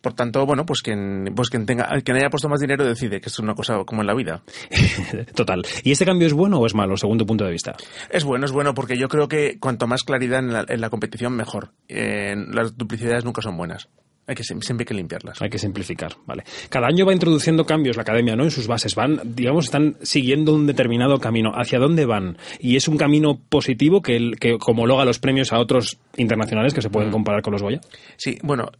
Por 0.00 0.14
tanto, 0.14 0.46
bueno, 0.46 0.64
pues 0.64 0.82
quien, 0.82 1.32
pues 1.34 1.50
quien 1.50 1.66
tenga, 1.66 1.88
quien 2.02 2.16
haya 2.16 2.30
puesto 2.30 2.48
más 2.48 2.60
dinero 2.60 2.84
decide 2.84 3.20
que 3.20 3.28
es 3.28 3.38
una 3.38 3.54
cosa 3.54 3.84
como 3.84 4.02
en 4.02 4.06
la 4.06 4.14
vida. 4.14 4.42
Total. 5.34 5.62
¿Y 5.82 5.92
este 5.92 6.04
cambio 6.04 6.26
es 6.26 6.32
bueno 6.32 6.58
o 6.58 6.66
es 6.66 6.74
malo, 6.74 6.96
según 6.96 7.18
tu 7.18 7.26
punto 7.26 7.44
de 7.44 7.52
vista? 7.52 7.76
Es 8.10 8.24
bueno, 8.24 8.46
es 8.46 8.52
bueno, 8.52 8.74
porque 8.74 8.96
yo 8.96 9.08
creo 9.08 9.28
que 9.28 9.58
cuanto 9.58 9.86
más 9.86 10.04
claridad 10.04 10.40
en 10.40 10.80
la, 10.80 10.90
competición, 10.90 11.34
mejor. 11.34 11.72
las 11.88 12.76
duplicidades 12.76 13.24
nunca 13.24 13.42
son 13.42 13.56
buenas. 13.56 13.88
Hay 14.28 14.34
que 14.34 14.44
siempre 14.44 14.82
hay 14.82 14.84
que 14.84 14.94
limpiarlas. 14.94 15.40
Hay 15.40 15.48
que 15.48 15.58
simplificar, 15.58 16.12
vale. 16.26 16.44
Cada 16.68 16.86
año 16.86 17.06
va 17.06 17.14
introduciendo 17.14 17.64
cambios 17.64 17.96
la 17.96 18.02
academia, 18.02 18.36
¿no? 18.36 18.44
En 18.44 18.50
sus 18.50 18.66
bases 18.66 18.94
van, 18.94 19.22
digamos, 19.24 19.64
están 19.64 19.96
siguiendo 20.02 20.54
un 20.54 20.66
determinado 20.66 21.18
camino. 21.18 21.52
¿Hacia 21.54 21.78
dónde 21.78 22.04
van? 22.04 22.36
Y 22.60 22.76
es 22.76 22.88
un 22.88 22.98
camino 22.98 23.40
positivo 23.48 24.02
que, 24.02 24.32
que 24.38 24.58
homologa 24.66 25.06
los 25.06 25.18
premios 25.18 25.54
a 25.54 25.58
otros 25.58 25.98
internacionales 26.18 26.74
que 26.74 26.82
se 26.82 26.90
pueden 26.90 27.10
comparar 27.10 27.40
con 27.40 27.54
los 27.54 27.62
Goya. 27.62 27.80
Sí, 28.18 28.36
bueno, 28.42 28.70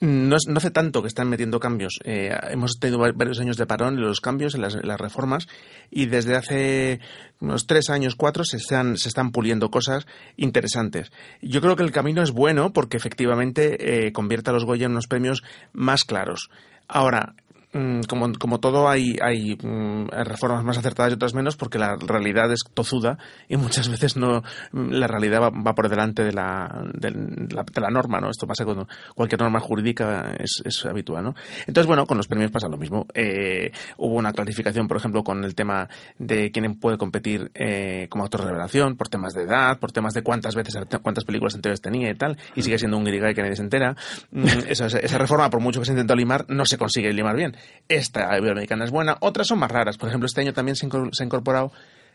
no, 0.00 0.36
hace 0.56 0.70
tanto 0.70 1.02
que 1.02 1.08
están 1.08 1.28
metiendo 1.28 1.60
cambios. 1.60 1.98
Eh, 2.04 2.36
hemos 2.50 2.78
tenido 2.78 2.98
varios 2.98 3.40
años 3.40 3.56
de 3.56 3.66
parón 3.66 3.94
en 3.94 4.02
los 4.02 4.20
cambios, 4.20 4.54
en 4.54 4.62
las, 4.62 4.74
reformas, 5.00 5.48
y 5.90 6.06
desde 6.06 6.36
hace 6.36 7.00
unos 7.40 7.66
tres 7.66 7.90
años, 7.90 8.14
cuatro, 8.14 8.44
se 8.44 8.58
están, 8.58 8.96
se 8.96 9.08
están 9.08 9.32
puliendo 9.32 9.70
cosas 9.70 10.06
interesantes. 10.36 11.10
Yo 11.42 11.60
creo 11.60 11.76
que 11.76 11.82
el 11.82 11.92
camino 11.92 12.22
es 12.22 12.30
bueno 12.30 12.72
porque 12.72 12.96
efectivamente 12.96 14.06
eh, 14.06 14.12
convierte 14.12 14.50
a 14.50 14.52
los 14.52 14.64
Goya 14.64 14.86
en 14.86 14.92
unos 14.92 15.08
premios 15.08 15.42
más 15.72 16.04
claros. 16.04 16.50
Ahora, 16.86 17.34
como, 17.72 18.32
como 18.38 18.60
todo 18.60 18.88
hay, 18.88 19.18
hay 19.20 19.56
mm, 19.62 20.08
reformas 20.24 20.64
más 20.64 20.78
acertadas 20.78 21.12
y 21.12 21.14
otras 21.14 21.34
menos 21.34 21.56
porque 21.56 21.78
la 21.78 21.96
realidad 21.96 22.50
es 22.50 22.60
tozuda 22.72 23.18
y 23.48 23.56
muchas 23.56 23.88
veces 23.88 24.16
no 24.16 24.42
la 24.72 25.06
realidad 25.06 25.40
va, 25.40 25.74
por 25.74 25.88
delante 25.88 26.24
de 26.24 26.32
la, 26.32 26.82
de, 26.94 27.10
la, 27.50 27.64
de 27.64 27.80
la 27.80 27.90
norma, 27.90 28.20
¿no? 28.20 28.30
Esto 28.30 28.46
pasa 28.46 28.64
con 28.64 28.86
cualquier 29.14 29.40
norma 29.40 29.60
jurídica 29.60 30.34
es, 30.38 30.62
es 30.64 30.86
habitual, 30.86 31.24
¿no? 31.24 31.34
Entonces, 31.66 31.86
bueno, 31.86 32.06
con 32.06 32.16
los 32.16 32.26
premios 32.26 32.50
pasa 32.50 32.68
lo 32.68 32.78
mismo. 32.78 33.06
Eh, 33.12 33.70
hubo 33.98 34.14
una 34.14 34.32
clasificación, 34.32 34.88
por 34.88 34.96
ejemplo, 34.96 35.22
con 35.22 35.44
el 35.44 35.54
tema 35.54 35.88
de 36.18 36.50
quién 36.50 36.78
puede 36.78 36.96
competir 36.96 37.50
eh, 37.54 38.06
como 38.08 38.24
actor 38.24 38.40
de 38.40 38.48
revelación, 38.48 38.96
por 38.96 39.08
temas 39.08 39.34
de 39.34 39.42
edad, 39.42 39.78
por 39.78 39.92
temas 39.92 40.14
de 40.14 40.22
cuántas 40.22 40.54
veces, 40.54 40.78
cuántas 41.02 41.24
películas 41.24 41.54
anteriores 41.54 41.80
tenía 41.80 42.10
y 42.10 42.14
tal, 42.14 42.38
y 42.54 42.62
sigue 42.62 42.78
siendo 42.78 42.96
un 42.96 43.04
guirigay 43.04 43.34
que 43.34 43.42
nadie 43.42 43.56
se 43.56 43.62
entera. 43.62 43.94
Mm, 44.30 44.46
esa, 44.68 44.86
esa 44.86 45.18
reforma, 45.18 45.50
por 45.50 45.60
mucho 45.60 45.80
que 45.80 45.86
se 45.86 45.92
intentó 45.92 46.14
limar, 46.14 46.46
no 46.48 46.64
se 46.64 46.78
consigue 46.78 47.12
limar 47.12 47.36
bien. 47.36 47.57
Esta 47.88 48.36
iberoamericana 48.36 48.84
es 48.84 48.90
buena, 48.90 49.16
otras 49.20 49.46
son 49.46 49.58
más 49.58 49.70
raras. 49.70 49.96
Por 49.96 50.08
ejemplo, 50.08 50.26
este 50.26 50.40
año 50.40 50.52
también 50.52 50.76
se 50.76 50.86
ha 50.86 51.24
incorporado 51.24 51.72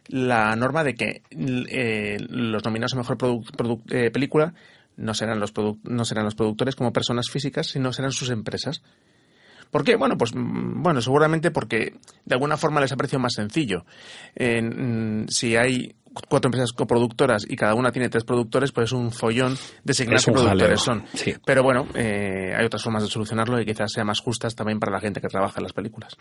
la 0.07 0.55
norma 0.55 0.83
de 0.83 0.95
que 0.95 1.21
eh, 1.31 2.17
los 2.29 2.63
nominados 2.63 2.93
a 2.93 2.97
mejor 2.97 3.17
eh, 3.89 4.11
película 4.11 4.53
no 4.97 5.13
serán, 5.13 5.39
los 5.39 5.53
no 5.83 6.05
serán 6.05 6.25
los 6.25 6.35
productores 6.35 6.75
como 6.75 6.93
personas 6.93 7.29
físicas, 7.29 7.67
sino 7.67 7.93
serán 7.93 8.11
sus 8.11 8.29
empresas. 8.29 8.81
¿Por 9.71 9.83
qué? 9.83 9.95
Bueno, 9.95 10.17
pues 10.17 10.35
mm, 10.35 10.83
bueno, 10.83 11.01
seguramente 11.01 11.51
porque 11.51 11.95
de 12.25 12.35
alguna 12.35 12.57
forma 12.57 12.81
les 12.81 12.91
ha 12.91 12.97
parecido 12.97 13.19
más 13.19 13.33
sencillo. 13.33 13.85
Eh, 14.35 15.25
si 15.29 15.55
hay 15.55 15.95
cuatro 16.29 16.47
empresas 16.47 16.71
coproductoras 16.73 17.45
y 17.47 17.55
cada 17.55 17.75
una 17.75 17.91
tiene 17.91 18.09
tres 18.09 18.23
productores, 18.23 18.71
pues 18.71 18.85
es 18.85 18.93
un 18.93 19.11
follón 19.11 19.55
designar 19.83 20.19
qué 20.23 20.31
productores 20.31 20.81
son. 20.81 21.03
Pero 21.45 21.63
bueno, 21.63 21.87
eh, 21.95 22.53
hay 22.55 22.65
otras 22.65 22.83
formas 22.83 23.03
de 23.03 23.09
solucionarlo 23.09 23.59
y 23.59 23.65
quizás 23.65 23.91
sean 23.91 24.07
más 24.07 24.19
justas 24.19 24.55
también 24.55 24.79
para 24.79 24.91
la 24.91 24.99
gente 24.99 25.21
que 25.21 25.27
trabaja 25.27 25.59
en 25.59 25.63
las 25.63 25.73
películas. 25.73 26.15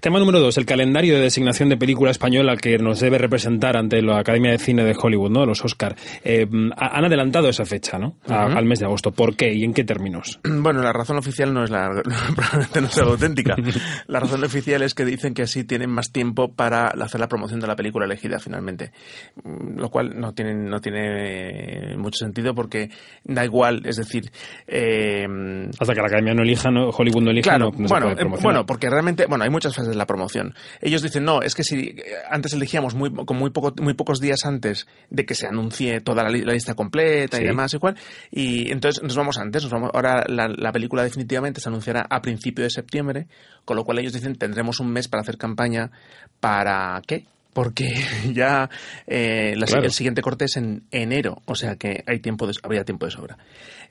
Tema 0.00 0.18
número 0.18 0.40
dos, 0.40 0.58
el 0.58 0.66
calendario 0.66 1.14
de 1.14 1.22
designación 1.22 1.68
de 1.68 1.76
película 1.76 2.10
española 2.10 2.56
que 2.56 2.78
nos 2.78 3.00
debe 3.00 3.18
representar 3.18 3.76
ante 3.76 4.02
la 4.02 4.18
Academia 4.18 4.52
de 4.52 4.58
Cine 4.58 4.84
de 4.84 4.96
Hollywood, 5.00 5.30
¿no? 5.30 5.46
Los 5.46 5.64
Oscar. 5.64 5.96
Eh, 6.24 6.46
han 6.76 7.04
adelantado 7.04 7.48
esa 7.48 7.64
fecha, 7.64 7.98
¿no? 7.98 8.16
Al 8.28 8.64
mes 8.64 8.80
de 8.80 8.86
agosto. 8.86 9.12
¿Por 9.12 9.36
qué 9.36 9.52
y 9.52 9.64
en 9.64 9.74
qué 9.74 9.84
términos? 9.84 10.38
Bueno, 10.70 10.82
la 10.82 10.92
razón 10.92 11.16
oficial 11.16 11.54
no 11.54 11.64
es 11.64 11.70
la, 11.70 11.88
probablemente 12.36 12.80
no 12.82 12.88
sea 12.88 13.04
la 13.04 13.10
auténtica. 13.12 13.56
La 14.06 14.20
razón 14.20 14.44
oficial 14.44 14.82
es 14.82 14.94
que 14.94 15.04
dicen 15.04 15.32
que 15.32 15.42
así 15.42 15.64
tienen 15.64 15.90
más 15.90 16.12
tiempo 16.12 16.52
para 16.52 16.88
hacer 16.88 17.20
la 17.20 17.28
promoción 17.28 17.60
de 17.60 17.66
la 17.66 17.76
película 17.76 18.04
elegida 18.04 18.38
finalmente 18.38 18.92
lo 19.44 19.88
cual 19.90 20.18
no 20.18 20.32
tiene, 20.32 20.54
no 20.54 20.80
tiene 20.80 21.96
mucho 21.96 22.18
sentido 22.18 22.54
porque 22.54 22.90
da 23.24 23.44
igual, 23.44 23.82
es 23.84 23.96
decir... 23.96 24.30
Eh, 24.66 25.26
Hasta 25.78 25.94
que 25.94 26.00
la 26.00 26.06
academia 26.06 26.34
no 26.34 26.42
elija, 26.42 26.70
no, 26.70 26.90
Hollywood 26.90 27.22
no 27.22 27.30
elija, 27.30 27.58
no, 27.58 27.70
bueno, 27.72 28.10
eh, 28.10 28.24
bueno, 28.42 28.66
porque 28.66 28.88
realmente, 28.90 29.26
bueno, 29.26 29.44
hay 29.44 29.50
muchas 29.50 29.74
fases 29.74 29.90
de 29.90 29.96
la 29.96 30.06
promoción. 30.06 30.54
Ellos 30.80 31.02
dicen, 31.02 31.24
no, 31.24 31.42
es 31.42 31.54
que 31.54 31.64
si 31.64 31.96
antes 32.30 32.52
elegíamos 32.52 32.94
muy, 32.94 33.12
con 33.12 33.36
muy, 33.36 33.50
poco, 33.50 33.74
muy 33.80 33.94
pocos 33.94 34.20
días 34.20 34.44
antes 34.44 34.86
de 35.10 35.24
que 35.24 35.34
se 35.34 35.46
anuncie 35.46 36.00
toda 36.00 36.22
la, 36.22 36.30
lista 36.30 36.74
completa 36.74 37.40
y 37.40 37.44
demás 37.44 37.74
y 37.74 37.78
cual, 37.78 37.96
y 38.30 38.70
entonces 38.70 39.02
nos 39.02 39.16
vamos 39.16 39.38
antes, 39.38 39.62
nos 39.62 39.72
vamos, 39.72 39.90
ahora 39.94 40.24
la, 40.28 40.48
la 40.48 40.72
película 40.72 41.02
definitivamente 41.02 41.60
se 41.60 41.68
anunciará 41.68 42.06
a 42.08 42.20
principio 42.22 42.64
de 42.64 42.70
septiembre, 42.70 43.26
con 43.64 43.76
lo 43.76 43.84
cual 43.84 43.98
ellos 43.98 44.12
dicen 44.12 44.36
tendremos 44.36 44.80
un 44.80 44.92
mes 44.92 45.08
para 45.08 45.22
hacer 45.22 45.36
campaña 45.36 45.90
para 46.40 47.00
¿qué? 47.06 47.26
Porque 47.52 47.94
ya 48.32 48.68
eh, 49.06 49.54
el 49.56 49.90
siguiente 49.90 50.22
corte 50.22 50.46
es 50.46 50.56
en 50.56 50.84
enero, 50.90 51.42
o 51.46 51.54
sea 51.54 51.76
que 51.76 52.02
hay 52.06 52.20
tiempo 52.20 52.46
de, 52.46 52.54
habría 52.62 52.84
tiempo 52.84 53.06
de 53.06 53.12
sobra. 53.12 53.38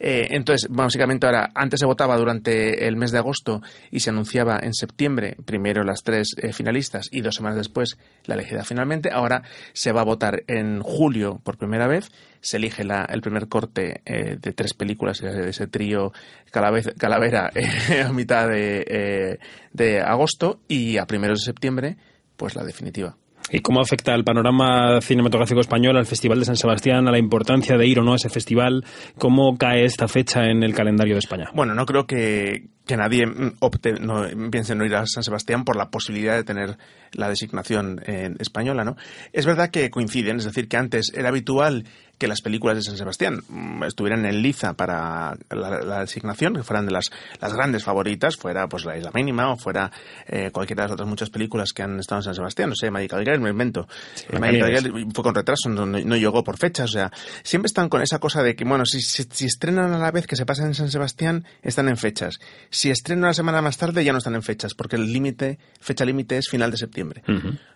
Eh, 0.01 0.29
entonces, 0.31 0.69
básicamente 0.69 1.25
ahora, 1.25 1.49
antes 1.53 1.81
se 1.81 1.85
votaba 1.85 2.15
durante 2.17 2.87
el 2.87 2.95
mes 2.95 3.11
de 3.11 3.17
agosto 3.17 3.61
y 3.91 3.99
se 3.99 4.11
anunciaba 4.11 4.57
en 4.61 4.73
septiembre, 4.73 5.35
primero 5.45 5.83
las 5.83 6.03
tres 6.03 6.35
eh, 6.37 6.53
finalistas 6.53 7.09
y 7.11 7.19
dos 7.19 7.35
semanas 7.35 7.57
después 7.57 7.97
la 8.25 8.35
elegida 8.35 8.63
finalmente. 8.63 9.09
Ahora 9.11 9.43
se 9.73 9.91
va 9.91 10.01
a 10.01 10.05
votar 10.05 10.43
en 10.47 10.81
julio 10.81 11.41
por 11.43 11.57
primera 11.57 11.87
vez, 11.87 12.11
se 12.39 12.57
elige 12.57 12.85
la, 12.85 13.03
el 13.03 13.21
primer 13.21 13.49
corte 13.49 14.01
de 14.05 14.53
tres 14.53 14.73
películas, 14.73 15.19
de 15.19 15.49
ese 15.49 15.67
trío 15.67 16.13
Calavera 16.51 17.51
a 18.05 18.13
mitad 18.13 18.47
de, 18.47 19.39
de 19.73 20.01
agosto 20.01 20.61
y 20.69 20.97
a 20.97 21.05
primeros 21.05 21.39
de 21.39 21.45
septiembre, 21.45 21.97
pues 22.37 22.55
la 22.55 22.63
definitiva. 22.63 23.17
¿Y 23.51 23.59
cómo 23.59 23.81
afecta 23.81 24.13
el 24.13 24.23
panorama 24.23 25.01
cinematográfico 25.01 25.59
español 25.59 25.97
al 25.97 26.05
Festival 26.05 26.39
de 26.39 26.45
San 26.45 26.55
Sebastián, 26.55 27.07
a 27.07 27.11
la 27.11 27.17
importancia 27.17 27.77
de 27.77 27.87
ir 27.87 27.99
o 27.99 28.03
no 28.03 28.13
a 28.13 28.15
ese 28.15 28.29
festival? 28.29 28.85
¿Cómo 29.17 29.57
cae 29.57 29.85
esta 29.85 30.07
fecha 30.07 30.45
en 30.45 30.63
el 30.63 30.73
calendario 30.73 31.15
de 31.15 31.19
España? 31.19 31.49
Bueno, 31.53 31.73
no 31.73 31.85
creo 31.85 32.05
que, 32.05 32.67
que 32.85 32.97
nadie 32.97 33.25
opte, 33.59 33.93
no, 33.93 34.25
piense 34.51 34.73
en 34.73 34.79
no 34.79 34.85
ir 34.85 34.95
a 34.95 35.05
San 35.05 35.23
Sebastián 35.23 35.65
por 35.65 35.75
la 35.75 35.89
posibilidad 35.89 36.35
de 36.35 36.43
tener 36.43 36.77
la 37.13 37.29
designación 37.29 38.01
española, 38.39 38.83
¿no? 38.83 38.95
Es 39.33 39.45
verdad 39.45 39.69
que 39.71 39.89
coinciden, 39.89 40.37
es 40.37 40.45
decir, 40.45 40.67
que 40.67 40.77
antes 40.77 41.11
era 41.15 41.29
habitual 41.29 41.85
que 42.19 42.27
las 42.27 42.41
películas 42.41 42.75
de 42.75 42.83
San 42.83 42.97
Sebastián 42.97 43.41
mm, 43.47 43.83
estuvieran 43.85 44.25
en 44.25 44.41
liza 44.41 44.73
para 44.73 45.35
la, 45.49 46.01
designación, 46.01 46.53
que 46.53 46.63
fueran 46.63 46.85
de 46.85 46.91
las, 46.91 47.05
las 47.41 47.53
grandes 47.53 47.83
favoritas, 47.83 48.35
fuera 48.35 48.67
pues 48.67 48.85
La 48.85 48.97
Isla 48.97 49.11
Mínima 49.13 49.51
o 49.51 49.57
fuera 49.57 49.89
eh, 50.27 50.51
cualquiera 50.51 50.83
de 50.83 50.89
las 50.89 50.93
otras 50.93 51.07
muchas 51.07 51.29
películas 51.29 51.71
que 51.73 51.81
han 51.81 51.99
estado 51.99 52.19
en 52.19 52.23
San 52.23 52.35
Sebastián, 52.35 52.69
no 52.69 52.75
sé, 52.75 52.91
Magical 52.91 53.23
Girl, 53.23 53.39
me 53.39 53.49
invento. 53.49 53.87
Sí, 54.13 54.25
Magical 54.37 55.07
fue 55.13 55.23
con 55.23 55.33
retraso, 55.33 55.69
no, 55.69 55.85
no, 55.85 56.17
llegó 56.17 56.43
por 56.43 56.57
fechas, 56.57 56.89
o 56.89 56.93
sea, 56.93 57.11
siempre 57.43 57.67
están 57.67 57.87
con 57.87 58.01
esa 58.01 58.19
cosa 58.19 58.43
de 58.43 58.55
que, 58.55 58.65
bueno, 58.65 58.85
si, 58.85 58.99
si, 59.01 59.45
estrenan 59.45 59.93
a 59.93 59.97
la 59.97 60.11
vez 60.11 60.27
que 60.27 60.35
se 60.35 60.45
pasan 60.45 60.67
en 60.67 60.75
San 60.75 60.91
Sebastián, 60.91 61.45
están 61.63 61.87
en 61.87 61.95
fechas. 61.95 62.39
Si 62.69 62.89
estrenan 62.89 63.25
una 63.25 63.33
semana 63.33 63.61
más 63.61 63.77
tarde, 63.77 64.03
ya 64.03 64.11
no 64.11 64.17
están 64.17 64.35
en 64.35 64.43
fechas, 64.43 64.73
porque 64.73 64.97
el 64.97 65.13
límite, 65.13 65.57
fecha 65.79 66.03
límite 66.03 66.37
es 66.37 66.49
final 66.49 66.69
de 66.69 66.77
septiembre. 66.77 67.23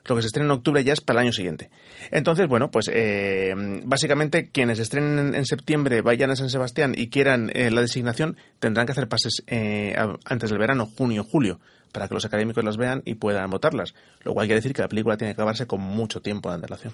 Lo 0.05 0.15
que 0.15 0.21
se 0.21 0.27
estrena 0.27 0.47
en 0.47 0.51
octubre 0.51 0.83
ya 0.83 0.91
es 0.91 0.99
para 0.99 1.21
el 1.21 1.27
año 1.27 1.33
siguiente. 1.33 1.69
Entonces, 2.11 2.47
bueno, 2.49 2.69
pues 2.69 2.89
eh, 2.93 3.53
básicamente 3.85 4.32
quienes 4.41 4.79
estrenen 4.79 5.35
en 5.35 5.45
septiembre, 5.45 6.01
vayan 6.01 6.31
a 6.31 6.35
San 6.35 6.49
Sebastián 6.49 6.93
y 6.97 7.09
quieran 7.09 7.51
eh, 7.53 7.71
la 7.71 7.81
designación, 7.81 8.37
tendrán 8.59 8.85
que 8.85 8.91
hacer 8.91 9.07
pases 9.07 9.43
eh, 9.47 9.95
antes 10.25 10.49
del 10.49 10.59
verano, 10.59 10.89
junio, 10.97 11.23
julio, 11.23 11.59
para 11.91 12.07
que 12.07 12.13
los 12.15 12.25
académicos 12.25 12.63
las 12.63 12.77
vean 12.77 13.03
y 13.05 13.15
puedan 13.15 13.49
votarlas. 13.49 13.93
Lo 14.23 14.33
cual 14.33 14.47
quiere 14.47 14.59
decir 14.59 14.73
que 14.73 14.81
la 14.81 14.87
película 14.87 15.15
tiene 15.15 15.31
que 15.31 15.41
acabarse 15.41 15.67
con 15.67 15.81
mucho 15.81 16.21
tiempo 16.21 16.49
de 16.49 16.55
antelación. 16.55 16.93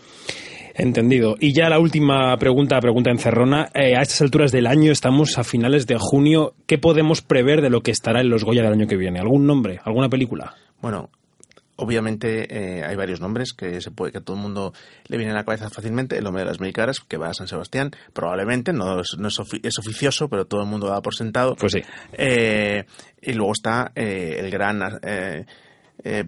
Entendido. 0.76 1.36
Y 1.40 1.54
ya 1.54 1.70
la 1.70 1.80
última 1.80 2.36
pregunta, 2.38 2.80
pregunta 2.80 3.10
encerrona. 3.10 3.70
Eh, 3.74 3.96
a 3.98 4.02
estas 4.02 4.22
alturas 4.22 4.52
del 4.52 4.68
año, 4.68 4.92
estamos 4.92 5.38
a 5.38 5.44
finales 5.44 5.88
de 5.88 5.98
junio. 5.98 6.54
¿Qué 6.68 6.78
podemos 6.78 7.22
prever 7.22 7.62
de 7.62 7.70
lo 7.70 7.82
que 7.82 7.92
estará 7.92 8.22
en 8.22 8.30
los 8.30 8.44
Goya 8.44 8.62
del 8.62 8.74
año 8.74 8.88
que 8.88 8.98
viene? 8.98 9.20
¿Algún 9.20 9.48
nombre? 9.48 9.80
¿Alguna 9.84 10.10
película? 10.10 10.54
Bueno, 10.82 11.10
Obviamente 11.82 12.47
eh, 12.49 12.84
hay 12.84 12.97
varios 12.97 13.21
nombres 13.21 13.53
que 13.53 13.80
se 13.80 13.89
puede 13.89 14.11
que 14.11 14.17
a 14.17 14.21
todo 14.21 14.36
el 14.36 14.41
mundo 14.41 14.73
le 15.07 15.15
viene 15.15 15.32
a 15.32 15.36
la 15.36 15.45
cabeza 15.45 15.69
fácilmente. 15.69 16.17
El 16.17 16.25
nombre 16.25 16.43
de 16.43 16.49
las 16.49 16.59
Medicaras, 16.59 16.99
que 16.99 17.15
va 17.15 17.30
a 17.30 17.34
San 17.34 17.47
Sebastián, 17.47 17.91
probablemente, 18.11 18.73
no 18.73 18.99
es, 18.99 19.17
no 19.17 19.30
es, 19.30 19.39
oficioso, 19.39 20.27
pero 20.27 20.45
todo 20.45 20.61
el 20.61 20.67
mundo 20.67 20.88
lo 20.88 20.93
da 20.93 21.01
por 21.01 21.15
sentado. 21.15 21.55
Pues 21.55 21.71
sí. 21.71 21.82
Eh, 22.11 22.84
y 23.21 23.32
luego 23.32 23.53
está 23.53 23.93
eh, 23.95 24.36
el 24.39 24.51
gran 24.51 24.82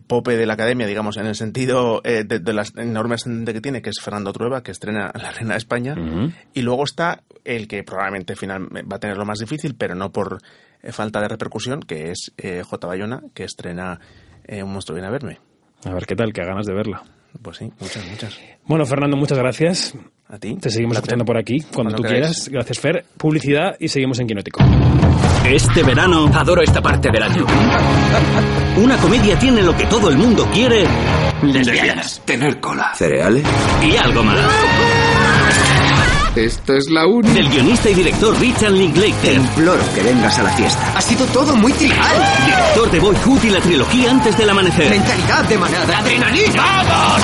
pope 0.08 0.38
de 0.38 0.46
la 0.46 0.54
academia, 0.54 0.88
digamos, 0.88 1.18
en 1.18 1.26
el 1.26 1.36
sentido 1.36 2.02
de, 2.02 2.24
de 2.24 2.54
la 2.54 2.64
enorme 2.78 3.16
ascendente 3.16 3.54
que 3.54 3.62
tiene, 3.62 3.82
que 3.82 3.90
es 3.90 4.00
Fernando 4.02 4.32
Trueba, 4.32 4.64
que 4.64 4.72
estrena 4.72 5.12
La 5.14 5.32
Reina 5.32 5.56
de 5.56 5.58
España. 5.58 5.96
Y 6.54 6.62
luego 6.62 6.86
está 6.86 7.24
el 7.44 7.68
que 7.68 7.84
probablemente 7.84 8.38
final 8.38 8.70
va 8.70 8.96
a 8.96 9.00
tener 9.00 9.18
lo 9.18 9.26
más 9.26 9.40
difícil, 9.40 9.76
pero 9.76 9.96
no 9.96 10.14
por 10.14 10.42
falta 10.92 11.20
de 11.20 11.28
repercusión, 11.28 11.82
que 11.82 12.12
es 12.12 12.32
J. 12.38 12.88
Bayona, 12.88 13.22
que 13.34 13.44
estrena 13.44 14.00
eh, 14.46 14.64
un 14.64 14.72
monstruo 14.72 14.96
viene 14.96 15.08
a 15.08 15.12
verme. 15.12 15.40
A 15.86 15.94
ver 15.94 16.06
qué 16.06 16.16
tal, 16.16 16.32
qué 16.34 16.44
ganas 16.44 16.66
de 16.66 16.74
verla. 16.74 17.04
Pues 17.42 17.58
sí, 17.58 17.72
muchas, 17.80 18.06
muchas. 18.08 18.40
Bueno, 18.66 18.86
Fernando, 18.86 19.16
muchas 19.18 19.38
gracias. 19.38 19.94
A 20.28 20.38
ti. 20.38 20.56
Te 20.56 20.70
seguimos 20.70 20.96
escuchando 20.96 21.26
por 21.26 21.38
aquí 21.38 21.60
cuando, 21.74 21.94
tú 21.94 22.04
quieras. 22.04 22.48
Gracias, 22.50 22.80
Fer. 22.80 23.06
Publicidad 23.18 23.76
y 23.80 23.90
seguimos 23.90 24.20
en 24.20 24.28
Quinótico. 24.28 24.62
Este 25.46 25.84
verano 25.84 26.28
adoro 26.34 26.62
esta 26.62 26.82
parte 26.82 27.10
del 27.12 27.24
año. 27.24 27.46
Una 28.78 28.96
comedia 28.98 29.38
tiene 29.38 29.62
lo 29.62 29.76
que 29.76 29.86
todo 29.88 30.10
el 30.10 30.18
mundo 30.18 30.48
quiere. 30.54 30.86
Lesbianas. 31.44 32.22
Tener 32.26 32.60
cola. 32.62 32.94
Cereales. 32.96 33.44
Y 33.84 33.98
algo 33.98 34.24
más. 34.24 35.01
Esta 36.36 36.78
es 36.78 36.90
la 36.90 37.06
única. 37.06 37.34
Del 37.34 37.50
guionista 37.50 37.90
y 37.90 37.94
director 37.94 38.40
Richard 38.40 38.72
Linklater. 38.72 39.14
Te 39.22 39.34
imploro 39.34 39.84
que 39.94 40.02
vengas 40.02 40.40
a 40.40 40.44
la 40.44 40.50
fiesta. 40.52 40.94
Ha 40.96 41.02
sido 41.02 41.26
todo 41.28 41.56
muy 41.58 41.74
trivial. 41.74 42.00
Director 42.46 42.92
de 42.92 43.00
Boyhood 43.00 43.44
y 43.44 43.50
la 43.50 43.60
trilogía 43.60 44.12
antes 44.12 44.38
del 44.38 44.50
amanecer. 44.50 44.90
Mentalidad 44.90 45.44
de 45.44 45.58
manada. 45.58 45.98
¡Adrenalina! 45.98 46.54
¡Vamos! 46.56 47.22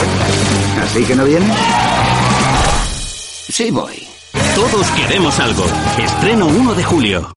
¿Así 0.84 1.04
que 1.06 1.16
no 1.16 1.24
viene? 1.24 1.46
Sí 3.50 3.72
voy. 3.72 4.06
Todos 4.56 4.88
queremos 4.92 5.40
algo. 5.40 5.66
Estreno 5.98 6.48
1 6.48 6.74
de 6.74 6.84
julio. 6.84 7.34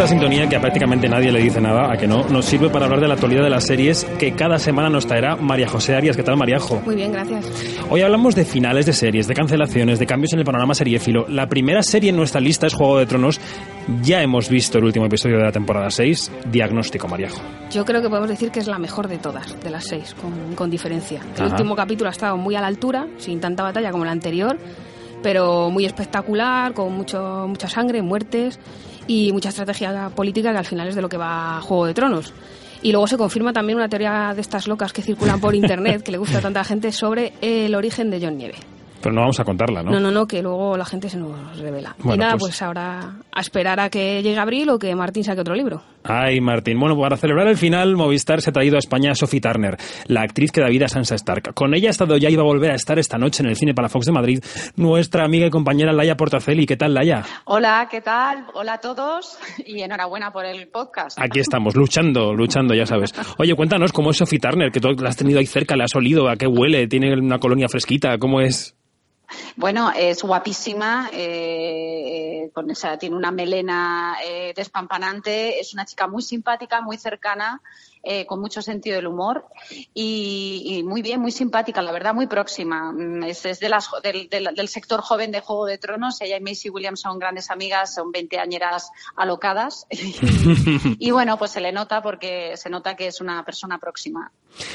Esta 0.00 0.12
sintonía 0.12 0.48
que 0.48 0.56
a 0.56 0.60
prácticamente 0.62 1.10
nadie 1.10 1.30
le 1.30 1.40
dice 1.40 1.60
nada, 1.60 1.92
a 1.92 1.96
que 1.98 2.06
no, 2.06 2.26
nos 2.30 2.46
sirve 2.46 2.70
para 2.70 2.86
hablar 2.86 3.02
de 3.02 3.08
la 3.08 3.14
actualidad 3.14 3.42
de 3.42 3.50
las 3.50 3.66
series 3.66 4.06
que 4.18 4.32
cada 4.32 4.58
semana 4.58 4.88
nos 4.88 5.06
traerá 5.06 5.36
María 5.36 5.68
José 5.68 5.94
Arias. 5.94 6.16
¿Qué 6.16 6.22
tal, 6.22 6.38
Mariajo? 6.38 6.80
Muy 6.86 6.94
bien, 6.94 7.12
gracias. 7.12 7.44
Hoy 7.90 8.00
hablamos 8.00 8.34
de 8.34 8.46
finales 8.46 8.86
de 8.86 8.94
series, 8.94 9.28
de 9.28 9.34
cancelaciones, 9.34 9.98
de 9.98 10.06
cambios 10.06 10.32
en 10.32 10.38
el 10.38 10.46
panorama 10.46 10.72
seriéfilo. 10.72 11.26
La 11.28 11.48
primera 11.50 11.82
serie 11.82 12.08
en 12.08 12.16
nuestra 12.16 12.40
lista 12.40 12.66
es 12.66 12.72
Juego 12.72 12.96
de 12.96 13.04
Tronos. 13.04 13.42
Ya 14.00 14.22
hemos 14.22 14.48
visto 14.48 14.78
el 14.78 14.84
último 14.84 15.04
episodio 15.04 15.36
de 15.36 15.44
la 15.44 15.52
temporada 15.52 15.90
6. 15.90 16.32
Diagnóstico, 16.50 17.06
Mariajo. 17.06 17.42
Yo 17.70 17.84
creo 17.84 18.00
que 18.00 18.08
podemos 18.08 18.30
decir 18.30 18.50
que 18.50 18.60
es 18.60 18.68
la 18.68 18.78
mejor 18.78 19.06
de 19.06 19.18
todas, 19.18 19.62
de 19.62 19.68
las 19.68 19.84
seis, 19.84 20.14
con, 20.14 20.54
con 20.54 20.70
diferencia. 20.70 21.20
El 21.36 21.42
Ajá. 21.42 21.50
último 21.50 21.76
capítulo 21.76 22.08
ha 22.08 22.12
estado 22.12 22.38
muy 22.38 22.54
a 22.56 22.62
la 22.62 22.68
altura, 22.68 23.06
sin 23.18 23.38
tanta 23.38 23.62
batalla 23.64 23.90
como 23.90 24.04
el 24.04 24.10
anterior, 24.10 24.56
pero 25.22 25.68
muy 25.68 25.84
espectacular, 25.84 26.72
con 26.72 26.90
mucho, 26.96 27.44
mucha 27.46 27.68
sangre, 27.68 28.00
muertes 28.00 28.58
y 29.10 29.32
mucha 29.32 29.48
estrategia 29.48 30.08
política 30.10 30.52
que 30.52 30.58
al 30.58 30.64
final 30.64 30.86
es 30.86 30.94
de 30.94 31.02
lo 31.02 31.08
que 31.08 31.16
va 31.16 31.60
Juego 31.62 31.84
de 31.84 31.94
Tronos. 31.94 32.32
Y 32.80 32.92
luego 32.92 33.08
se 33.08 33.16
confirma 33.16 33.52
también 33.52 33.76
una 33.76 33.88
teoría 33.88 34.32
de 34.36 34.40
estas 34.40 34.68
locas 34.68 34.92
que 34.92 35.02
circulan 35.02 35.40
por 35.40 35.52
internet, 35.56 36.04
que 36.04 36.12
le 36.12 36.18
gusta 36.18 36.38
a 36.38 36.40
tanta 36.40 36.62
gente, 36.62 36.92
sobre 36.92 37.32
el 37.40 37.74
origen 37.74 38.08
de 38.12 38.20
John 38.24 38.38
Nieve. 38.38 38.54
Pero 39.02 39.14
no 39.14 39.22
vamos 39.22 39.40
a 39.40 39.44
contarla, 39.44 39.82
¿no? 39.82 39.92
No, 39.92 40.00
no, 40.00 40.10
no, 40.10 40.26
que 40.26 40.42
luego 40.42 40.76
la 40.76 40.84
gente 40.84 41.08
se 41.08 41.16
nos 41.16 41.58
revela. 41.58 41.94
y 41.98 42.02
Bueno, 42.02 42.22
nada, 42.24 42.32
pues- 42.36 42.50
pues... 42.52 42.62
ahora 42.62 43.14
a 43.32 43.40
esperar 43.40 43.80
a 43.80 43.88
que 43.88 44.22
llegue 44.22 44.38
abril 44.38 44.68
o 44.70 44.78
que 44.78 44.94
Martín 44.94 45.24
saque 45.24 45.40
otro 45.40 45.54
libro. 45.54 45.82
Ay, 46.04 46.40
Martín. 46.40 46.78
Bueno, 46.78 46.98
para 46.98 47.16
celebrar 47.16 47.46
el 47.48 47.56
final, 47.56 47.96
Movistar 47.96 48.40
se 48.42 48.50
ha 48.50 48.52
traído 48.52 48.76
a 48.76 48.78
España 48.78 49.12
a 49.12 49.14
Sophie 49.14 49.40
Turner, 49.40 49.76
la 50.06 50.22
actriz 50.22 50.50
que 50.52 50.60
da 50.60 50.68
vida 50.68 50.86
a 50.86 50.88
Sansa 50.88 51.14
Stark. 51.14 51.54
Con 51.54 51.74
ella 51.74 51.88
ha 51.88 51.90
estado 51.90 52.16
ya 52.16 52.28
y 52.30 52.36
va 52.36 52.42
a 52.42 52.46
volver 52.46 52.70
a 52.72 52.74
estar 52.74 52.98
esta 52.98 53.16
noche 53.18 53.42
en 53.42 53.48
el 53.50 53.56
cine 53.56 53.74
Palafox 53.74 54.06
de 54.06 54.12
Madrid 54.12 54.44
nuestra 54.76 55.24
amiga 55.24 55.46
y 55.46 55.50
compañera 55.50 55.92
Laia 55.92 56.16
Portaceli. 56.16 56.66
¿Qué 56.66 56.76
tal, 56.76 56.94
Laia? 56.94 57.24
Hola, 57.46 57.88
¿qué 57.90 58.00
tal? 58.00 58.46
Hola 58.54 58.74
a 58.74 58.78
todos 58.80 59.38
y 59.64 59.80
enhorabuena 59.80 60.30
por 60.32 60.44
el 60.44 60.68
podcast. 60.68 61.18
Aquí 61.20 61.40
estamos, 61.40 61.74
luchando, 61.74 62.34
luchando, 62.34 62.74
ya 62.74 62.86
sabes. 62.86 63.14
Oye, 63.38 63.54
cuéntanos 63.54 63.92
cómo 63.92 64.10
es 64.10 64.16
Sophie 64.18 64.38
Turner, 64.38 64.70
que 64.70 64.80
tú 64.80 64.88
la 64.92 65.08
has 65.10 65.16
tenido 65.16 65.38
ahí 65.38 65.46
cerca, 65.46 65.76
la 65.76 65.84
has 65.84 65.94
olido, 65.94 66.28
a 66.28 66.36
qué 66.36 66.46
huele, 66.46 66.86
tiene 66.86 67.14
una 67.14 67.38
colonia 67.38 67.68
fresquita, 67.68 68.18
¿cómo 68.18 68.40
es? 68.40 68.74
Bueno, 69.56 69.92
es 69.94 70.22
guapísima, 70.22 71.10
eh, 71.12 72.50
con 72.52 72.70
esa, 72.70 72.98
tiene 72.98 73.16
una 73.16 73.30
melena 73.30 74.16
eh, 74.24 74.52
despampanante, 74.54 75.60
es 75.60 75.72
una 75.74 75.84
chica 75.84 76.06
muy 76.06 76.22
simpática, 76.22 76.80
muy 76.80 76.98
cercana, 76.98 77.60
eh, 78.02 78.24
con 78.26 78.40
mucho 78.40 78.62
sentido 78.62 78.96
del 78.96 79.06
humor 79.06 79.44
y, 79.94 80.62
y 80.66 80.82
muy 80.82 81.02
bien, 81.02 81.20
muy 81.20 81.30
simpática, 81.32 81.82
la 81.82 81.92
verdad, 81.92 82.14
muy 82.14 82.26
próxima. 82.26 82.92
Mm, 82.92 83.24
Es, 83.24 83.44
es 83.44 83.60
de 83.60 83.68
las, 83.68 83.88
del, 84.02 84.28
del- 84.28 84.54
del 84.54 84.68
sector 84.68 85.00
joven 85.02 85.30
de 85.32 85.40
Juego 85.40 85.66
de 85.66 85.78
Tronos. 85.78 86.20
Ella 86.20 86.36
y 86.36 86.40
Macy 86.40 86.70
Williams 86.70 87.00
son 87.00 87.18
grandes 87.18 87.50
amigas, 87.50 87.94
son 87.94 88.10
veinteañeras 88.12 88.90
alocadas. 89.16 89.86
y 90.98 91.10
bueno, 91.10 91.36
pues 91.38 91.50
se 91.52 91.60
le 91.60 91.72
nota 91.72 92.02
porque 92.02 92.56
se 92.56 92.70
nota 92.70 92.96
que 92.96 93.06
es 93.08 93.20
una 93.20 93.44
persona 93.44 93.78
próxima. 93.78 94.30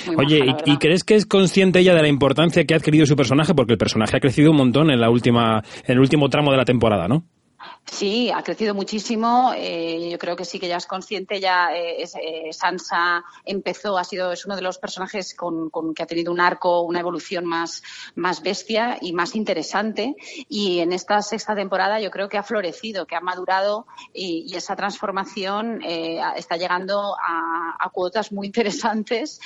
Muy 0.06 0.16
Oye, 0.18 0.44
maja, 0.46 0.60
¿y, 0.66 0.72
y 0.74 0.78
crees 0.78 1.04
que 1.04 1.16
es 1.16 1.26
consciente 1.26 1.80
ella 1.80 1.94
de 1.96 2.02
la 2.02 2.08
importancia 2.08 2.64
que 2.66 2.74
ha 2.74 2.78
adquirido 2.78 3.06
su 3.06 3.16
personaje? 3.16 3.54
Porque 3.54 3.74
el 3.74 3.78
personaje 3.78 4.16
ha 4.18 4.20
crecido 4.20 4.52
un 4.52 4.58
montón 4.58 4.90
en 4.92 5.02
la 5.02 5.10
última, 5.10 5.64
en 5.84 5.92
el 5.94 6.00
último 6.00 6.30
tramo 6.30 6.52
de 6.52 6.58
la 6.58 6.66
temporada, 6.66 7.08
¿no? 7.08 7.26
Sí, 7.86 8.32
ha 8.32 8.44
crecido 8.44 8.74
muchísimo. 8.74 9.54
eh, 9.56 10.10
yo 10.12 10.18
creo 10.18 10.36
que 10.36 10.44
sí 10.44 10.60
que 10.60 10.68
ya 10.68 10.78
es 10.78 10.88
consciente. 10.88 11.40
Ya 11.40 11.70
eh, 11.74 12.04
eh, 12.04 12.52
Sansa 12.52 13.24
empezó, 13.46 13.98
ha 13.98 14.04
sido 14.04 14.32
es 14.32 14.46
uno 14.46 14.56
de 14.56 14.62
los 14.62 14.80
personajes 14.80 15.34
con, 15.36 15.70
que 15.94 16.04
ha 16.04 16.08
tenido 16.08 16.34
un 16.34 16.42
arco, 16.42 16.82
una 16.82 17.00
evolución 17.00 17.46
más, 17.46 17.84
más 18.16 18.42
bestia 18.42 18.98
y 19.00 19.14
más 19.14 19.36
interesante. 19.36 20.16
Y 20.50 20.80
en 20.80 20.94
esta 20.94 21.22
sexta 21.22 21.56
temporada 21.56 22.00
yo 22.00 22.12
creo 22.12 22.28
que 22.28 22.38
ha 22.38 22.44
florecido, 22.44 23.06
que 23.06 23.16
ha 23.16 23.22
madurado 23.22 23.86
y, 24.14 24.56
esa 24.56 24.76
transformación 24.78 25.82
está 25.84 26.56
llegando 26.56 27.18
a, 27.22 27.90
cuotas 27.92 28.32
muy 28.32 28.48
interesantes. 28.56 29.40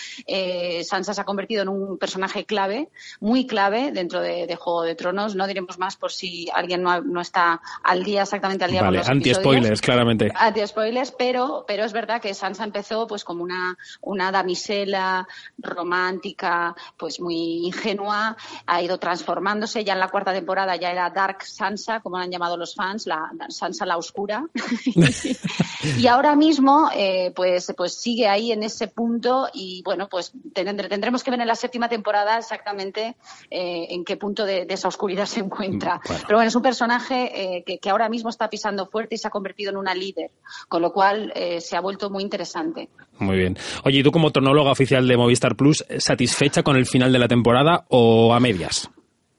Sansa 0.84 1.14
se 1.14 1.22
ha 1.22 1.26
convertido 1.26 1.64
en 1.64 1.70
un 1.70 1.98
personaje 1.98 2.46
clave, 2.46 2.90
muy 3.20 3.48
clave 3.48 3.92
dentro 3.92 4.22
de, 4.22 4.46
de 4.46 4.56
Juego 4.56 4.84
de 4.84 4.96
Tronos. 4.96 5.36
No 5.36 5.48
diremos 5.48 5.80
más 5.80 5.98
por 5.98 6.12
si 6.12 6.48
alguien 6.54 6.84
no, 6.84 7.02
no 7.02 7.22
está 7.22 7.60
al 7.84 8.04
día, 8.04 8.26
exactamente 8.30 8.66
al 8.66 8.72
día 8.72 8.82
Vale, 8.82 9.00
con 9.00 9.08
los 9.08 9.10
anti-spoilers, 9.10 9.82
claramente. 9.82 10.32
Anti-spoilers, 10.34 11.12
pero, 11.12 11.66
pero 11.68 11.84
es 11.84 11.94
verdad 11.94 12.22
que 12.22 12.34
Sansa 12.34 12.64
empezó 12.64 13.08
pues 13.08 13.24
como 13.24 13.44
una, 13.44 13.78
una 14.02 14.32
damisela 14.32 15.28
romántica, 15.58 16.76
pues 16.98 17.20
muy 17.20 17.66
ingenua, 17.66 18.38
ha 18.66 18.82
ido 18.82 18.98
transformándose. 19.00 19.84
Ya 19.84 19.94
en 19.94 20.00
la 20.00 20.10
cuarta 20.10 20.34
temporada 20.34 20.76
ya 20.76 20.92
era 20.92 21.10
Dark 21.10 21.44
Sansa, 21.44 22.00
como 22.02 22.18
la 22.18 22.24
han 22.24 22.32
llamado 22.32 22.58
los 22.58 22.76
fans, 22.76 23.08
la 23.08 23.32
Sansa 23.50 23.86
la 23.86 23.98
oscura. 23.98 24.46
y 25.98 26.08
ahora 26.08 26.36
mismo 26.36 26.90
eh, 26.94 27.32
pues, 27.36 27.74
pues 27.76 27.96
sigue 27.96 28.28
ahí 28.28 28.52
en 28.52 28.64
ese 28.64 28.88
punto 28.88 29.50
y 29.54 29.82
bueno, 29.84 30.08
pues 30.10 30.34
tendremos 30.54 31.24
que 31.24 31.32
ver 31.32 31.42
en 31.42 31.48
la 31.48 31.56
séptima 31.56 31.90
temporada 31.90 32.38
exactamente 32.38 33.16
eh, 33.50 33.88
en 33.90 34.06
qué 34.06 34.18
punto 34.18 34.46
de, 34.46 34.66
de 34.66 34.74
esa 34.74 34.88
oscuridad 34.88 35.26
se 35.26 35.40
encuentra. 35.40 36.02
Pero 36.06 36.38
bueno, 36.38 36.48
es 36.48 36.56
un 36.56 36.62
personaje 36.62 37.58
eh, 37.58 37.64
que, 37.64 37.80
que 37.80 37.90
ahora 37.90 38.10
mismo 38.10 38.19
está 38.28 38.50
pisando 38.50 38.88
fuerte 38.88 39.16
y 39.16 39.18
se 39.18 39.30
ha 39.30 39.32
convertido 39.32 39.72
en 39.72 39.78
una 39.78 39.96
líder, 39.96 40.32
con 40.68 40.82
lo 40.82 40.92
cual 40.92 41.32
eh, 41.34 41.62
se 41.62 41.78
ha 41.78 41.80
vuelto 41.80 42.10
muy 42.10 42.24
interesante. 42.24 42.90
Muy 43.20 43.38
bien. 43.38 43.58
Oye, 43.86 44.00
¿y 44.00 44.04
tú 44.04 44.12
como 44.12 44.32
tronóloga 44.32 44.72
oficial 44.72 45.08
de 45.08 45.16
Movistar 45.16 45.56
Plus, 45.56 45.86
satisfecha 46.00 46.64
con 46.64 46.76
el 46.76 46.86
final 46.86 47.14
de 47.14 47.20
la 47.20 47.30
temporada 47.30 47.86
o 47.88 48.34
a 48.34 48.40
medias? 48.42 48.90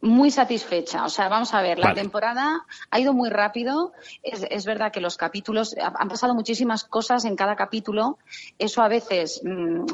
Muy 0.03 0.31
satisfecha. 0.31 1.05
O 1.05 1.11
sea, 1.11 1.29
vamos 1.29 1.53
a 1.53 1.61
ver, 1.61 1.79
la 1.79 1.93
temporada 1.93 2.65
ha 2.91 2.99
ido 3.01 3.13
muy 3.13 3.29
rápido. 3.29 3.93
Es, 4.23 4.47
es 4.49 4.65
verdad 4.65 4.91
que 4.91 5.01
los 5.01 5.19
capítulos, 5.19 5.77
ha- 5.79 5.93
han 5.95 6.09
pasado 6.09 6.35
muchísimas 6.35 6.85
cosas 6.85 7.27
en 7.27 7.37
cada 7.37 7.55
capítulo. 7.55 8.19
Eso 8.59 8.81
a 8.83 8.89
veces 8.89 9.43
mm, 9.45 9.85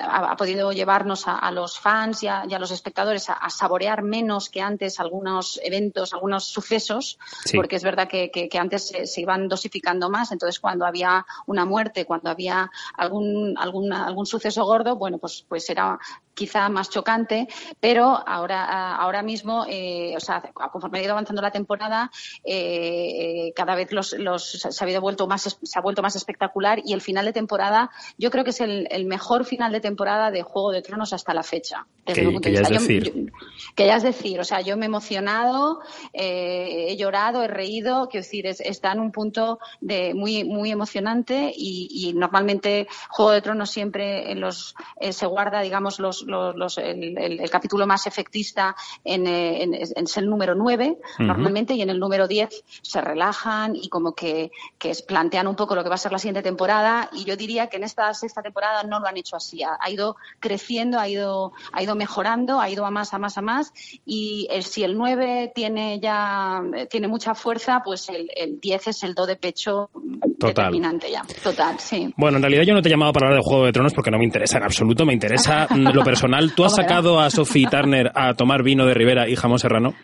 ha, 0.00 0.30
ha 0.32 0.36
podido 0.36 0.72
llevarnos 0.72 1.28
a, 1.28 1.36
a 1.36 1.50
los 1.50 1.78
fans 1.78 2.22
y 2.22 2.26
a, 2.28 2.44
y 2.48 2.54
a 2.54 2.58
los 2.58 2.70
espectadores 2.70 3.28
a, 3.28 3.34
a 3.34 3.50
saborear 3.50 4.02
menos 4.02 4.48
que 4.48 4.62
antes 4.62 4.98
algunos 4.98 5.60
eventos, 5.62 6.14
algunos 6.14 6.46
sucesos, 6.46 7.18
Sí. 7.44 7.58
porque 7.58 7.76
es 7.76 7.82
verdad 7.82 8.08
que, 8.08 8.30
que- 8.30 8.48
que 8.48 8.58
antes 8.58 8.88
se, 8.88 9.06
se 9.06 9.20
iban 9.20 9.46
dosificando 9.48 10.08
más. 10.08 10.32
Entonces, 10.32 10.58
cuando 10.58 10.86
había 10.86 11.26
una 11.46 11.66
muerte, 11.66 12.06
cuando 12.06 12.30
había 12.30 12.70
algún, 12.96 13.54
algún, 13.58 13.92
algún 13.92 14.24
suceso 14.24 14.64
gordo, 14.64 14.96
bueno, 14.96 15.18
pues, 15.18 15.44
pues 15.46 15.68
era 15.68 15.98
quizá 16.34 16.68
más 16.68 16.90
chocante, 16.90 17.48
pero 17.80 18.22
ahora, 18.26 18.96
ahora 18.96 19.22
mismo, 19.22 19.64
eh, 19.68 20.14
o 20.16 20.20
sea, 20.20 20.42
conforme 20.52 20.98
ha 20.98 21.02
ido 21.02 21.12
avanzando 21.12 21.40
la 21.42 21.50
temporada, 21.50 22.10
eh, 22.44 23.52
cada 23.54 23.74
vez 23.74 23.92
los, 23.92 24.12
los, 24.14 24.44
se 24.50 24.94
ha 24.96 25.00
vuelto 25.00 25.26
más, 25.26 25.58
se 25.62 25.78
ha 25.78 25.82
vuelto 25.82 26.02
más 26.02 26.16
espectacular 26.16 26.80
y 26.84 26.92
el 26.92 27.00
final 27.00 27.24
de 27.24 27.32
temporada, 27.32 27.90
yo 28.18 28.30
creo 28.30 28.44
que 28.44 28.50
es 28.50 28.60
el, 28.60 28.86
el 28.90 29.04
mejor 29.06 29.44
final 29.44 29.72
de 29.72 29.80
temporada 29.80 30.30
de 30.30 30.42
Juego 30.42 30.70
de 30.72 30.82
Tronos 30.82 31.12
hasta 31.12 31.34
la 31.34 31.42
fecha. 31.42 31.86
desde 32.06 32.20
Que- 32.20 32.26
mi 32.26 32.32
punto 32.34 32.46
que 32.46 32.50
de 32.50 32.56
ya 32.56 32.62
es 32.62 32.68
vista. 32.68 32.82
Yo- 32.84 32.88
decir. 32.88 33.14
yo- 33.14 33.32
que 33.76 33.86
ya 33.86 33.96
es 33.96 34.02
decir, 34.02 34.38
o 34.40 34.44
sea, 34.44 34.60
yo 34.60 34.76
me 34.76 34.84
he 34.84 34.86
emocionado, 34.88 35.80
eh, 36.12 36.86
he 36.90 36.96
llorado, 36.96 37.42
he 37.42 37.48
reído, 37.48 38.08
quiero 38.10 38.24
decir, 38.24 38.46
es- 38.46 38.60
está 38.60 38.92
en 38.92 39.00
un 39.00 39.10
punto 39.10 39.58
de 39.80 40.12
muy, 40.14 40.44
muy 40.44 40.70
emocionante 40.70 41.52
y, 41.56 41.88
y 41.90 42.12
normalmente 42.12 42.86
Juego 43.08 43.30
de 43.32 43.40
Tronos 43.42 43.70
siempre 43.70 44.30
en 44.30 44.40
los, 44.40 44.74
eh, 45.00 45.12
se 45.12 45.26
guarda, 45.26 45.60
digamos, 45.60 45.98
los, 45.98 46.23
los, 46.26 46.54
los- 46.56 46.78
el, 46.78 47.16
el- 47.18 47.40
el 47.40 47.50
capítulo 47.50 47.86
más 47.86 48.06
efectista 48.06 48.74
en, 49.04 49.26
eh, 49.26 49.62
en- 49.62 49.74
es 49.74 50.16
el 50.16 50.28
número 50.28 50.54
9 50.54 50.98
Ujú. 51.14 51.22
normalmente 51.22 51.74
y 51.74 51.82
en 51.82 51.90
el 51.90 51.98
número 51.98 52.26
10 52.28 52.64
se 52.82 53.00
relajan 53.00 53.74
y 53.76 53.88
como 53.88 54.14
que, 54.14 54.50
que 54.78 54.90
es- 54.90 55.02
plantean 55.02 55.46
un 55.46 55.56
poco 55.56 55.74
lo 55.74 55.82
que 55.82 55.88
va 55.88 55.94
a 55.96 55.98
ser 55.98 56.12
la 56.12 56.18
siguiente 56.18 56.42
temporada 56.42 57.08
y 57.12 57.24
yo 57.24 57.36
diría 57.36 57.66
que 57.68 57.76
en 57.76 57.84
esta 57.84 58.12
sexta 58.14 58.42
temporada 58.42 58.82
no 58.84 59.00
lo 59.00 59.06
han 59.06 59.16
hecho 59.16 59.36
así, 59.36 59.62
ha, 59.62 59.76
ha 59.80 59.90
ido 59.90 60.16
creciendo, 60.40 60.98
ha 60.98 61.08
ido, 61.08 61.52
ha 61.72 61.82
ido 61.82 61.94
mejorando, 61.94 62.60
ha 62.60 62.68
ido 62.68 62.84
a 62.86 62.90
más, 62.90 63.14
a 63.14 63.18
más, 63.18 63.38
a 63.38 63.42
más 63.42 63.72
y 64.04 64.46
el, 64.50 64.62
si 64.64 64.84
el 64.84 64.96
9 64.96 65.52
tiene 65.54 66.00
ya, 66.00 66.62
eh, 66.76 66.86
tiene 66.86 67.08
mucha 67.08 67.34
fuerza, 67.34 67.82
pues 67.84 68.08
el, 68.08 68.28
el 68.36 68.60
10 68.60 68.88
es 68.88 69.02
el 69.02 69.14
do 69.14 69.26
de 69.26 69.36
pecho 69.36 69.90
Total. 70.38 70.54
determinante 70.66 71.10
ya, 71.10 71.22
total, 71.42 71.78
sí. 71.78 72.12
Bueno, 72.16 72.36
en 72.38 72.42
realidad 72.42 72.62
yo 72.64 72.74
no 72.74 72.82
te 72.82 72.88
he 72.88 72.90
llamado 72.90 73.12
para 73.12 73.26
hablar 73.26 73.40
de 73.42 73.48
Juego 73.48 73.64
de 73.66 73.72
Tronos 73.72 73.92
porque 73.94 74.10
no 74.10 74.18
me 74.18 74.24
interesa 74.24 74.58
en 74.58 74.64
absoluto, 74.64 75.04
me 75.06 75.12
interesa 75.12 75.66
lo 75.74 76.02
personal. 76.14 76.54
¿Tú 76.54 76.64
has 76.64 76.76
sacado 76.76 77.20
a 77.20 77.28
Sophie 77.30 77.66
Turner 77.66 78.12
a 78.14 78.34
tomar 78.34 78.62
vino 78.62 78.86
de 78.86 78.94
Rivera 78.94 79.28
y 79.28 79.34
jamón 79.34 79.58
serrano? 79.58 79.94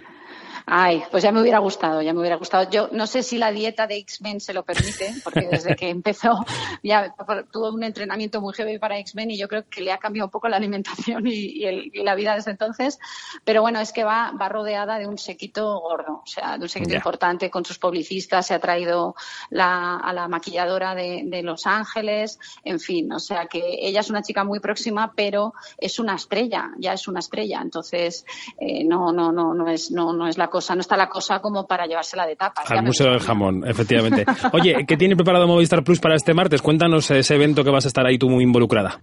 Ay, 0.73 1.03
pues 1.11 1.25
ya 1.25 1.33
me 1.33 1.41
hubiera 1.41 1.59
gustado, 1.59 2.01
ya 2.01 2.13
me 2.13 2.21
hubiera 2.21 2.37
gustado. 2.37 2.71
Yo 2.71 2.89
no 2.93 3.09
sé 3.09 3.25
si 3.25 3.39
la 3.39 3.51
dieta 3.51 3.89
de 3.89 3.97
X-Men 3.97 4.41
se 4.41 4.55
lo 4.55 4.63
permite, 4.65 5.13
porque 5.25 5.41
desde 5.51 5.75
que 5.75 5.89
empezó 5.89 6.45
ya 6.85 7.13
tuvo 7.51 7.71
un 7.71 7.83
entrenamiento 7.83 8.41
muy 8.41 8.55
heavy 8.55 8.79
para 8.79 8.97
X-Men 9.01 9.33
y 9.33 9.37
yo 9.39 9.49
creo 9.49 9.65
que 9.69 9.81
le 9.81 9.91
ha 9.91 9.99
cambiado 9.99 10.29
un 10.29 10.31
poco 10.31 10.49
la 10.49 10.57
alimentación 10.59 11.27
y, 11.27 11.33
y 11.33 11.65
el- 11.65 11.91
y 11.93 12.05
la 12.05 12.15
vida 12.15 12.37
desde 12.37 12.53
entonces. 12.53 13.01
Pero 13.45 13.63
bueno, 13.63 13.81
es 13.81 13.93
que 13.93 14.05
va, 14.05 14.31
va 14.41 14.49
rodeada 14.49 14.99
de 15.01 15.09
un 15.09 15.19
sequito 15.19 15.81
gordo, 15.81 16.21
o 16.23 16.27
sea, 16.27 16.57
de 16.57 16.63
un 16.63 16.69
sequito 16.69 16.95
importante 16.95 17.51
con 17.51 17.65
sus 17.65 17.79
publicistas. 17.81 18.47
Se 18.47 18.55
ha 18.55 18.61
traído 18.61 19.17
la- 19.51 19.97
a 19.97 20.13
la 20.13 20.29
maquilladora 20.29 20.95
de, 20.95 21.23
de 21.25 21.43
Los 21.43 21.67
Ángeles, 21.67 22.39
en 22.63 22.79
fin, 22.79 23.13
o 23.13 23.19
sea 23.19 23.47
que 23.47 23.61
ella 23.81 24.01
es 24.01 24.11
una 24.11 24.23
chica 24.23 24.45
muy 24.45 24.61
próxima, 24.61 25.13
pero 25.17 25.53
es 25.79 25.99
una 25.99 26.15
estrella, 26.15 26.71
ya 26.79 26.93
es 26.93 27.09
una 27.09 27.19
estrella. 27.19 27.61
Entonces, 27.61 28.25
eh, 28.61 28.85
no, 28.85 29.13
no, 29.13 29.33
no, 29.33 29.53
no 29.53 29.69
es, 29.69 29.91
no, 29.91 30.13
no 30.13 30.29
es 30.29 30.39
la 30.39 30.47
cosa 30.49 30.60
cosa, 30.61 30.75
no 30.75 30.83
está 30.83 30.97
la 30.97 31.09
cosa 31.09 31.41
como 31.41 31.67
para 31.67 31.87
llevársela 31.87 32.27
de 32.27 32.37
tapa. 32.37 32.63
Al 32.69 32.85
Museo 32.85 33.11
del 33.11 33.21
Jamón, 33.21 33.65
efectivamente. 33.67 34.27
Oye, 34.53 34.85
¿qué 34.87 34.97
tiene 34.97 35.17
preparado 35.17 35.47
Movistar 35.47 35.83
Plus 35.83 36.01
para 36.01 36.15
este 36.15 36.35
martes? 36.35 36.61
Cuéntanos 36.61 37.11
ese 37.11 37.35
evento 37.35 37.65
que 37.65 37.71
vas 37.71 37.87
a 37.87 37.89
estar 37.89 38.07
ahí 38.07 38.19
tú 38.19 38.29
muy 38.29 38.45
involucrada. 38.45 39.01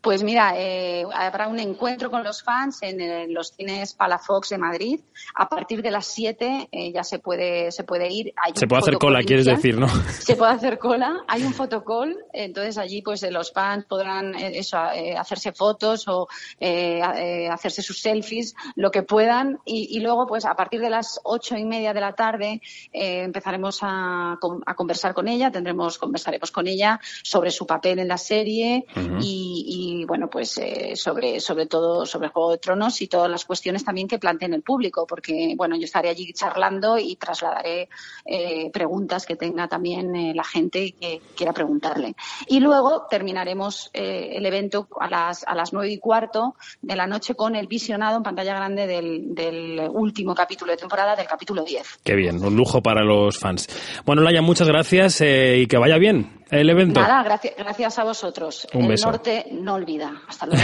Pues 0.00 0.22
mira, 0.22 0.52
eh, 0.56 1.04
habrá 1.12 1.48
un 1.48 1.58
encuentro 1.58 2.10
con 2.10 2.22
los 2.22 2.42
fans 2.42 2.82
en, 2.82 3.00
en, 3.00 3.34
los 3.34 3.48
cines 3.48 3.94
Palafox 3.94 4.50
de 4.50 4.58
Madrid. 4.58 5.00
A 5.34 5.48
partir 5.48 5.82
de 5.82 5.90
las 5.90 6.06
7 6.06 6.68
eh, 6.70 6.92
ya 6.92 7.02
se 7.02 7.18
puede, 7.18 7.72
se 7.72 7.82
puede 7.82 8.08
ir. 8.08 8.32
Hay 8.36 8.52
se 8.54 8.68
puede 8.68 8.82
hacer 8.82 8.98
cola, 8.98 9.22
quieres 9.22 9.46
decir, 9.46 9.76
¿no? 9.76 9.88
Se 10.20 10.36
puede 10.36 10.52
hacer 10.52 10.78
cola. 10.78 11.24
Hay 11.26 11.42
un 11.42 11.52
fotocall, 11.52 12.16
entonces 12.32 12.78
allí 12.78 13.02
pues 13.02 13.22
eh, 13.22 13.30
los 13.30 13.52
fans 13.52 13.86
podrán 13.86 14.34
eh, 14.34 14.58
eso, 14.58 14.78
eh, 14.94 15.16
hacerse 15.16 15.52
fotos 15.52 16.06
o 16.08 16.28
eh, 16.60 17.48
hacerse 17.50 17.82
sus 17.82 18.00
selfies, 18.00 18.54
lo 18.76 18.90
que 18.90 19.02
puedan. 19.02 19.58
Y, 19.64 19.96
y, 19.96 20.00
luego 20.00 20.26
pues 20.26 20.44
a 20.44 20.54
partir 20.54 20.80
de 20.80 20.90
las 20.90 21.20
ocho 21.24 21.56
y 21.56 21.64
media 21.64 21.92
de 21.92 22.00
la 22.00 22.12
tarde 22.12 22.60
empezaremos 22.92 23.80
a, 23.82 24.38
a, 24.66 24.74
conversar 24.74 25.14
con 25.14 25.28
ella. 25.28 25.50
Tendremos, 25.50 25.98
conversaremos 25.98 26.50
con 26.50 26.66
ella 26.66 27.00
sobre 27.22 27.50
su 27.50 27.66
papel 27.66 27.98
en 27.98 28.08
la 28.08 28.18
serie 28.18 28.86
uh 28.94 29.00
-huh. 29.00 29.18
y, 29.22 29.64
y 29.66 29.87
y 29.88 30.04
bueno, 30.04 30.28
pues 30.28 30.58
eh, 30.58 30.92
sobre, 30.96 31.40
sobre 31.40 31.66
todo 31.66 32.04
sobre 32.04 32.28
Juego 32.28 32.50
de 32.50 32.58
Tronos 32.58 33.00
y 33.00 33.08
todas 33.08 33.30
las 33.30 33.44
cuestiones 33.44 33.84
también 33.84 34.06
que 34.06 34.18
planteen 34.18 34.52
el 34.52 34.62
público, 34.62 35.06
porque 35.06 35.54
bueno, 35.56 35.76
yo 35.76 35.84
estaré 35.84 36.10
allí 36.10 36.30
charlando 36.34 36.98
y 36.98 37.16
trasladaré 37.16 37.88
eh, 38.26 38.70
preguntas 38.70 39.24
que 39.24 39.36
tenga 39.36 39.66
también 39.66 40.14
eh, 40.14 40.34
la 40.34 40.44
gente 40.44 40.94
que 41.00 41.22
quiera 41.34 41.52
preguntarle. 41.52 42.14
Y 42.48 42.60
luego 42.60 43.06
terminaremos 43.08 43.90
eh, 43.94 44.32
el 44.34 44.44
evento 44.44 44.88
a 45.00 45.08
las, 45.08 45.44
a 45.46 45.54
las 45.54 45.72
nueve 45.72 45.90
y 45.90 45.98
cuarto 45.98 46.54
de 46.82 46.96
la 46.96 47.06
noche 47.06 47.34
con 47.34 47.56
el 47.56 47.66
visionado 47.66 48.18
en 48.18 48.22
pantalla 48.22 48.54
grande 48.54 48.86
del, 48.86 49.88
último 49.90 50.34
capítulo 50.34 50.72
de 50.72 50.78
temporada, 50.78 51.16
del 51.16 51.26
capítulo 51.26 51.62
10. 51.64 52.00
Qué 52.04 52.14
bien, 52.14 52.44
un 52.44 52.54
lujo 52.54 52.82
para 52.82 53.02
los 53.02 53.38
fans. 53.38 53.68
Bueno, 54.04 54.22
Laia, 54.22 54.42
muchas 54.42 54.68
gracias 54.68 55.20
y 55.20 55.66
que 55.66 55.78
vaya 55.78 55.96
bien 55.96 56.37
el 56.50 56.70
evento. 56.70 57.00
Nada, 57.00 57.22
gracias, 57.22 57.54
gracias 57.58 57.98
a 57.98 58.04
vosotros. 58.04 58.66
Un 58.74 58.82
el 58.84 58.88
beso. 58.88 59.06
norte 59.10 59.46
no 59.52 59.74
olvida. 59.74 60.12
Hasta 60.28 60.46
luego. 60.46 60.62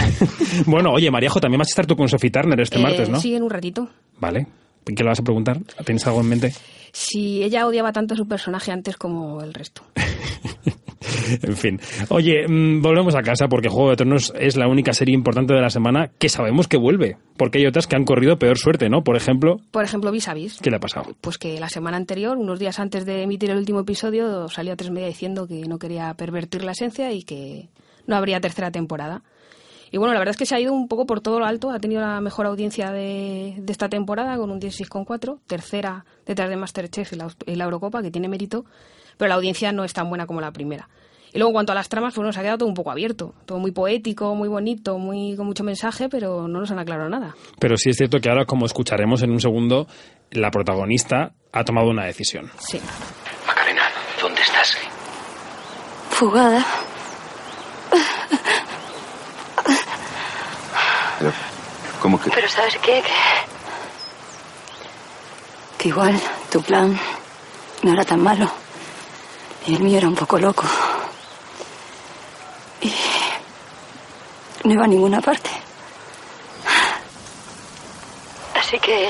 bueno, 0.65 0.91
oye, 0.91 1.09
Mariajo, 1.11 1.39
también 1.39 1.59
vas 1.59 1.67
a 1.67 1.71
estar 1.71 1.85
tú 1.85 1.95
con 1.95 2.07
Sophie 2.09 2.31
Turner 2.31 2.59
este 2.59 2.79
eh, 2.79 2.81
martes, 2.81 3.09
¿no? 3.09 3.19
Sí, 3.19 3.35
en 3.35 3.43
un 3.43 3.49
ratito. 3.49 3.87
Vale. 4.19 4.47
¿Qué 4.85 5.03
le 5.03 5.09
vas 5.09 5.19
a 5.19 5.23
preguntar? 5.23 5.59
¿Tienes 5.83 6.05
algo 6.05 6.21
en 6.21 6.29
mente? 6.29 6.53
Si 6.91 7.41
ella 7.43 7.65
odiaba 7.65 7.91
tanto 7.91 8.13
a 8.13 8.17
su 8.17 8.27
personaje 8.27 8.71
antes 8.71 8.97
como 8.97 9.41
el 9.41 9.53
resto. 9.53 9.81
en 11.41 11.55
fin. 11.55 11.79
Oye, 12.09 12.47
mmm, 12.47 12.81
volvemos 12.81 13.15
a 13.15 13.21
casa 13.21 13.47
porque 13.47 13.69
Juego 13.69 13.89
de 13.89 13.95
Tronos 13.97 14.33
es 14.37 14.55
la 14.55 14.67
única 14.67 14.93
serie 14.93 15.13
importante 15.13 15.53
de 15.53 15.61
la 15.61 15.69
semana 15.69 16.09
que 16.17 16.29
sabemos 16.29 16.67
que 16.67 16.77
vuelve. 16.77 17.17
Porque 17.37 17.59
hay 17.59 17.65
otras 17.65 17.87
que 17.87 17.95
han 17.95 18.05
corrido 18.05 18.37
peor 18.37 18.57
suerte, 18.57 18.89
¿no? 18.89 19.03
Por 19.03 19.17
ejemplo... 19.17 19.57
Por 19.71 19.83
ejemplo, 19.83 20.11
Vis 20.11 20.27
a 20.27 20.33
Vis. 20.33 20.59
¿Qué 20.61 20.69
le 20.69 20.77
ha 20.77 20.79
pasado? 20.79 21.15
Pues 21.21 21.37
que 21.37 21.59
la 21.59 21.69
semana 21.69 21.97
anterior, 21.97 22.37
unos 22.37 22.59
días 22.59 22.79
antes 22.79 23.05
de 23.05 23.23
emitir 23.23 23.51
el 23.51 23.57
último 23.57 23.81
episodio, 23.81 24.47
salió 24.49 24.73
a 24.73 24.75
tres 24.75 24.91
media 24.91 25.07
diciendo 25.07 25.47
que 25.47 25.61
no 25.67 25.77
quería 25.77 26.13
pervertir 26.13 26.63
la 26.63 26.71
esencia 26.71 27.11
y 27.11 27.23
que 27.23 27.69
no 28.07 28.15
habría 28.15 28.39
tercera 28.39 28.71
temporada. 28.71 29.23
Y 29.91 29.97
bueno, 29.97 30.13
la 30.13 30.19
verdad 30.19 30.31
es 30.31 30.37
que 30.37 30.45
se 30.45 30.55
ha 30.55 30.59
ido 30.59 30.73
un 30.73 30.87
poco 30.87 31.05
por 31.05 31.21
todo 31.21 31.39
lo 31.39 31.45
alto. 31.45 31.69
Ha 31.69 31.79
tenido 31.79 32.01
la 32.01 32.19
mejor 32.19 32.45
audiencia 32.47 32.91
de, 32.91 33.55
de 33.57 33.71
esta 33.71 33.87
temporada 33.87 34.35
con 34.37 34.51
un 34.51 34.59
16,4. 34.59 35.39
Tercera 35.47 36.05
detrás 36.25 36.49
de 36.49 36.57
Masterchef 36.57 37.13
y 37.13 37.15
la, 37.15 37.27
y 37.45 37.55
la 37.55 37.65
Eurocopa, 37.65 38.01
que 38.01 38.11
tiene 38.11 38.27
mérito. 38.27 38.65
Pero 39.17 39.29
la 39.29 39.35
audiencia 39.35 39.71
no 39.71 39.83
es 39.83 39.93
tan 39.93 40.09
buena 40.09 40.25
como 40.25 40.41
la 40.41 40.51
primera. 40.51 40.89
Y 41.33 41.37
luego, 41.37 41.49
en 41.49 41.53
cuanto 41.55 41.73
a 41.73 41.75
las 41.75 41.89
tramas, 41.89 42.13
pues 42.13 42.25
nos 42.25 42.37
ha 42.37 42.41
quedado 42.41 42.59
todo 42.59 42.69
un 42.69 42.75
poco 42.75 42.91
abierto. 42.91 43.33
Todo 43.45 43.59
muy 43.59 43.71
poético, 43.71 44.33
muy 44.35 44.47
bonito, 44.47 44.97
muy 44.97 45.35
con 45.35 45.45
mucho 45.45 45.65
mensaje, 45.65 46.07
pero 46.07 46.47
no 46.47 46.61
nos 46.61 46.71
han 46.71 46.79
aclarado 46.79 47.09
nada. 47.09 47.35
Pero 47.59 47.75
sí 47.75 47.89
es 47.89 47.97
cierto 47.97 48.19
que 48.19 48.29
ahora, 48.29 48.45
como 48.45 48.65
escucharemos 48.65 49.21
en 49.21 49.31
un 49.31 49.41
segundo, 49.41 49.85
la 50.31 50.49
protagonista 50.49 51.33
ha 51.51 51.63
tomado 51.65 51.89
una 51.89 52.05
decisión. 52.05 52.49
Sí. 52.59 52.79
Macarena, 53.45 53.83
¿dónde 54.21 54.41
estás? 54.41 54.77
Fugada. 56.09 56.65
Pero, 61.19 61.31
¿cómo 62.01 62.21
que...? 62.21 62.29
Pero 62.31 62.47
¿sabes 62.47 62.77
qué? 62.77 63.01
Que, 63.01 63.11
que 65.77 65.89
igual 65.89 66.17
tu 66.51 66.61
plan 66.61 66.97
no 67.83 67.91
era 67.93 68.05
tan 68.05 68.21
malo. 68.21 68.49
Y 69.67 69.75
el 69.75 69.83
mío 69.83 69.97
era 69.97 70.07
un 70.07 70.15
poco 70.15 70.37
loco. 70.37 70.63
Y 72.81 72.91
no 74.63 74.73
iba 74.73 74.83
a 74.83 74.87
ninguna 74.87 75.21
parte. 75.21 75.49
Así 78.55 78.79
que... 78.79 79.09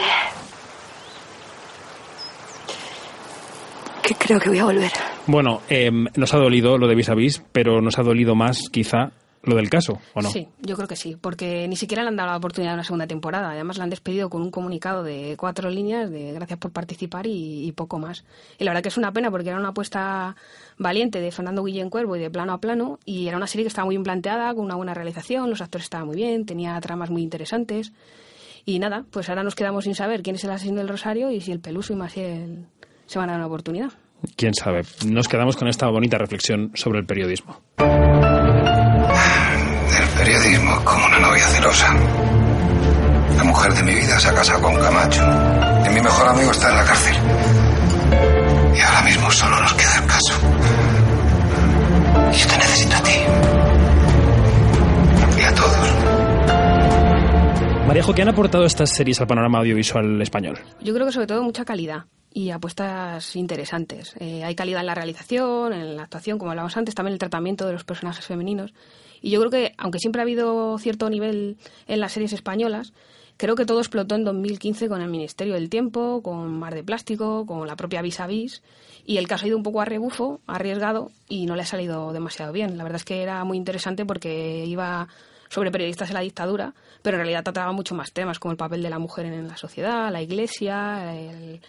creo 4.26 4.40
que 4.40 4.50
voy 4.50 4.60
a 4.60 4.66
volver. 4.66 4.92
Bueno, 5.28 5.62
eh, 5.70 5.92
nos 6.16 6.34
ha 6.34 6.38
dolido 6.38 6.78
lo 6.78 6.88
de 6.88 6.96
Vis 6.96 7.10
a 7.10 7.16
pero 7.52 7.82
nos 7.82 8.00
ha 8.00 8.04
dolido 8.04 8.36
más, 8.36 8.70
quizá, 8.72 9.12
lo 9.46 9.56
del 9.56 9.70
caso, 9.70 10.00
¿o 10.14 10.22
no? 10.22 10.30
Sí, 10.30 10.48
yo 10.62 10.76
creo 10.76 10.88
que 10.88 10.96
sí, 10.96 11.18
porque 11.20 11.68
ni 11.68 11.76
siquiera 11.76 12.04
le 12.04 12.10
han 12.10 12.16
dado 12.16 12.30
la 12.30 12.38
oportunidad 12.38 12.72
de 12.72 12.76
una 12.76 12.84
segunda 12.84 13.08
temporada. 13.08 13.52
Además, 13.52 13.78
la 13.78 13.84
han 13.84 13.90
despedido 13.90 14.30
con 14.30 14.42
un 14.42 14.52
comunicado 14.52 15.04
de 15.04 15.36
cuatro 15.38 15.70
líneas 15.70 16.10
de 16.10 16.34
gracias 16.34 16.60
por 16.60 16.72
participar 16.72 17.28
y, 17.28 17.68
y, 17.68 17.72
poco 17.72 18.00
más. 18.00 18.26
Y 18.58 18.64
la 18.64 18.72
verdad 18.72 18.84
que 18.84 18.90
es 18.90 18.98
una 18.98 19.12
pena 19.12 19.32
porque 19.32 19.50
era 19.50 19.60
una 19.60 19.70
apuesta 19.70 20.36
valiente 20.78 21.20
de 21.20 21.32
Fernando 21.32 21.64
Guillén 21.64 21.90
Cuervo 21.90 22.16
y 22.16 22.20
de 22.20 22.30
plano 22.30 22.54
a 22.54 22.60
plano 22.60 23.00
y 23.06 23.28
era 23.28 23.38
una 23.38 23.48
serie 23.48 23.64
que 23.64 23.70
estaba 23.70 23.86
muy 23.86 23.96
bien 23.96 24.04
planteada, 24.04 24.54
con 24.54 24.66
una 24.66 24.76
buena 24.76 24.94
realización, 24.94 25.50
los 25.50 25.62
actores 25.62 25.86
estaban 25.86 26.08
muy 26.08 26.16
bien, 26.16 26.46
tenía 26.46 26.80
tramas 26.82 27.10
muy 27.10 27.22
interesantes. 27.22 27.92
Y 28.66 28.80
nada, 28.80 29.06
pues 29.12 29.30
ahora 29.30 29.44
nos 29.44 29.54
quedamos 29.54 29.84
sin 29.84 29.94
saber 29.94 30.24
quién 30.24 30.36
es 30.38 30.44
el 30.44 30.50
asesino 30.50 30.80
del 30.80 30.90
Rosario 30.90 31.30
y 31.30 31.40
si 31.40 31.52
el 31.52 31.60
Peluso 31.60 31.94
y 31.94 31.96
Maciel 31.96 32.66
se 33.06 33.20
van 33.20 33.30
a 33.30 33.34
dar 33.34 33.42
una 33.42 33.48
oportunidad. 33.48 33.92
Quién 34.36 34.54
sabe. 34.56 34.82
Nos 35.06 35.28
quedamos 35.28 35.56
con 35.56 35.68
esta 35.68 35.88
bonita 35.88 36.18
reflexión 36.18 36.72
sobre 36.74 37.00
el 37.00 37.06
periodismo. 37.06 37.62
Periodismo 40.26 40.84
como 40.84 41.06
una 41.06 41.20
novia 41.20 41.46
celosa. 41.50 41.94
La 43.38 43.44
mujer 43.44 43.72
de 43.76 43.84
mi 43.84 43.94
vida 43.94 44.20
se 44.20 44.28
ha 44.28 44.34
casado 44.34 44.60
con 44.60 44.74
Camacho. 44.74 45.22
Y 45.86 45.90
mi 45.94 46.02
mejor 46.02 46.28
amigo 46.28 46.50
está 46.50 46.72
en 46.72 46.78
la 46.78 46.84
cárcel. 46.84 47.16
Y 48.76 48.80
ahora 48.82 49.02
mismo 49.04 49.30
solo 49.30 49.60
nos 49.62 49.74
queda 49.76 49.98
el 50.02 50.08
caso. 50.08 50.34
Y 52.34 52.38
yo 52.38 52.48
te 52.48 52.58
necesito 52.58 52.96
a 52.96 53.04
ti. 53.04 53.12
Y 55.38 55.44
a 55.44 55.54
todos. 55.54 55.78
Maríajo, 57.88 58.16
¿qué 58.16 58.24
han 58.24 58.30
aportado 58.30 58.66
estas 58.66 58.90
series 58.96 59.22
al 59.22 59.28
panorama 59.28 59.60
audiovisual 59.60 60.20
español? 60.24 60.58
Yo 60.82 60.96
creo 60.96 61.06
que 61.06 61.12
sobre 61.12 61.28
todo 61.28 61.44
mucha 61.44 61.66
calidad 61.66 62.06
y 62.34 62.50
apuestas 62.50 63.36
interesantes. 63.36 64.16
Eh, 64.20 64.44
hay 64.44 64.56
calidad 64.56 64.80
en 64.80 64.88
la 64.88 64.96
realización, 64.96 65.72
en 65.72 65.96
la 65.96 66.02
actuación, 66.02 66.40
como 66.40 66.50
hablábamos 66.50 66.76
antes, 66.78 66.96
también 66.96 67.14
el 67.14 67.20
tratamiento 67.20 67.68
de 67.68 67.74
los 67.74 67.84
personajes 67.84 68.26
femeninos. 68.26 68.74
Y 69.26 69.32
yo 69.32 69.40
creo 69.40 69.50
que, 69.50 69.74
aunque 69.80 69.98
siempre 69.98 70.22
ha 70.22 70.24
habido 70.24 70.78
cierto 70.78 71.10
nivel 71.10 71.58
en 71.88 72.00
las 72.00 72.12
series 72.12 72.32
españolas, 72.32 72.94
creo 73.38 73.56
que 73.56 73.66
todo 73.66 73.80
explotó 73.80 74.14
en 74.14 74.24
2015 74.24 74.88
con 74.88 75.02
el 75.02 75.10
Ministerio 75.10 75.56
del 75.56 75.68
Tiempo, 75.68 76.22
con 76.22 76.60
Mar 76.60 76.76
de 76.76 76.84
Plástico, 76.84 77.44
con 77.48 77.66
la 77.66 77.76
propia 77.76 78.04
Vis 78.04 78.20
a 78.20 78.28
Vis. 78.28 78.62
Y 79.04 79.18
el 79.18 79.28
caso 79.28 79.46
ha 79.46 79.48
ido 79.48 79.58
un 79.58 79.64
poco 79.64 79.82
a 79.82 79.86
rebufo, 79.86 80.42
arriesgado, 80.46 81.10
y 81.28 81.48
no 81.48 81.56
le 81.56 81.64
ha 81.64 81.66
salido 81.66 82.14
demasiado 82.14 82.54
bien. 82.54 82.78
La 82.78 82.84
verdad 82.84 82.98
es 82.98 83.04
que 83.04 83.24
era 83.24 83.44
muy 83.46 83.58
interesante 83.58 84.06
porque 84.06 84.64
iba 84.68 85.08
sobre 85.50 85.72
periodistas 85.72 86.10
en 86.10 86.14
la 86.14 86.22
dictadura, 86.22 86.76
pero 87.02 87.18
en 87.18 87.22
realidad 87.22 87.44
trataba 87.44 87.72
mucho 87.72 87.96
más 87.96 88.12
temas, 88.12 88.38
como 88.38 88.52
el 88.52 88.58
papel 88.58 88.84
de 88.84 88.92
la 88.92 89.00
mujer 89.00 89.26
en 89.26 89.48
la 89.48 89.58
sociedad, 89.58 90.12
la 90.12 90.22
iglesia, 90.22 91.16
el, 91.20 91.62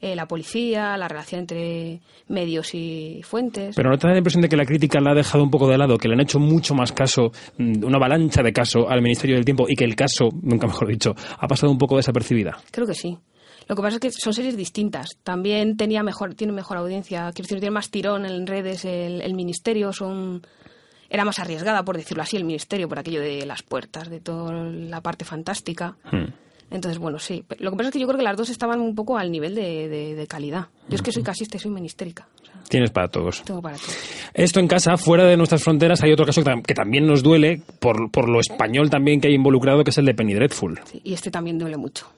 eh, 0.00 0.14
la 0.14 0.26
policía, 0.26 0.96
la 0.96 1.08
relación 1.08 1.42
entre 1.42 2.00
medios 2.28 2.74
y 2.74 3.20
fuentes. 3.22 3.74
Pero 3.74 3.90
no 3.90 3.96
te 3.96 4.06
da 4.06 4.12
la 4.12 4.18
impresión 4.18 4.42
de 4.42 4.48
que 4.48 4.56
la 4.56 4.66
crítica 4.66 5.00
la 5.00 5.12
ha 5.12 5.14
dejado 5.14 5.42
un 5.42 5.50
poco 5.50 5.68
de 5.68 5.78
lado, 5.78 5.96
que 5.96 6.08
le 6.08 6.14
han 6.14 6.20
hecho 6.20 6.38
mucho 6.38 6.74
más 6.74 6.92
caso, 6.92 7.32
mm, 7.58 7.84
una 7.84 7.96
avalancha 7.96 8.42
de 8.42 8.52
caso 8.52 8.88
al 8.88 9.02
Ministerio 9.02 9.36
del 9.36 9.44
Tiempo 9.44 9.66
y 9.68 9.76
que 9.76 9.84
el 9.84 9.96
caso, 9.96 10.28
nunca 10.42 10.66
mejor 10.66 10.88
dicho, 10.88 11.14
ha 11.38 11.46
pasado 11.46 11.72
un 11.72 11.78
poco 11.78 11.96
desapercibida. 11.96 12.58
Creo 12.70 12.86
que 12.86 12.94
sí. 12.94 13.16
Lo 13.66 13.76
que 13.76 13.82
pasa 13.82 13.96
es 13.96 14.00
que 14.00 14.10
son 14.10 14.34
series 14.34 14.56
distintas. 14.56 15.16
También 15.22 15.76
tenía 15.76 16.02
mejor, 16.02 16.34
tiene 16.34 16.52
mejor 16.52 16.76
audiencia, 16.76 17.30
quiero 17.32 17.46
decir, 17.46 17.60
tiene 17.60 17.72
más 17.72 17.90
tirón 17.90 18.26
en 18.26 18.46
redes 18.46 18.84
el, 18.84 19.22
el 19.22 19.34
ministerio, 19.34 19.92
son 19.92 20.42
era 21.08 21.24
más 21.24 21.38
arriesgada, 21.38 21.84
por 21.84 21.96
decirlo 21.96 22.22
así, 22.22 22.36
el 22.36 22.44
ministerio, 22.44 22.88
por 22.88 22.98
aquello 22.98 23.20
de 23.20 23.46
las 23.46 23.62
puertas, 23.62 24.10
de 24.10 24.20
toda 24.20 24.52
la 24.52 25.00
parte 25.00 25.24
fantástica. 25.24 25.96
Hmm. 26.10 26.32
Entonces, 26.70 26.98
bueno, 26.98 27.18
sí. 27.18 27.44
Lo 27.58 27.70
que 27.70 27.76
pasa 27.76 27.88
es 27.88 27.92
que 27.92 28.00
yo 28.00 28.06
creo 28.06 28.18
que 28.18 28.24
las 28.24 28.36
dos 28.36 28.50
estaban 28.50 28.80
un 28.80 28.94
poco 28.94 29.16
al 29.16 29.30
nivel 29.30 29.54
de, 29.54 29.88
de, 29.88 30.14
de 30.14 30.26
calidad. 30.26 30.66
Yo 30.88 30.96
es 30.96 31.02
que 31.02 31.12
soy 31.12 31.22
casista 31.22 31.56
y 31.56 31.60
soy 31.60 31.70
ministérica. 31.70 32.28
O 32.42 32.44
sea, 32.44 32.54
Tienes 32.68 32.90
para 32.90 33.08
todos. 33.08 33.42
Tengo 33.44 33.62
para 33.62 33.76
todos. 33.76 33.96
Esto 34.32 34.60
en 34.60 34.68
casa, 34.68 34.96
fuera 34.96 35.24
de 35.24 35.36
nuestras 35.36 35.62
fronteras, 35.62 36.02
hay 36.02 36.12
otro 36.12 36.26
caso 36.26 36.42
que, 36.42 36.62
que 36.66 36.74
también 36.74 37.06
nos 37.06 37.22
duele, 37.22 37.62
por, 37.78 38.10
por, 38.10 38.28
lo 38.28 38.40
español 38.40 38.90
también 38.90 39.20
que 39.20 39.28
hay 39.28 39.34
involucrado, 39.34 39.84
que 39.84 39.90
es 39.90 39.98
el 39.98 40.06
de 40.06 40.14
Penny 40.14 40.34
Dreadful. 40.34 40.80
Sí, 40.84 41.00
y 41.04 41.12
este 41.14 41.30
también 41.30 41.58
duele 41.58 41.76
mucho. 41.76 42.10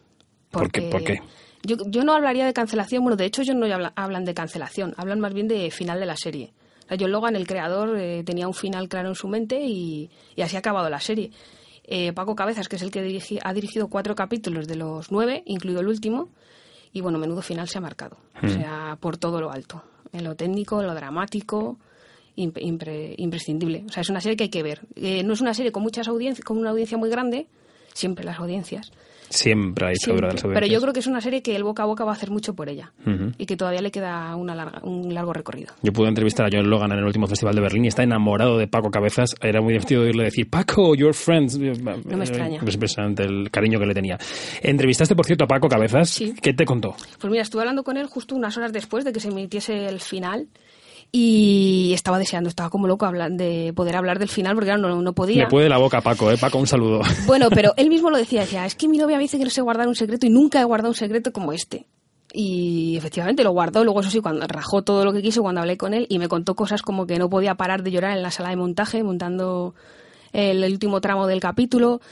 ¿Por 0.51 0.70
qué? 0.70 0.82
¿Por 0.82 1.05
qué? 1.05 1.20
Yo, 1.62 1.76
yo 1.88 2.05
no 2.05 2.14
hablaría 2.14 2.47
de 2.47 2.53
cancelación, 2.53 3.03
bueno, 3.03 3.16
de 3.16 3.24
hecho 3.24 3.42
ellos 3.42 3.57
no 3.57 3.66
hablan 3.97 4.24
de 4.24 4.34
cancelación, 4.34 4.94
hablan 4.97 5.20
más 5.20 5.34
bien 5.34 5.49
de 5.49 5.70
final 5.70 5.99
de 5.99 6.07
la 6.07 6.16
serie. 6.16 6.53
O 6.84 6.88
sea, 6.88 6.97
John 7.01 7.11
Logan, 7.11 7.34
el 7.34 7.47
creador, 7.47 7.99
eh, 7.99 8.22
tenía 8.24 8.47
un 8.47 8.55
final 8.55 8.88
claro 8.88 9.09
en 9.09 9.16
su 9.16 9.26
mente 9.26 9.61
y, 9.61 10.09
y 10.36 10.42
así 10.42 10.55
ha 10.55 10.61
acabado 10.61 10.88
la 10.88 11.01
serie. 11.01 11.32
Eh, 11.87 12.12
Paco 12.12 12.34
Cabezas, 12.34 12.68
que 12.68 12.76
es 12.76 12.82
el 12.82 12.91
que 12.91 13.01
dirigi, 13.03 13.39
ha 13.43 13.53
dirigido 13.55 13.89
cuatro 13.89 14.14
capítulos 14.14 14.66
de 14.66 14.76
los 14.76 15.11
nueve, 15.12 15.43
incluido 15.47 15.80
el 15.80 15.89
último, 15.89 16.28
Y 16.93 17.01
bueno, 17.03 17.18
menudo 17.18 17.43
final 17.43 17.68
se 17.68 17.76
ha 17.78 17.80
marcado. 17.82 18.16
Mm. 18.41 18.47
O 18.47 18.49
sea, 18.49 18.97
por 19.01 19.18
todo 19.18 19.41
lo 19.41 19.51
alto. 19.51 19.82
En 20.12 20.24
lo 20.24 20.34
técnico, 20.34 20.80
en 20.80 20.87
lo 20.87 20.95
dramático, 20.95 21.76
imp- 22.37 22.59
impre- 22.62 23.14
imprescindible. 23.18 23.84
O 23.87 23.93
sea, 23.93 24.01
es 24.01 24.09
una 24.09 24.20
serie 24.20 24.37
que 24.37 24.45
hay 24.45 24.51
que 24.51 24.62
ver. 24.62 24.80
Eh, 24.95 25.22
no 25.22 25.34
es 25.34 25.41
una 25.43 25.53
serie 25.53 25.72
con 25.72 25.82
muchas 25.82 26.09
audiencias, 26.09 26.45
con 26.45 26.57
una 26.57 26.70
audiencia 26.70 26.97
muy 26.97 27.11
grande, 27.11 27.49
siempre 27.97 28.24
las 28.24 28.38
audiencias. 28.38 28.92
Siempre 29.28 29.88
hay 29.88 29.94
dictadura 29.94 30.28
de 30.28 30.34
las 30.34 30.40
Siempre. 30.40 30.55
Pero 30.55 30.66
yo 30.66 30.76
audiencias. 30.76 30.82
creo 30.82 30.92
que 30.92 31.01
es 31.01 31.07
una 31.09 31.20
serie 31.20 31.42
que 31.42 31.57
el 31.57 31.64
boca 31.64 31.82
a 31.82 31.86
boca 31.86 32.05
va 32.05 32.12
a 32.12 32.14
hacer 32.14 32.30
mucho 32.30 32.55
por 32.55 32.68
ella. 32.68 32.92
Y 33.38 33.47
que 33.47 33.57
todavía 33.57 33.80
le 33.82 33.90
queda 33.90 34.36
una 34.36 34.55
larga, 34.55 34.80
un 34.84 35.12
largo 35.12 35.32
recorrido. 35.32 35.74
Yo 35.82 35.92
pude 35.92 36.09
entrevistar 36.09 36.47
a 36.47 36.49
John 36.53 36.70
Logan 36.70 36.92
en 36.92 36.99
el 36.99 37.05
último 37.05 37.26
festival 37.26 37.57
de 37.57 37.61
Berlín 37.61 37.86
y 37.86 37.88
está 37.88 38.05
enamorado 38.05 38.57
de 38.57 38.68
Paco 38.68 38.90
Cabezas. 38.92 39.34
Era 39.40 39.61
muy 39.61 39.72
divertido 39.72 40.03
oírle 40.03 40.22
decir, 40.24 40.49
Paco, 40.49 40.94
your 40.94 41.12
friends. 41.12 41.59
No 41.59 42.16
me 42.16 42.24
extraña. 42.24 42.61
Es 42.64 42.74
impresionante 42.74 43.24
el 43.24 43.51
cariño 43.51 43.80
que 43.80 43.86
le 43.86 43.94
tenía. 43.94 44.16
Entrevistaste, 44.62 45.16
por 45.16 45.26
cierto, 45.26 45.42
a 45.44 45.49
Paco 45.49 45.68
Cabezas. 45.68 46.09
Sí. 46.09 46.32
¿Qué 46.40 46.55
te 46.55 46.64
contó? 46.64 46.94
Pues 47.18 47.28
mira, 47.28 47.42
estuve 47.42 47.62
hablando 47.62 47.82
con 47.82 47.97
él 47.97 48.07
justo 48.07 48.36
unas 48.36 48.57
horas 48.57 48.72
después 48.72 49.05
de 49.05 49.12
que 49.12 49.18
se 49.18 49.28
emitiese 49.28 49.86
el 49.88 49.99
final 49.99 50.47
y 51.18 51.94
estaba 51.94 52.18
deseando, 52.18 52.50
estaba 52.50 52.68
como 52.68 52.86
loco 52.86 53.06
hablar, 53.06 53.32
de 53.32 53.72
poder 53.74 53.96
hablar 53.96 54.18
del 54.18 54.28
final 54.28 54.54
porque 54.54 54.66
claro, 54.66 54.86
no, 54.86 55.00
no 55.00 55.14
podía. 55.14 55.44
Le 55.44 55.48
puede 55.48 55.66
la 55.66 55.78
boca 55.78 56.02
Paco, 56.02 56.30
¿eh? 56.30 56.36
Paco, 56.36 56.58
un 56.58 56.66
saludo. 56.66 57.00
Bueno, 57.26 57.48
pero 57.48 57.72
él 57.78 57.88
mismo 57.88 58.10
lo 58.10 58.18
decía, 58.18 58.42
decía, 58.42 58.66
es 58.66 58.74
que 58.74 58.86
mi 58.86 58.98
novia 58.98 59.16
me 59.16 59.22
dice 59.22 59.38
que 59.38 59.44
no 59.44 59.48
sé 59.48 59.62
guardar 59.62 59.88
un 59.88 59.94
secreto 59.94 60.26
y 60.26 60.28
nunca 60.28 60.60
he 60.60 60.64
guardado 60.64 60.90
un 60.90 60.94
secreto 60.94 61.32
como 61.32 61.54
este. 61.54 61.86
Y 62.34 62.98
efectivamente 62.98 63.42
lo 63.44 63.52
guardó, 63.52 63.82
luego 63.82 64.00
eso 64.00 64.10
sí, 64.10 64.20
cuando 64.20 64.46
rajó 64.46 64.82
todo 64.82 65.06
lo 65.06 65.12
que 65.14 65.22
quiso 65.22 65.40
cuando 65.40 65.62
hablé 65.62 65.78
con 65.78 65.94
él 65.94 66.06
y 66.10 66.18
me 66.18 66.28
contó 66.28 66.54
cosas 66.54 66.82
como 66.82 67.06
que 67.06 67.18
no 67.18 67.30
podía 67.30 67.54
parar 67.54 67.82
de 67.82 67.92
llorar 67.92 68.14
en 68.14 68.22
la 68.22 68.30
sala 68.30 68.50
de 68.50 68.56
montaje, 68.56 69.02
montando 69.02 69.74
el, 70.34 70.62
el 70.62 70.72
último 70.72 71.00
tramo 71.00 71.26
del 71.26 71.40
capítulo, 71.40 72.02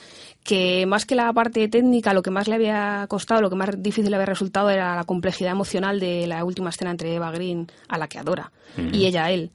que 0.44 0.84
más 0.86 1.06
que 1.06 1.14
la 1.14 1.32
parte 1.32 1.66
técnica, 1.68 2.12
lo 2.12 2.22
que 2.22 2.30
más 2.30 2.46
le 2.46 2.54
había 2.54 3.06
costado, 3.08 3.40
lo 3.40 3.50
que 3.50 3.56
más 3.56 3.82
difícil 3.82 4.10
le 4.10 4.16
había 4.16 4.26
resultado 4.26 4.70
era 4.70 4.94
la 4.94 5.04
complejidad 5.04 5.52
emocional 5.52 5.98
de 5.98 6.26
la 6.26 6.44
última 6.44 6.68
escena 6.68 6.90
entre 6.90 7.14
Eva 7.14 7.32
Green, 7.32 7.66
a 7.88 7.98
la 7.98 8.08
que 8.08 8.18
adora, 8.18 8.52
y 8.92 9.06
ella 9.06 9.24
a 9.24 9.30
él 9.30 9.50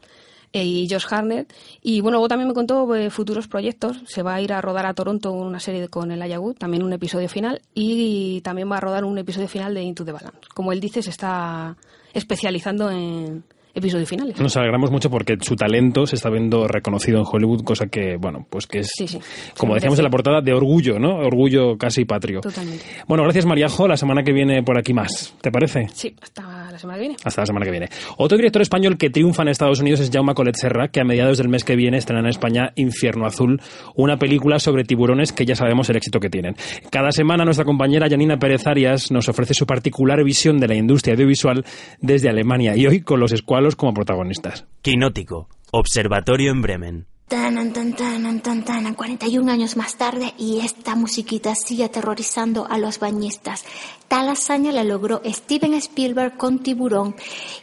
eh, 0.51 0.65
y 0.65 0.89
Josh 0.89 1.05
Harnett. 1.09 1.53
Y 1.81 2.01
bueno, 2.01 2.17
luego 2.17 2.27
también 2.27 2.47
me 2.47 2.53
contó 2.53 2.95
eh, 2.95 3.09
futuros 3.09 3.47
proyectos. 3.47 4.01
Se 4.07 4.23
va 4.23 4.35
a 4.35 4.41
ir 4.41 4.51
a 4.51 4.61
rodar 4.61 4.85
a 4.85 4.93
Toronto 4.93 5.31
una 5.31 5.59
serie 5.59 5.87
con 5.89 6.11
el 6.11 6.21
Ayagut, 6.21 6.57
también 6.57 6.83
un 6.83 6.93
episodio 6.93 7.29
final, 7.29 7.61
y 7.73 8.41
también 8.41 8.69
va 8.71 8.77
a 8.77 8.81
rodar 8.81 9.05
un 9.05 9.17
episodio 9.17 9.47
final 9.47 9.73
de 9.73 9.83
Into 9.83 10.05
the 10.05 10.11
Balance. 10.11 10.47
Como 10.53 10.71
él 10.71 10.79
dice, 10.79 11.03
se 11.03 11.11
está 11.11 11.77
especializando 12.13 12.89
en 12.89 13.43
episodios 13.73 14.09
finales. 14.09 14.39
Nos 14.39 14.55
alegramos 14.57 14.91
mucho 14.91 15.09
porque 15.09 15.37
su 15.41 15.55
talento 15.55 16.05
se 16.07 16.15
está 16.15 16.29
viendo 16.29 16.67
reconocido 16.67 17.19
en 17.19 17.25
Hollywood, 17.29 17.63
cosa 17.63 17.87
que, 17.87 18.17
bueno, 18.17 18.45
pues 18.49 18.67
que 18.67 18.79
es, 18.79 18.89
Sí, 18.95 19.07
sí. 19.07 19.19
como 19.57 19.75
decíamos 19.75 19.99
en 19.99 20.03
la 20.05 20.09
portada, 20.09 20.41
de 20.41 20.53
orgullo, 20.53 20.99
¿no? 20.99 21.17
Orgullo 21.17 21.77
casi 21.77 22.05
patrio. 22.05 22.41
Totalmente. 22.41 22.83
Bueno, 23.07 23.23
gracias 23.23 23.45
Mariajo. 23.45 23.87
La 23.87 23.97
semana 23.97 24.23
que 24.23 24.33
viene 24.33 24.63
por 24.63 24.77
aquí 24.77 24.93
más. 24.93 25.33
¿Te 25.41 25.51
parece? 25.51 25.87
Sí, 25.93 26.15
hasta 26.21 26.58
la 26.79 26.81
semana 26.81 26.97
que 26.97 27.01
viene. 27.01 27.15
Hasta 27.23 27.41
la 27.41 27.45
semana 27.45 27.65
que 27.65 27.71
viene. 27.71 27.89
Otro 28.17 28.37
director 28.37 28.61
español 28.61 28.97
que 28.97 29.09
triunfa 29.09 29.41
en 29.41 29.49
Estados 29.49 29.79
Unidos 29.79 29.99
es 29.99 30.09
Jaume 30.11 30.33
Colet 30.33 30.55
Serra, 30.55 30.87
que 30.87 31.01
a 31.01 31.03
mediados 31.03 31.37
del 31.37 31.49
mes 31.49 31.63
que 31.63 31.75
viene 31.75 31.97
estrena 31.97 32.21
en 32.21 32.27
España 32.27 32.71
Infierno 32.75 33.25
Azul, 33.25 33.61
una 33.95 34.17
película 34.17 34.59
sobre 34.59 34.83
tiburones 34.83 35.33
que 35.33 35.45
ya 35.45 35.55
sabemos 35.55 35.89
el 35.89 35.97
éxito 35.97 36.19
que 36.19 36.29
tienen. 36.29 36.55
Cada 36.89 37.11
semana 37.11 37.43
nuestra 37.45 37.65
compañera 37.65 38.09
Janina 38.09 38.37
Pérez 38.37 38.65
Arias 38.67 39.11
nos 39.11 39.27
ofrece 39.29 39.53
su 39.53 39.65
particular 39.65 40.23
visión 40.23 40.59
de 40.59 40.67
la 40.67 40.75
industria 40.75 41.13
audiovisual 41.15 41.65
desde 41.99 42.29
Alemania 42.29 42.75
y 42.75 42.87
hoy 42.87 43.01
con 43.01 43.19
los 43.19 43.31
escualos 43.31 43.75
como 43.75 43.93
protagonistas. 43.93 44.65
Quinótico. 44.81 45.49
Observatorio 45.71 46.51
en 46.51 46.61
Bremen. 46.61 47.05
Tanan, 47.29 47.73
tan, 47.73 47.93
tanan, 47.93 48.41
tan, 48.41 48.65
tanan. 48.65 48.95
41 48.95 49.51
años 49.51 49.77
más 49.77 49.97
tarde 49.97 50.33
y 50.39 50.61
esta 50.61 50.95
musiquita 50.95 51.53
sigue 51.53 51.83
aterrorizando 51.83 52.65
a 52.67 52.79
los 52.79 52.97
bañistas. 52.97 53.65
Tal 54.07 54.29
hazaña 54.29 54.71
la 54.71 54.83
logró 54.83 55.21
Steven 55.23 55.75
Spielberg 55.75 56.37
con 56.37 56.57
Tiburón 56.57 57.15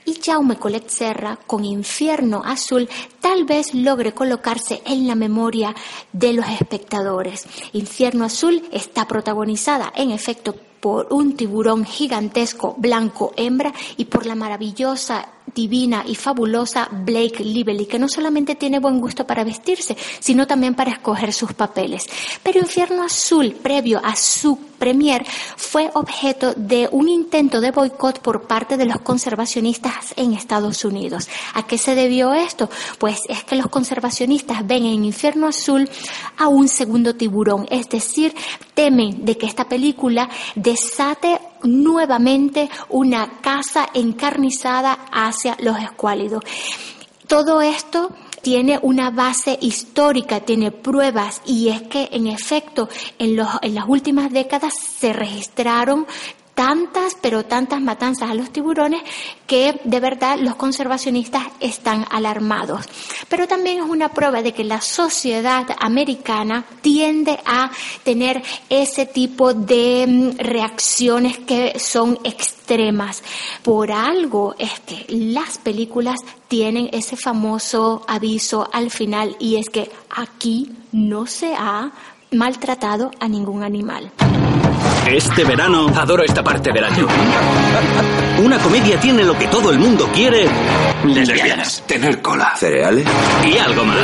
y 0.04 0.20
Jaume 0.22 0.54
Collet 0.54 0.88
Serra 0.88 1.36
con 1.48 1.64
Infierno 1.64 2.42
Azul 2.44 2.88
tal 3.20 3.44
vez 3.44 3.74
logre 3.74 4.14
colocarse 4.14 4.82
en 4.86 5.08
la 5.08 5.16
memoria 5.16 5.74
de 6.12 6.32
los 6.32 6.48
espectadores. 6.48 7.44
Infierno 7.72 8.24
Azul 8.24 8.62
está 8.70 9.08
protagonizada 9.08 9.92
en 9.96 10.12
efecto 10.12 10.54
por 10.78 11.08
un 11.10 11.34
tiburón 11.34 11.84
gigantesco 11.84 12.76
blanco 12.78 13.32
hembra 13.36 13.72
y 13.96 14.04
por 14.04 14.26
la 14.26 14.36
maravillosa 14.36 15.30
divina 15.56 16.04
y 16.06 16.14
fabulosa 16.14 16.86
Blake 16.92 17.42
Lively, 17.42 17.86
que 17.86 17.98
no 17.98 18.08
solamente 18.08 18.54
tiene 18.54 18.78
buen 18.78 19.00
gusto 19.00 19.26
para 19.26 19.42
vestirse, 19.42 19.96
sino 20.20 20.46
también 20.46 20.74
para 20.74 20.92
escoger 20.92 21.32
sus 21.32 21.54
papeles. 21.54 22.06
Pero 22.42 22.60
Infierno 22.60 23.02
Azul, 23.02 23.56
previo 23.60 24.00
a 24.04 24.14
su 24.14 24.58
premier, 24.76 25.26
fue 25.56 25.90
objeto 25.94 26.54
de 26.54 26.88
un 26.92 27.08
intento 27.08 27.60
de 27.60 27.70
boicot 27.70 28.20
por 28.20 28.46
parte 28.46 28.76
de 28.76 28.86
los 28.86 29.00
conservacionistas 29.00 30.14
en 30.16 30.32
Estados 30.32 30.84
Unidos. 30.84 31.28
¿A 31.54 31.66
qué 31.66 31.78
se 31.78 31.94
debió 31.94 32.32
esto? 32.32 32.70
Pues 32.98 33.20
es 33.28 33.44
que 33.44 33.56
los 33.56 33.68
conservacionistas 33.68 34.66
ven 34.66 34.86
en 34.86 35.04
Infierno 35.04 35.48
Azul 35.48 35.88
a 36.38 36.48
un 36.48 36.68
segundo 36.68 37.14
tiburón, 37.14 37.66
es 37.70 37.88
decir, 37.88 38.34
temen 38.74 39.24
de 39.24 39.36
que 39.36 39.46
esta 39.46 39.68
película 39.68 40.28
desate 40.54 41.40
nuevamente 41.62 42.70
una 42.88 43.40
caza 43.40 43.88
encarnizada 43.94 45.06
hacia 45.10 45.56
los 45.60 45.78
escuálidos. 45.80 46.42
Todo 47.26 47.60
esto 47.60 48.12
tiene 48.42 48.78
una 48.80 49.10
base 49.10 49.58
histórica, 49.60 50.40
tiene 50.40 50.70
pruebas 50.70 51.42
y 51.44 51.68
es 51.68 51.82
que 51.82 52.08
en 52.12 52.28
efecto 52.28 52.88
en, 53.18 53.34
los, 53.34 53.48
en 53.62 53.74
las 53.74 53.86
últimas 53.88 54.32
décadas 54.32 54.74
se 54.74 55.12
registraron 55.12 56.06
tantas, 56.56 57.18
pero 57.20 57.44
tantas 57.44 57.82
matanzas 57.82 58.30
a 58.30 58.34
los 58.34 58.50
tiburones 58.50 59.02
que 59.46 59.78
de 59.84 60.00
verdad 60.00 60.38
los 60.40 60.56
conservacionistas 60.56 61.44
están 61.60 62.06
alarmados. 62.10 62.86
Pero 63.28 63.46
también 63.46 63.78
es 63.78 63.84
una 63.84 64.08
prueba 64.08 64.40
de 64.40 64.54
que 64.54 64.64
la 64.64 64.80
sociedad 64.80 65.66
americana 65.78 66.64
tiende 66.80 67.38
a 67.44 67.70
tener 68.02 68.42
ese 68.70 69.04
tipo 69.04 69.52
de 69.52 70.06
mm, 70.08 70.38
reacciones 70.38 71.38
que 71.40 71.78
son 71.78 72.18
extremas. 72.24 73.22
Por 73.62 73.92
algo 73.92 74.54
es 74.58 74.80
que 74.80 75.04
las 75.08 75.58
películas 75.58 76.20
tienen 76.48 76.88
ese 76.90 77.16
famoso 77.16 78.02
aviso 78.08 78.66
al 78.72 78.90
final 78.90 79.36
y 79.38 79.56
es 79.56 79.68
que 79.68 79.90
aquí 80.08 80.72
no 80.90 81.26
se 81.26 81.54
ha 81.54 81.92
maltratado 82.36 83.10
a 83.18 83.28
ningún 83.28 83.62
animal. 83.62 84.10
Este 85.08 85.44
verano... 85.44 85.86
Adoro 85.96 86.24
esta 86.24 86.42
parte 86.42 86.72
del 86.72 86.84
año. 86.84 87.06
Una 88.42 88.58
comedia 88.58 88.98
tiene 89.00 89.24
lo 89.24 89.38
que 89.38 89.46
todo 89.46 89.70
el 89.70 89.78
mundo 89.78 90.08
quiere. 90.12 90.48
Lesbianas. 91.04 91.82
Tener 91.86 92.20
cola. 92.20 92.54
¿Cereales? 92.56 93.06
Y 93.44 93.56
algo 93.58 93.84
más. 93.84 93.96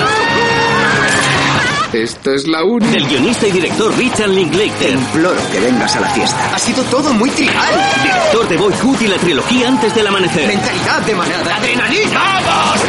Esto 1.93 2.33
es 2.33 2.47
la 2.47 2.65
única. 2.65 2.93
Del 2.93 3.07
guionista 3.07 3.47
y 3.47 3.51
director 3.51 3.95
Richard 3.99 4.31
Linklater. 4.31 4.93
Imploro 4.93 5.41
que 5.51 5.61
vengas 5.61 5.95
a 5.97 6.01
la 6.01 6.09
fiesta. 6.09 6.55
Ha 6.55 6.59
sido 6.59 6.83
todo 6.85 7.13
muy 7.13 7.31
trivial. 7.31 7.57
Director 8.03 8.49
de 8.49 8.57
Boyhood 8.57 9.01
y 9.03 9.07
la 9.09 9.17
trilogía 9.17 9.69
Antes 9.69 9.95
del 9.95 10.07
Amanecer. 10.07 10.47
Mentalidad 10.47 11.03
de 11.03 11.15
manada. 11.15 11.57
¡Adrenalina! 11.57 12.21
¡Vamos! 12.45 12.81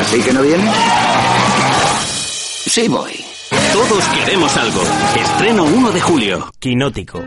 ¿Así 0.00 0.20
que 0.20 0.32
no 0.32 0.42
viene? 0.42 0.64
Sí 2.78 2.86
voy. 2.86 3.10
Todos 3.72 4.04
queremos 4.06 4.56
algo. 4.56 4.80
Estreno 5.20 5.64
1 5.64 5.90
de 5.90 6.00
julio. 6.00 6.48
Quinótico. 6.60 7.18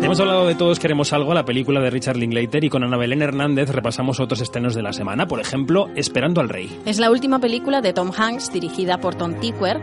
Hemos 0.00 0.20
hablado 0.20 0.46
de 0.46 0.54
Todos 0.54 0.78
queremos 0.78 1.12
algo, 1.12 1.34
la 1.34 1.44
película 1.44 1.80
de 1.80 1.90
Richard 1.90 2.16
Linklater, 2.16 2.62
y 2.62 2.70
con 2.70 2.84
Ana 2.84 2.96
Belén 2.96 3.22
Hernández 3.22 3.70
repasamos 3.70 4.20
otros 4.20 4.40
estrenos 4.40 4.76
de 4.76 4.82
la 4.82 4.92
semana. 4.92 5.26
Por 5.26 5.40
ejemplo, 5.40 5.88
Esperando 5.96 6.40
al 6.40 6.48
Rey. 6.48 6.78
Es 6.86 6.98
la 6.98 7.10
última 7.10 7.40
película 7.40 7.80
de 7.80 7.92
Tom 7.92 8.12
Hanks 8.16 8.52
dirigida 8.52 8.98
por 8.98 9.16
Tom 9.16 9.34
Tykwer. 9.40 9.80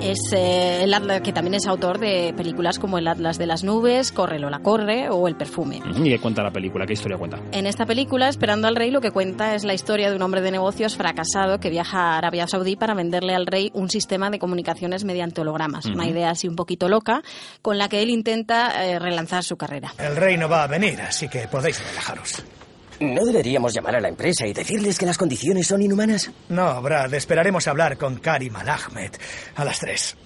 Es 0.00 0.18
eh, 0.32 0.84
el 0.84 0.92
Atlas, 0.92 1.20
que 1.22 1.32
también 1.32 1.54
es 1.54 1.66
autor 1.66 1.98
de 1.98 2.34
películas 2.36 2.78
como 2.78 2.98
El 2.98 3.08
Atlas 3.08 3.38
de 3.38 3.46
las 3.46 3.64
Nubes, 3.64 4.12
Corre 4.12 4.38
Lola 4.38 4.58
Corre 4.58 5.08
o 5.10 5.28
El 5.28 5.36
Perfume. 5.36 5.80
¿Y 5.96 6.10
qué 6.10 6.18
cuenta 6.18 6.42
la 6.42 6.50
película? 6.50 6.86
¿Qué 6.86 6.92
historia 6.92 7.16
cuenta? 7.16 7.40
En 7.52 7.66
esta 7.66 7.86
película, 7.86 8.28
Esperando 8.28 8.68
al 8.68 8.76
Rey, 8.76 8.90
lo 8.90 9.00
que 9.00 9.10
cuenta 9.10 9.54
es 9.54 9.64
la 9.64 9.74
historia 9.74 10.10
de 10.10 10.16
un 10.16 10.22
hombre 10.22 10.40
de 10.40 10.50
negocios 10.50 10.96
fracasado 10.96 11.58
que 11.60 11.70
viaja 11.70 12.12
a 12.12 12.18
Arabia 12.18 12.46
Saudí 12.46 12.76
para 12.76 12.94
venderle 12.94 13.34
al 13.34 13.46
rey 13.46 13.70
un 13.74 13.88
sistema 13.88 14.30
de 14.30 14.38
comunicaciones 14.38 15.04
mediante 15.04 15.40
hologramas. 15.40 15.86
Una 15.86 16.06
idea 16.06 16.30
así 16.30 16.48
un 16.48 16.56
poquito 16.56 16.88
loca, 16.88 17.22
con 17.62 17.78
la 17.78 17.88
que 17.88 18.02
él 18.02 18.10
intenta 18.10 18.84
eh, 18.84 18.98
relanzar 18.98 19.44
su 19.44 19.56
carrera. 19.56 19.94
El 19.98 20.16
rey 20.16 20.36
no 20.36 20.48
va 20.48 20.64
a 20.64 20.66
venir, 20.66 21.00
así 21.00 21.28
que 21.28 21.48
podéis 21.48 21.82
relajaros. 21.88 22.44
¿No 23.00 23.24
deberíamos 23.24 23.74
llamar 23.74 23.96
a 23.96 24.00
la 24.00 24.08
empresa 24.08 24.46
y 24.46 24.52
decirles 24.52 24.98
que 24.98 25.06
las 25.06 25.18
condiciones 25.18 25.66
son 25.66 25.82
inhumanas? 25.82 26.30
No, 26.48 26.80
Brad, 26.80 27.12
esperaremos 27.14 27.66
a 27.66 27.70
hablar 27.70 27.96
con 27.98 28.16
Karim 28.16 28.54
Al-Ahmed 28.56 29.10
a 29.56 29.64
las 29.64 29.78
tres. 29.80 30.16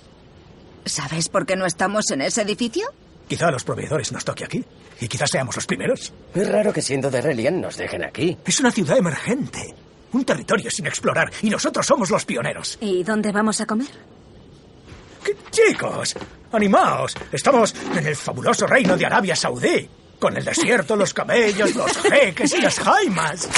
¿Sabes 0.84 1.28
por 1.28 1.46
qué 1.46 1.56
no 1.56 1.66
estamos 1.66 2.10
en 2.10 2.22
ese 2.22 2.42
edificio? 2.42 2.88
Quizá 3.28 3.48
a 3.48 3.50
los 3.50 3.64
proveedores 3.64 4.10
nos 4.12 4.24
toque 4.24 4.44
aquí. 4.44 4.64
Y 5.00 5.06
quizás 5.08 5.30
seamos 5.30 5.54
los 5.54 5.66
primeros. 5.66 6.12
Es 6.34 6.48
raro 6.50 6.72
que 6.72 6.82
siendo 6.82 7.10
de 7.10 7.20
Relian 7.20 7.60
nos 7.60 7.76
dejen 7.76 8.04
aquí. 8.04 8.36
Es 8.44 8.58
una 8.60 8.70
ciudad 8.70 8.96
emergente. 8.98 9.74
Un 10.12 10.24
territorio 10.24 10.70
sin 10.70 10.86
explorar. 10.86 11.30
Y 11.42 11.50
nosotros 11.50 11.86
somos 11.86 12.10
los 12.10 12.24
pioneros. 12.24 12.78
¿Y 12.80 13.02
dónde 13.04 13.30
vamos 13.30 13.60
a 13.60 13.66
comer? 13.66 13.88
¿Qué- 15.22 15.36
Chicos, 15.50 16.14
animaos. 16.52 17.14
Estamos 17.30 17.74
en 17.96 18.06
el 18.06 18.16
fabuloso 18.16 18.66
reino 18.66 18.96
de 18.96 19.04
Arabia 19.06 19.36
Saudí. 19.36 19.88
Con 20.18 20.36
el 20.36 20.44
desierto, 20.44 20.96
los 20.96 21.14
camellos, 21.14 21.74
los 21.76 21.96
jeques 21.98 22.52
y 22.58 22.60
las 22.60 22.78
jaimas. 22.80 23.48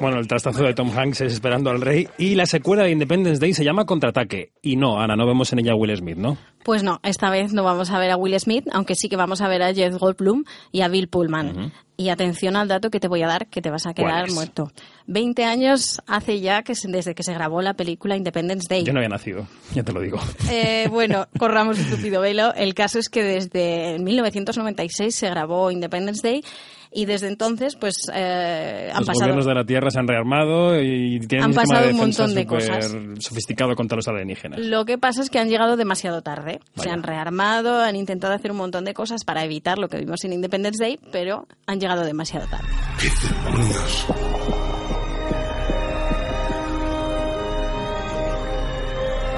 Bueno, 0.00 0.18
el 0.18 0.28
trastazo 0.28 0.62
de 0.64 0.74
Tom 0.74 0.90
Hanks 0.96 1.20
es 1.22 1.32
Esperando 1.32 1.70
al 1.70 1.80
Rey 1.80 2.08
y 2.18 2.34
la 2.34 2.46
secuela 2.46 2.84
de 2.84 2.90
Independence 2.90 3.40
Day 3.40 3.52
se 3.52 3.64
llama 3.64 3.84
Contraataque. 3.84 4.52
Y 4.62 4.76
no, 4.76 5.00
Ana, 5.00 5.16
no 5.16 5.26
vemos 5.26 5.52
en 5.52 5.60
ella 5.60 5.72
a 5.72 5.76
Will 5.76 5.96
Smith, 5.96 6.16
¿no? 6.16 6.38
Pues 6.64 6.82
no, 6.84 7.00
esta 7.02 7.30
vez 7.30 7.52
no 7.52 7.64
vamos 7.64 7.90
a 7.90 7.98
ver 7.98 8.10
a 8.10 8.16
Will 8.16 8.38
Smith, 8.38 8.66
aunque 8.72 8.94
sí 8.94 9.08
que 9.08 9.16
vamos 9.16 9.40
a 9.40 9.48
ver 9.48 9.62
a 9.62 9.74
Jeff 9.74 9.94
Goldblum 9.96 10.44
y 10.70 10.82
a 10.82 10.88
Bill 10.88 11.08
Pullman. 11.08 11.72
Y 11.96 12.08
atención 12.08 12.56
al 12.56 12.68
dato 12.68 12.90
que 12.90 13.00
te 13.00 13.08
voy 13.08 13.22
a 13.22 13.26
dar, 13.26 13.48
que 13.48 13.60
te 13.60 13.70
vas 13.70 13.86
a 13.86 13.94
¿Cuál 13.94 14.06
quedar 14.06 14.30
muerto. 14.32 14.70
Veinte 15.12 15.44
años 15.44 16.00
hace 16.06 16.40
ya 16.40 16.62
que 16.62 16.74
se- 16.74 16.88
desde 16.88 17.14
que 17.14 17.22
se 17.22 17.34
grabó 17.34 17.60
la 17.60 17.74
película 17.74 18.16
Independence 18.16 18.66
Day. 18.68 18.82
Yo 18.84 18.92
no 18.94 19.00
había 19.00 19.10
nacido, 19.10 19.46
ya 19.74 19.82
te 19.82 19.92
lo 19.92 20.00
digo. 20.00 20.18
Eh, 20.50 20.88
bueno, 20.90 21.26
corramos 21.38 21.78
un 21.78 21.90
tupido 21.90 22.20
velo. 22.22 22.54
El 22.54 22.72
caso 22.74 22.98
es 22.98 23.08
que 23.10 23.22
desde 23.22 23.98
1996 23.98 25.14
se 25.14 25.28
grabó 25.28 25.70
Independence 25.70 26.26
Day 26.26 26.42
y 26.94 27.04
desde 27.06 27.28
entonces 27.28 27.76
pues 27.76 27.94
eh, 28.12 28.88
han 28.92 28.98
Los 29.00 29.06
pasado... 29.08 29.20
gobiernos 29.20 29.46
de 29.46 29.54
la 29.54 29.64
Tierra 29.64 29.90
se 29.90 29.98
han 29.98 30.06
rearmado 30.08 30.80
y 30.80 31.20
tienen 31.20 31.44
Han 31.44 31.50
un 31.50 31.56
pasado 31.56 31.86
de 31.86 31.92
un 31.92 31.96
defensa 31.98 32.22
montón 32.22 32.34
de 32.34 32.46
cosas. 32.46 32.96
sofisticado 33.18 33.74
contra 33.74 33.96
los 33.96 34.08
alienígenas. 34.08 34.60
Lo 34.60 34.84
que 34.86 34.96
pasa 34.98 35.20
es 35.22 35.28
que 35.30 35.38
han 35.38 35.48
llegado 35.50 35.76
demasiado 35.76 36.22
tarde. 36.22 36.60
Se 36.74 36.80
Vaya. 36.80 36.92
han 36.94 37.02
rearmado, 37.02 37.80
han 37.80 37.96
intentado 37.96 38.32
hacer 38.34 38.50
un 38.50 38.56
montón 38.58 38.84
de 38.86 38.94
cosas 38.94 39.24
para 39.24 39.44
evitar 39.44 39.78
lo 39.78 39.88
que 39.88 39.98
vimos 39.98 40.24
en 40.24 40.32
Independence 40.32 40.82
Day, 40.82 40.98
pero 41.12 41.46
han 41.66 41.80
llegado 41.80 42.04
demasiado 42.04 42.46
tarde. 42.48 42.68
Demonios. 43.44 44.06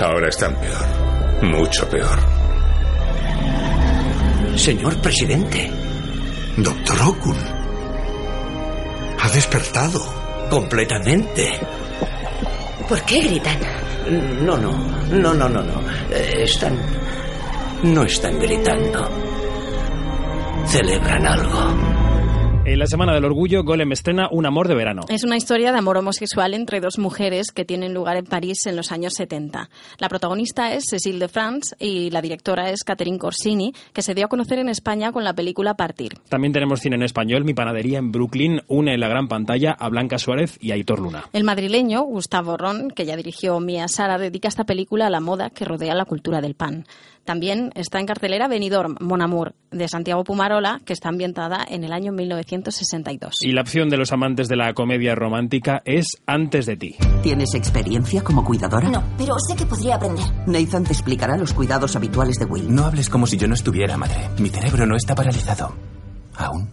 Ahora 0.04 0.28
están 0.28 0.54
peor. 0.56 1.42
Mucho 1.42 1.88
peor. 1.88 2.18
Señor 4.54 4.94
presidente. 5.00 5.70
Doctor 6.58 7.02
Okun. 7.08 7.36
Ha 9.18 9.28
despertado. 9.30 10.00
Completamente. 10.50 11.58
¿Por 12.86 13.00
qué 13.06 13.20
gritan? 13.22 13.58
No, 14.44 14.58
no, 14.58 14.72
no, 15.08 15.32
no, 15.32 15.48
no, 15.48 15.62
no. 15.62 15.80
Eh, 16.10 16.42
Están... 16.44 16.78
No 17.82 18.04
están 18.04 18.38
gritando. 18.38 19.08
Celebran 20.66 21.26
algo. 21.26 21.93
En 22.66 22.78
la 22.78 22.86
Semana 22.86 23.12
del 23.12 23.26
Orgullo, 23.26 23.62
Golem 23.62 23.92
estrena 23.92 24.28
Un 24.30 24.46
amor 24.46 24.68
de 24.68 24.74
verano. 24.74 25.02
Es 25.10 25.22
una 25.22 25.36
historia 25.36 25.70
de 25.70 25.76
amor 25.76 25.98
homosexual 25.98 26.54
entre 26.54 26.80
dos 26.80 26.98
mujeres 26.98 27.52
que 27.52 27.66
tienen 27.66 27.92
lugar 27.92 28.16
en 28.16 28.24
París 28.24 28.64
en 28.64 28.74
los 28.74 28.90
años 28.90 29.12
70. 29.12 29.68
La 29.98 30.08
protagonista 30.08 30.72
es 30.72 30.84
Cécile 30.88 31.18
de 31.18 31.28
France 31.28 31.76
y 31.78 32.08
la 32.08 32.22
directora 32.22 32.70
es 32.70 32.82
Catherine 32.82 33.18
Corsini, 33.18 33.74
que 33.92 34.00
se 34.00 34.14
dio 34.14 34.24
a 34.24 34.28
conocer 34.28 34.58
en 34.60 34.70
España 34.70 35.12
con 35.12 35.24
la 35.24 35.34
película 35.34 35.74
Partir. 35.74 36.14
También 36.30 36.54
tenemos 36.54 36.80
cine 36.80 36.96
en 36.96 37.02
español. 37.02 37.44
Mi 37.44 37.52
panadería 37.52 37.98
en 37.98 38.10
Brooklyn 38.10 38.62
une 38.66 38.94
en 38.94 39.00
la 39.00 39.08
gran 39.08 39.28
pantalla 39.28 39.72
a 39.72 39.90
Blanca 39.90 40.16
Suárez 40.16 40.56
y 40.58 40.70
a 40.70 40.74
Aitor 40.74 41.00
Luna. 41.00 41.24
El 41.34 41.44
madrileño 41.44 42.00
Gustavo 42.04 42.56
Ron, 42.56 42.88
que 42.88 43.04
ya 43.04 43.14
dirigió 43.14 43.60
Mía 43.60 43.88
Sara, 43.88 44.16
dedica 44.16 44.48
esta 44.48 44.64
película 44.64 45.08
a 45.08 45.10
la 45.10 45.20
moda 45.20 45.50
que 45.50 45.66
rodea 45.66 45.94
la 45.94 46.06
cultura 46.06 46.40
del 46.40 46.54
pan. 46.54 46.86
También 47.24 47.70
está 47.74 48.00
en 48.00 48.06
cartelera 48.06 48.48
Benidorm, 48.48 48.96
Mon 49.00 49.22
Amour, 49.22 49.54
de 49.70 49.88
Santiago 49.88 50.24
Pumarola, 50.24 50.80
que 50.84 50.92
está 50.92 51.08
ambientada 51.08 51.64
en 51.68 51.84
el 51.84 51.92
año 51.92 52.12
1962. 52.12 53.36
Y 53.40 53.52
la 53.52 53.62
opción 53.62 53.88
de 53.88 53.96
los 53.96 54.12
amantes 54.12 54.48
de 54.48 54.56
la 54.56 54.74
comedia 54.74 55.14
romántica 55.14 55.82
es 55.84 56.06
Antes 56.26 56.66
de 56.66 56.76
ti. 56.76 56.96
¿Tienes 57.22 57.54
experiencia 57.54 58.22
como 58.22 58.44
cuidadora? 58.44 58.88
No, 58.88 59.02
pero 59.16 59.36
sé 59.38 59.56
que 59.56 59.66
podría 59.66 59.96
aprender. 59.96 60.24
Nathan 60.46 60.84
te 60.84 60.92
explicará 60.92 61.36
los 61.36 61.52
cuidados 61.54 61.96
habituales 61.96 62.36
de 62.36 62.44
Will. 62.44 62.72
No 62.74 62.84
hables 62.84 63.08
como 63.08 63.26
si 63.26 63.36
yo 63.36 63.48
no 63.48 63.54
estuviera, 63.54 63.96
madre. 63.96 64.28
Mi 64.38 64.50
cerebro 64.50 64.86
no 64.86 64.96
está 64.96 65.14
paralizado. 65.14 65.74
¿Aún? 66.36 66.68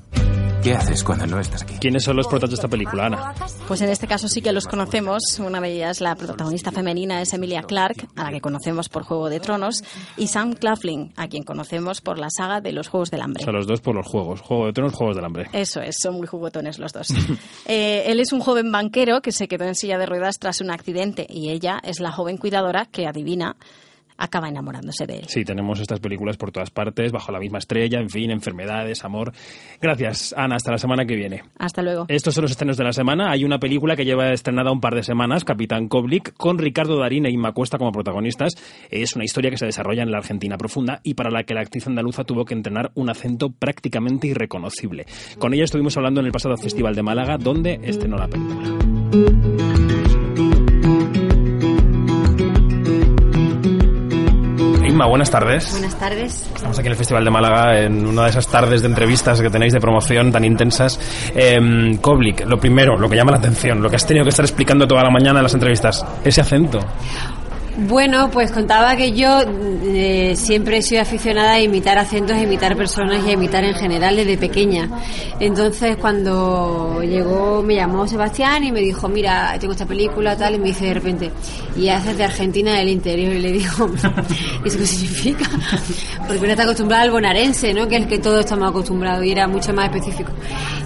¿Qué 0.64 0.76
haces 0.76 1.04
cuando 1.04 1.26
no 1.26 1.40
estás 1.40 1.64
aquí? 1.64 1.74
¿Quiénes 1.80 2.04
son 2.04 2.16
los 2.18 2.28
protas 2.28 2.52
de 2.52 2.56
esta 2.56 2.68
película, 2.68 3.08
Ana? 3.08 3.34
Pues 3.68 3.82
en 3.82 3.90
este 3.90 4.06
caso 4.06 4.28
sí 4.28 4.44
que 4.44 4.52
los 4.52 4.68
conocemos. 4.68 5.40
Una 5.40 5.60
de 5.60 5.74
ellas, 5.74 6.02
la 6.02 6.14
protagonista 6.14 6.72
femenina, 6.72 7.20
es 7.20 7.34
Emilia 7.34 7.64
Clarke, 7.64 8.08
a 8.16 8.26
la 8.26 8.30
que 8.30 8.42
conocemos 8.42 8.88
por 8.88 9.02
Juego 9.02 9.30
de 9.30 9.40
Tronos, 9.40 9.84
y 10.18 10.28
Sam 10.28 10.54
Claflin, 10.54 11.14
a 11.16 11.28
quien 11.28 11.44
conocemos 11.44 12.02
por 12.02 12.20
la 12.20 12.30
saga 12.30 12.62
de 12.62 12.74
los 12.74 12.90
Juegos 12.90 13.10
del 13.10 13.22
Hambre. 13.22 13.42
O 13.42 13.46
sea, 13.46 13.54
los 13.54 13.66
dos 13.66 13.82
por 13.82 13.96
los 13.96 14.06
juegos. 14.06 14.42
Juego 14.42 14.68
de 14.68 14.74
Tronos, 14.74 14.94
Juegos 14.94 15.16
del 15.16 15.26
Hambre. 15.26 15.50
Eso 15.52 15.82
es, 15.82 15.96
son 16.00 16.18
muy 16.18 16.28
juguetones 16.28 16.78
los 16.78 16.94
dos. 16.94 17.08
Eh, 17.66 18.04
él 18.08 18.20
es 18.20 18.34
un 18.34 18.42
joven 18.42 18.72
banquero 18.72 19.22
que 19.22 19.32
se 19.32 19.48
quedó 19.48 19.66
en 19.66 19.76
silla 19.76 19.98
de 19.98 20.06
ruedas 20.06 20.40
tras 20.40 20.62
un 20.62 20.72
accidente 20.72 21.26
y 21.30 21.50
ella 21.50 21.80
es 21.84 22.00
la 22.00 22.12
joven 22.12 22.38
cuidadora 22.38 22.86
que 22.86 23.08
adivina 23.08 23.56
acaba 24.22 24.48
enamorándose 24.48 25.06
de 25.08 25.18
él. 25.18 25.26
Sí, 25.28 25.44
tenemos 25.44 25.80
estas 25.80 26.00
películas 26.00 26.38
por 26.38 26.52
todas 26.52 26.70
partes, 26.70 27.12
bajo 27.12 27.32
la 27.32 27.40
misma 27.40 27.58
estrella, 27.58 28.00
en 28.00 28.10
fin, 28.10 28.32
enfermedades, 28.32 29.04
amor. 29.04 29.34
Gracias, 29.82 30.34
Ana. 30.38 30.56
Hasta 30.56 30.72
la 30.72 30.78
semana 30.78 31.06
que 31.06 31.16
viene. 31.16 31.44
Hasta 31.58 31.82
luego. 31.82 32.06
Estos 32.08 32.36
son 32.36 32.44
los 32.44 32.52
estrenos 32.52 32.78
de 32.78 32.84
la 32.84 32.94
semana. 32.94 33.32
Hay 33.32 33.44
una 33.44 33.60
película 33.60 33.96
que 33.96 34.06
lleva 34.06 34.32
estrenada 34.32 34.72
un 34.72 34.80
par 34.80 34.96
de 34.96 35.04
semanas, 35.04 35.44
Capitán 35.44 35.88
Koblik, 35.88 36.34
con 36.36 36.60
Ricardo 36.60 36.98
Darín 37.00 37.26
e 37.26 37.32
Inma 37.32 37.52
Cuesta 37.54 37.78
como 37.78 37.92
protagonistas. 37.92 38.54
Es 38.90 39.16
una 39.16 39.26
historia 39.26 39.50
que 39.50 39.58
se 39.58 39.66
desarrolla 39.66 40.04
en 40.04 40.12
la 40.12 40.20
Argentina 40.20 40.58
profunda 40.58 41.00
y 41.04 41.16
para 41.16 41.32
la 41.32 41.44
que 41.44 41.56
la 41.56 41.62
actriz 41.62 41.88
andaluza 41.88 42.24
tuvo 42.24 42.46
que 42.46 42.54
entrenar 42.54 42.92
un 42.94 43.10
acento 43.10 43.50
prácticamente 43.50 44.28
irreconocible. 44.28 45.06
Con 45.40 45.54
ella 45.54 45.64
estuvimos 45.64 45.98
hablando 45.98 46.20
en 46.20 46.28
el 46.28 46.32
pasado 46.32 46.58
Festival 46.58 46.96
de 46.96 47.04
Málaga, 47.04 47.38
donde 47.38 47.80
estrenó 47.84 48.18
la 48.18 48.28
película. 48.28 49.91
Inma, 54.92 55.08
buenas 55.08 55.32
tardes. 55.32 55.72
Buenas 55.72 55.98
tardes. 55.98 56.50
Estamos 56.54 56.78
aquí 56.78 56.88
en 56.88 56.92
el 56.92 56.98
Festival 56.98 57.24
de 57.24 57.32
Málaga, 57.32 57.80
en 57.80 58.06
una 58.06 58.24
de 58.24 58.30
esas 58.32 58.46
tardes 58.48 58.82
de 58.82 58.90
entrevistas 58.90 59.40
que 59.40 59.50
tenéis 59.50 59.72
de 59.72 59.80
promoción 59.80 60.34
tan 60.34 60.44
intensas. 60.44 61.00
Eh, 61.34 61.98
Koblik, 62.02 62.46
lo 62.46 62.60
primero, 62.60 62.98
lo 62.98 63.10
que 63.10 63.16
llama 63.16 63.32
la 63.32 63.38
atención, 63.38 63.82
lo 63.82 63.90
que 63.90 63.96
has 63.96 64.06
tenido 64.06 64.26
que 64.26 64.32
estar 64.32 64.44
explicando 64.44 64.86
toda 64.86 65.04
la 65.04 65.10
mañana 65.10 65.40
en 65.40 65.44
las 65.44 65.54
entrevistas, 65.54 66.06
ese 66.26 66.42
acento. 66.42 66.80
Bueno, 67.78 68.30
pues 68.32 68.52
contaba 68.52 68.96
que 68.98 69.14
yo 69.14 69.42
eh, 69.86 70.34
siempre 70.36 70.78
he 70.78 70.82
sido 70.82 71.02
aficionada 71.02 71.54
a 71.54 71.62
imitar 71.62 71.98
acentos, 71.98 72.36
a 72.36 72.42
imitar 72.42 72.76
personas 72.76 73.26
y 73.26 73.30
a 73.30 73.34
imitar 73.34 73.64
en 73.64 73.74
general 73.76 74.18
desde 74.18 74.38
pequeña. 74.38 74.90
Entonces, 75.40 75.96
cuando 75.96 77.02
llegó, 77.02 77.64
me 77.64 77.76
llamó 77.76 78.08
Sebastián 78.08 78.66
y 78.66 78.72
me 78.72 78.82
dijo, 78.82 79.08
mira, 79.08 79.56
tengo 79.58 79.72
esta 79.72 79.86
película, 79.86 80.36
tal, 80.36 80.56
y 80.56 80.60
me 80.60 80.68
dice 80.68 80.86
de 80.86 80.94
repente, 80.94 81.32
y 81.78 81.88
haces 81.88 82.18
de 82.18 82.26
Argentina 82.26 82.74
del 82.74 82.90
interior. 82.90 83.34
Y 83.34 83.40
le 83.40 83.52
digo, 83.54 83.90
¿eso 84.66 84.78
qué 84.78 84.86
significa? 84.86 85.50
Porque 86.28 86.40
uno 86.40 86.52
está 86.52 86.64
acostumbrado 86.64 87.04
al 87.04 87.12
bonaerense, 87.12 87.74
¿no? 87.74 87.88
Que 87.88 87.96
es 87.96 88.02
el 88.04 88.08
que 88.10 88.20
todos 88.20 88.42
estamos 88.42 88.70
acostumbrados, 88.70 89.24
y 89.26 89.32
era 89.32 89.48
mucho 89.48 89.74
más 89.74 89.86
específico. 89.86 90.32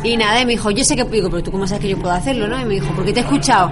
Y 0.03 0.17
nada, 0.17 0.39
y 0.41 0.45
me 0.45 0.51
dijo, 0.51 0.69
yo 0.69 0.83
sé 0.83 0.95
que, 0.95 1.03
digo, 1.05 1.31
pero 1.31 1.41
tú 1.41 1.51
cómo 1.51 1.65
sabes 1.65 1.81
que 1.81 1.89
yo 1.89 1.97
puedo 1.97 2.13
hacerlo, 2.13 2.47
¿no? 2.47 2.61
Y 2.61 2.65
me 2.65 2.75
dijo, 2.75 2.93
porque 2.95 3.11
te 3.11 3.21
he 3.21 3.23
escuchado. 3.23 3.71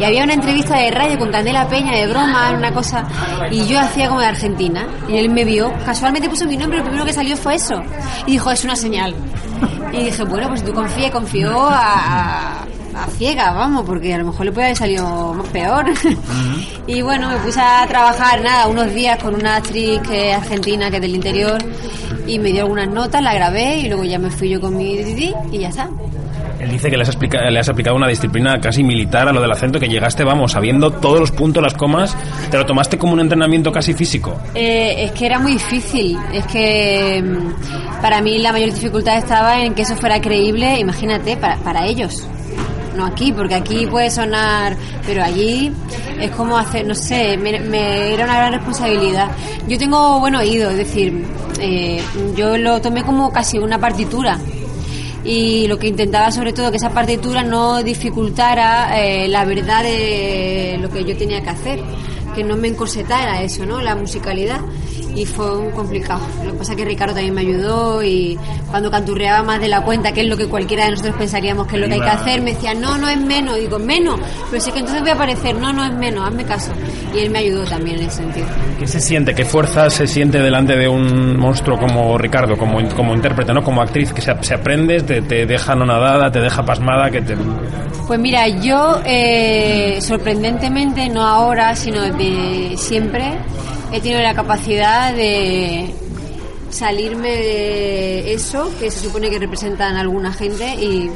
Y 0.00 0.04
había 0.04 0.24
una 0.24 0.34
entrevista 0.34 0.76
de 0.76 0.90
radio 0.90 1.18
con 1.18 1.30
Candela 1.30 1.68
Peña 1.68 1.94
de 1.94 2.08
broma, 2.08 2.57
una 2.58 2.72
cosa, 2.72 3.06
y 3.50 3.66
yo 3.66 3.80
hacía 3.80 4.08
como 4.08 4.20
de 4.20 4.26
Argentina. 4.26 4.86
Y 5.08 5.16
él 5.16 5.30
me 5.30 5.44
vio, 5.44 5.72
casualmente 5.84 6.28
puso 6.28 6.46
mi 6.46 6.56
nombre, 6.56 6.78
lo 6.78 6.84
primero 6.84 7.04
que 7.04 7.12
salió 7.12 7.36
fue 7.36 7.54
eso. 7.54 7.82
Y 8.26 8.32
dijo, 8.32 8.50
es 8.50 8.64
una 8.64 8.76
señal. 8.76 9.14
Y 9.92 10.04
dije, 10.04 10.24
bueno, 10.24 10.48
pues 10.48 10.64
tú 10.64 10.72
confías, 10.72 11.10
confió 11.10 11.68
a, 11.70 12.62
a, 12.94 13.06
ciega, 13.16 13.52
vamos, 13.52 13.84
porque 13.86 14.14
a 14.14 14.18
lo 14.18 14.26
mejor 14.26 14.46
le 14.46 14.52
puede 14.52 14.66
haber 14.66 14.76
salido 14.76 15.34
más 15.34 15.48
peor. 15.48 15.86
y 16.86 17.00
bueno, 17.00 17.28
me 17.28 17.36
puse 17.38 17.60
a 17.60 17.86
trabajar, 17.86 18.42
nada, 18.42 18.66
unos 18.66 18.92
días 18.92 19.22
con 19.22 19.34
una 19.34 19.56
actriz 19.56 20.00
que 20.02 20.30
es 20.30 20.36
argentina, 20.36 20.90
que 20.90 20.96
es 20.96 21.02
del 21.02 21.14
interior, 21.14 21.58
y 22.26 22.38
me 22.38 22.52
dio 22.52 22.62
algunas 22.62 22.88
notas, 22.88 23.22
la 23.22 23.34
grabé, 23.34 23.78
y 23.78 23.88
luego 23.88 24.04
ya 24.04 24.18
me 24.18 24.30
fui 24.30 24.50
yo 24.50 24.60
con 24.60 24.76
mi 24.76 25.02
Didi 25.02 25.34
y 25.50 25.58
ya 25.58 25.68
está. 25.68 25.88
Él 26.60 26.70
dice 26.72 26.90
que 26.90 26.96
le 26.96 27.02
has, 27.04 27.08
explica- 27.08 27.48
le 27.50 27.58
has 27.60 27.68
aplicado 27.68 27.94
una 27.96 28.08
disciplina 28.08 28.60
casi 28.60 28.82
militar 28.82 29.28
a 29.28 29.32
lo 29.32 29.40
del 29.40 29.50
acento, 29.52 29.78
que 29.78 29.88
llegaste, 29.88 30.24
vamos, 30.24 30.52
sabiendo 30.52 30.90
todos 30.90 31.20
los 31.20 31.30
puntos, 31.30 31.62
las 31.62 31.74
comas, 31.74 32.16
te 32.50 32.56
lo 32.58 32.66
tomaste 32.66 32.98
como 32.98 33.12
un 33.12 33.20
entrenamiento 33.20 33.70
casi 33.70 33.94
físico. 33.94 34.36
Eh, 34.54 35.04
es 35.04 35.12
que 35.12 35.26
era 35.26 35.38
muy 35.38 35.52
difícil. 35.52 36.18
Es 36.32 36.44
que 36.46 37.22
mm, 37.24 38.00
para 38.02 38.20
mí 38.20 38.38
la 38.38 38.50
mayor 38.52 38.72
dificultad 38.72 39.18
estaba 39.18 39.60
en 39.62 39.74
que 39.74 39.82
eso 39.82 39.94
fuera 39.96 40.20
creíble, 40.20 40.78
imagínate, 40.80 41.36
para, 41.36 41.56
para 41.58 41.86
ellos. 41.86 42.26
No 42.96 43.06
aquí, 43.06 43.30
porque 43.30 43.54
aquí 43.54 43.86
puede 43.86 44.10
sonar, 44.10 44.74
pero 45.06 45.22
allí 45.22 45.70
es 46.20 46.30
como 46.32 46.58
hacer, 46.58 46.84
no 46.84 46.96
sé, 46.96 47.36
me, 47.36 47.60
me- 47.60 48.12
era 48.12 48.24
una 48.24 48.34
gran 48.38 48.52
responsabilidad. 48.54 49.28
Yo 49.68 49.78
tengo 49.78 50.18
buen 50.18 50.34
oído, 50.34 50.70
es 50.70 50.78
decir, 50.78 51.24
eh, 51.60 52.02
yo 52.36 52.56
lo 52.58 52.80
tomé 52.80 53.04
como 53.04 53.32
casi 53.32 53.58
una 53.58 53.78
partitura 53.78 54.36
y 55.24 55.66
lo 55.66 55.78
que 55.78 55.88
intentaba 55.88 56.30
sobre 56.30 56.52
todo 56.52 56.70
que 56.70 56.76
esa 56.76 56.90
partitura 56.90 57.42
no 57.42 57.82
dificultara 57.82 59.00
eh, 59.00 59.28
la 59.28 59.44
verdad 59.44 59.82
de 59.82 60.78
lo 60.80 60.90
que 60.90 61.04
yo 61.04 61.16
tenía 61.16 61.42
que 61.42 61.50
hacer 61.50 61.80
que 62.34 62.44
no 62.44 62.56
me 62.56 62.68
encorsetara 62.68 63.42
eso 63.42 63.66
no 63.66 63.80
la 63.80 63.94
musicalidad 63.94 64.60
y 65.18 65.26
fue 65.26 65.58
un 65.58 65.70
complicado. 65.72 66.20
Lo 66.44 66.52
que 66.52 66.58
pasa 66.58 66.72
es 66.72 66.78
que 66.78 66.84
Ricardo 66.84 67.14
también 67.14 67.34
me 67.34 67.40
ayudó 67.40 68.02
y 68.04 68.38
cuando 68.70 68.88
canturreaba 68.88 69.42
más 69.42 69.60
de 69.60 69.68
la 69.68 69.82
cuenta, 69.82 70.12
que 70.12 70.20
es 70.20 70.28
lo 70.28 70.36
que 70.36 70.46
cualquiera 70.46 70.84
de 70.84 70.92
nosotros 70.92 71.16
pensaríamos 71.16 71.66
que 71.66 71.74
es 71.74 71.82
lo 71.82 71.88
que 71.88 71.94
hay 71.94 72.00
que 72.00 72.08
hacer, 72.08 72.40
me 72.40 72.54
decía, 72.54 72.72
no, 72.74 72.96
no 72.98 73.08
es 73.08 73.20
menos. 73.20 73.56
digo, 73.56 73.80
menos, 73.80 74.20
pero 74.48 74.62
si 74.62 74.68
es 74.68 74.74
que 74.74 74.80
entonces 74.80 75.02
voy 75.02 75.10
a 75.10 75.14
aparecer, 75.14 75.56
no, 75.56 75.72
no 75.72 75.84
es 75.84 75.92
menos, 75.92 76.26
hazme 76.26 76.44
caso. 76.44 76.72
Y 77.14 77.18
él 77.18 77.30
me 77.30 77.40
ayudó 77.40 77.64
también 77.64 77.98
en 77.98 78.06
ese 78.06 78.18
sentido. 78.18 78.46
¿Qué 78.78 78.86
se 78.86 79.00
siente? 79.00 79.34
¿Qué 79.34 79.44
fuerza 79.44 79.90
se 79.90 80.06
siente 80.06 80.40
delante 80.40 80.76
de 80.76 80.88
un 80.88 81.36
monstruo 81.36 81.78
como 81.78 82.16
Ricardo, 82.16 82.56
como, 82.56 82.78
como 82.90 83.12
intérprete, 83.12 83.52
¿no? 83.52 83.64
como 83.64 83.82
actriz, 83.82 84.12
que 84.12 84.20
se, 84.20 84.32
se 84.42 84.54
aprende, 84.54 85.00
te, 85.00 85.22
te 85.22 85.46
deja 85.46 85.72
anonadada, 85.72 86.30
te 86.30 86.40
deja 86.40 86.64
pasmada, 86.64 87.10
que 87.10 87.22
te... 87.22 87.36
Pues 88.06 88.20
mira, 88.20 88.48
yo 88.48 89.00
eh, 89.04 89.98
sorprendentemente, 90.00 91.08
no 91.08 91.26
ahora, 91.26 91.76
sino 91.76 92.00
de 92.00 92.74
siempre, 92.76 93.34
he 93.92 94.00
tenido 94.00 94.20
la 94.20 94.34
capacidad 94.34 95.14
de 95.14 95.94
salirme 96.70 97.30
de 97.30 98.34
eso 98.34 98.70
que 98.78 98.90
se 98.90 99.00
supone 99.00 99.30
que 99.30 99.38
representan 99.38 99.96
alguna 99.96 100.32
gente 100.32 100.74
y, 100.74 101.10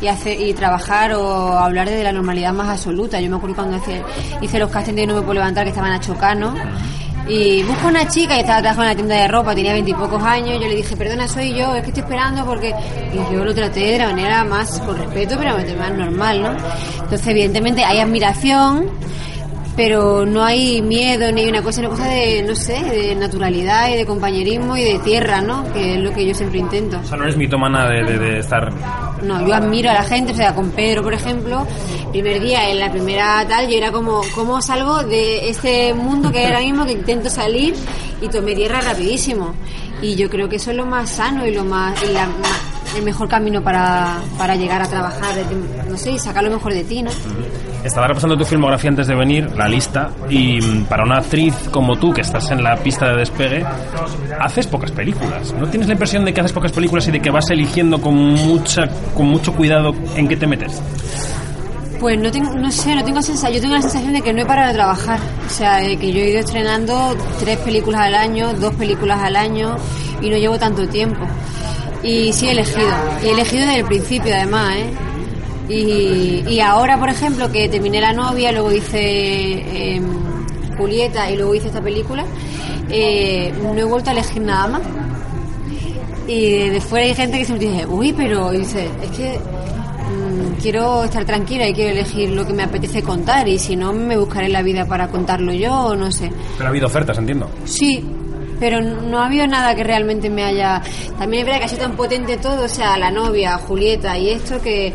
y, 0.00 0.06
hacer, 0.06 0.40
y 0.40 0.54
trabajar 0.54 1.12
o 1.12 1.58
hablar 1.58 1.88
de 1.88 2.02
la 2.02 2.12
normalidad 2.12 2.52
más 2.52 2.68
absoluta. 2.68 3.20
Yo 3.20 3.30
me 3.30 3.36
acuerdo 3.36 3.56
cuando 3.56 3.76
hice, 3.76 4.02
hice 4.40 4.58
los 4.58 4.70
castings 4.70 4.96
de 4.96 5.06
No 5.06 5.14
me 5.14 5.20
puedo 5.20 5.34
levantar 5.34 5.64
que 5.64 5.70
estaban 5.70 5.92
a 5.92 6.00
Chocano 6.00 6.54
y 7.28 7.62
busco 7.62 7.86
una 7.86 8.08
chica 8.08 8.36
y 8.36 8.40
estaba 8.40 8.60
trabajando 8.60 8.82
en 8.82 8.88
la 8.88 8.94
tienda 8.96 9.14
de 9.16 9.28
ropa, 9.28 9.54
tenía 9.54 9.72
veintipocos 9.72 10.22
años. 10.22 10.60
Yo 10.60 10.68
le 10.68 10.74
dije, 10.74 10.96
perdona, 10.96 11.28
soy 11.28 11.54
yo, 11.54 11.74
es 11.76 11.82
que 11.82 11.88
estoy 11.90 12.02
esperando 12.02 12.44
porque. 12.44 12.74
Y 13.12 13.32
yo 13.32 13.44
lo 13.44 13.54
traté 13.54 13.80
de 13.80 13.98
la 13.98 14.06
manera 14.08 14.44
más 14.44 14.80
con 14.80 14.96
respeto, 14.96 15.36
pero 15.38 15.56
más 15.78 15.92
normal, 15.92 16.42
¿no? 16.42 16.50
Entonces, 17.02 17.26
evidentemente, 17.28 17.84
hay 17.84 18.00
admiración, 18.00 18.86
pero 19.76 20.26
no 20.26 20.42
hay 20.44 20.82
miedo 20.82 21.30
ni 21.32 21.42
hay 21.42 21.48
una 21.48 21.62
cosa, 21.62 21.80
una 21.80 21.90
cosa 21.90 22.06
de, 22.06 22.42
no 22.42 22.54
sé, 22.54 22.82
de 22.84 23.14
naturalidad 23.14 23.90
y 23.90 23.96
de 23.96 24.04
compañerismo 24.06 24.76
y 24.76 24.84
de 24.84 24.98
tierra, 24.98 25.40
¿no? 25.40 25.72
Que 25.72 25.94
es 25.94 26.00
lo 26.00 26.12
que 26.12 26.26
yo 26.26 26.34
siempre 26.34 26.58
intento. 26.58 26.98
O 27.02 27.06
sea, 27.06 27.16
no 27.16 27.24
eres 27.24 27.36
mitomana 27.36 27.88
de, 27.88 28.04
de, 28.04 28.18
de 28.18 28.38
estar... 28.38 28.72
No, 29.22 29.46
yo 29.46 29.54
admiro 29.54 29.90
a 29.90 29.94
la 29.94 30.02
gente, 30.02 30.32
o 30.32 30.34
sea, 30.34 30.54
con 30.54 30.70
Pedro, 30.70 31.02
por 31.02 31.12
ejemplo, 31.14 31.66
primer 32.10 32.40
día, 32.40 32.70
en 32.70 32.80
la 32.80 32.90
primera 32.90 33.46
tal, 33.46 33.68
yo 33.68 33.76
era 33.76 33.92
como, 33.92 34.22
¿cómo 34.34 34.62
salgo 34.62 35.02
de 35.02 35.48
este 35.50 35.92
mundo 35.94 36.32
que 36.32 36.46
ahora 36.46 36.60
mismo 36.60 36.86
que 36.86 36.92
intento 36.92 37.28
salir 37.28 37.74
y 38.20 38.28
tomé 38.28 38.54
tierra 38.54 38.80
rapidísimo? 38.80 39.54
Y 40.02 40.14
yo 40.14 40.30
creo 40.30 40.48
que 40.48 40.56
eso 40.56 40.70
es 40.70 40.76
lo 40.76 40.86
más 40.86 41.10
sano 41.10 41.46
y 41.46 41.52
lo 41.52 41.64
más, 41.64 42.02
y 42.02 42.12
la, 42.12 42.28
el 42.96 43.02
mejor 43.02 43.28
camino 43.28 43.62
para, 43.62 44.18
para 44.38 44.56
llegar 44.56 44.80
a 44.80 44.88
trabajar, 44.88 45.34
no 45.88 45.96
sé, 45.96 46.12
y 46.12 46.18
sacar 46.18 46.42
lo 46.42 46.50
mejor 46.50 46.72
de 46.72 46.84
ti, 46.84 47.02
¿no? 47.02 47.10
Estaba 47.84 48.08
repasando 48.08 48.36
tu 48.36 48.44
filmografía 48.44 48.90
antes 48.90 49.06
de 49.06 49.14
venir, 49.14 49.50
la 49.56 49.66
lista, 49.66 50.10
y 50.28 50.60
mm, 50.60 50.84
para 50.84 51.02
una 51.02 51.18
actriz 51.18 51.54
como 51.70 51.96
tú, 51.96 52.12
que 52.12 52.20
estás 52.20 52.50
en 52.50 52.62
la 52.62 52.76
pista 52.76 53.08
de 53.08 53.16
despegue, 53.16 53.64
haces 54.38 54.66
pocas 54.66 54.90
películas. 54.92 55.54
¿No 55.54 55.66
tienes 55.66 55.88
la 55.88 55.94
impresión 55.94 56.24
de 56.24 56.34
que 56.34 56.40
haces 56.40 56.52
pocas 56.52 56.72
películas 56.72 57.08
y 57.08 57.10
de 57.10 57.20
que 57.20 57.30
vas 57.30 57.48
eligiendo 57.50 58.00
con, 58.00 58.14
mucha, 58.14 58.88
con 59.14 59.26
mucho 59.26 59.54
cuidado 59.54 59.94
en 60.14 60.28
qué 60.28 60.36
te 60.36 60.46
metes? 60.46 60.82
Pues 61.98 62.18
no 62.18 62.30
tengo, 62.30 62.54
no 62.54 62.70
sé, 62.70 62.94
no 62.94 63.04
tengo 63.04 63.22
sensación, 63.22 63.54
yo 63.54 63.60
tengo 63.60 63.74
la 63.74 63.82
sensación 63.82 64.12
de 64.12 64.22
que 64.22 64.32
no 64.32 64.42
he 64.42 64.46
parado 64.46 64.68
de 64.68 64.74
trabajar, 64.74 65.18
o 65.46 65.50
sea, 65.50 65.76
de 65.76 65.96
que 65.96 66.12
yo 66.12 66.20
he 66.20 66.30
ido 66.30 66.40
estrenando 66.40 67.16
tres 67.38 67.58
películas 67.58 68.02
al 68.02 68.14
año, 68.14 68.52
dos 68.54 68.74
películas 68.74 69.20
al 69.22 69.36
año 69.36 69.76
y 70.20 70.30
no 70.30 70.36
llevo 70.36 70.58
tanto 70.58 70.86
tiempo. 70.88 71.26
Y 72.02 72.32
sí 72.32 72.48
he 72.48 72.52
elegido, 72.52 72.88
y 73.22 73.26
he 73.26 73.32
elegido 73.32 73.66
desde 73.66 73.80
el 73.80 73.84
principio 73.84 74.34
además, 74.34 74.76
¿eh? 74.76 74.90
Y, 75.70 76.44
y 76.48 76.60
ahora, 76.60 76.98
por 76.98 77.08
ejemplo, 77.08 77.50
que 77.50 77.68
terminé 77.68 78.00
La 78.00 78.12
novia, 78.12 78.50
luego 78.50 78.72
hice 78.72 78.98
eh, 79.00 80.02
Julieta 80.76 81.30
y 81.30 81.36
luego 81.36 81.54
hice 81.54 81.68
esta 81.68 81.80
película, 81.80 82.24
eh, 82.90 83.52
no 83.62 83.78
he 83.78 83.84
vuelto 83.84 84.10
a 84.10 84.12
elegir 84.12 84.42
nada 84.42 84.66
más. 84.66 84.82
Y 86.26 86.68
de 86.68 86.80
fuera 86.80 87.06
hay 87.06 87.14
gente 87.14 87.38
que 87.38 87.44
siempre 87.44 87.68
dice, 87.68 87.86
uy, 87.86 88.12
pero 88.12 88.50
dice, 88.50 88.88
es 89.02 89.10
que 89.10 89.38
mmm, 89.38 90.60
quiero 90.60 91.04
estar 91.04 91.24
tranquila 91.24 91.68
y 91.68 91.74
quiero 91.74 91.90
elegir 91.90 92.30
lo 92.30 92.46
que 92.46 92.52
me 92.52 92.64
apetece 92.64 93.02
contar 93.02 93.48
y 93.48 93.58
si 93.58 93.76
no 93.76 93.92
me 93.92 94.16
buscaré 94.16 94.48
la 94.48 94.62
vida 94.62 94.86
para 94.86 95.08
contarlo 95.08 95.52
yo 95.52 95.72
o 95.72 95.96
no 95.96 96.10
sé. 96.10 96.32
Pero 96.56 96.66
ha 96.66 96.70
habido 96.70 96.86
ofertas, 96.86 97.18
entiendo. 97.18 97.48
Sí, 97.64 98.04
pero 98.58 98.80
no 98.80 99.20
ha 99.20 99.26
habido 99.26 99.46
nada 99.46 99.74
que 99.74 99.82
realmente 99.82 100.30
me 100.30 100.44
haya... 100.44 100.82
También 101.18 101.40
es 101.40 101.46
verdad 101.46 101.58
que 101.60 101.64
ha 101.64 101.68
sido 101.68 101.82
tan 101.82 101.96
potente 101.96 102.36
todo, 102.36 102.64
o 102.64 102.68
sea, 102.68 102.96
la 102.96 103.10
novia, 103.10 103.56
Julieta 103.58 104.16
y 104.18 104.30
esto 104.30 104.60
que 104.60 104.92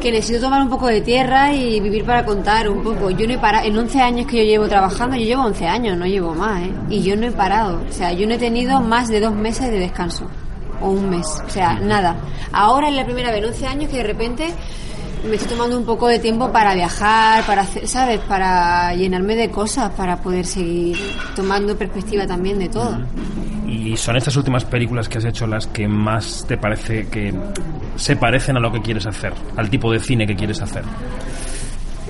que 0.00 0.10
necesito 0.10 0.40
tomar 0.40 0.62
un 0.62 0.70
poco 0.70 0.86
de 0.86 1.02
tierra 1.02 1.52
y 1.52 1.78
vivir 1.78 2.04
para 2.04 2.24
contar 2.24 2.68
un 2.68 2.82
poco. 2.82 3.10
Yo 3.10 3.26
no 3.26 3.34
he 3.34 3.38
parado, 3.38 3.66
en 3.66 3.76
11 3.76 4.00
años 4.00 4.26
que 4.26 4.38
yo 4.38 4.44
llevo 4.44 4.68
trabajando, 4.68 5.16
yo 5.16 5.24
llevo 5.24 5.44
11 5.44 5.66
años, 5.66 5.96
no 5.96 6.06
llevo 6.06 6.34
más, 6.34 6.62
¿eh? 6.62 6.72
Y 6.88 7.02
yo 7.02 7.14
no 7.16 7.26
he 7.26 7.30
parado, 7.30 7.82
o 7.88 7.92
sea, 7.92 8.12
yo 8.12 8.26
no 8.26 8.34
he 8.34 8.38
tenido 8.38 8.80
más 8.80 9.08
de 9.08 9.20
dos 9.20 9.34
meses 9.34 9.70
de 9.70 9.78
descanso, 9.78 10.26
o 10.80 10.88
un 10.88 11.10
mes, 11.10 11.26
o 11.46 11.50
sea, 11.50 11.74
nada. 11.74 12.16
Ahora 12.50 12.88
es 12.88 12.96
la 12.96 13.04
primera 13.04 13.30
vez 13.30 13.38
en 13.38 13.50
11 13.50 13.66
años 13.66 13.90
que 13.90 13.98
de 13.98 14.04
repente 14.04 14.48
me 15.28 15.36
estoy 15.36 15.50
tomando 15.50 15.76
un 15.76 15.84
poco 15.84 16.08
de 16.08 16.18
tiempo 16.18 16.50
para 16.50 16.74
viajar, 16.74 17.44
para 17.44 17.62
hacer, 17.62 17.86
¿sabes? 17.86 18.20
Para 18.20 18.94
llenarme 18.94 19.36
de 19.36 19.50
cosas, 19.50 19.90
para 19.90 20.16
poder 20.16 20.46
seguir 20.46 20.96
tomando 21.36 21.76
perspectiva 21.76 22.26
también 22.26 22.58
de 22.58 22.68
todo. 22.70 22.98
¿Y 23.66 23.96
son 23.96 24.16
estas 24.16 24.34
últimas 24.36 24.64
películas 24.64 25.08
que 25.08 25.18
has 25.18 25.24
hecho 25.24 25.46
las 25.46 25.66
que 25.66 25.86
más 25.86 26.44
te 26.48 26.56
parece 26.56 27.06
que 27.08 27.32
se 28.00 28.16
parecen 28.16 28.56
a 28.56 28.60
lo 28.60 28.72
que 28.72 28.80
quieres 28.80 29.06
hacer, 29.06 29.32
al 29.56 29.68
tipo 29.68 29.92
de 29.92 30.00
cine 30.00 30.26
que 30.26 30.34
quieres 30.34 30.60
hacer? 30.62 30.82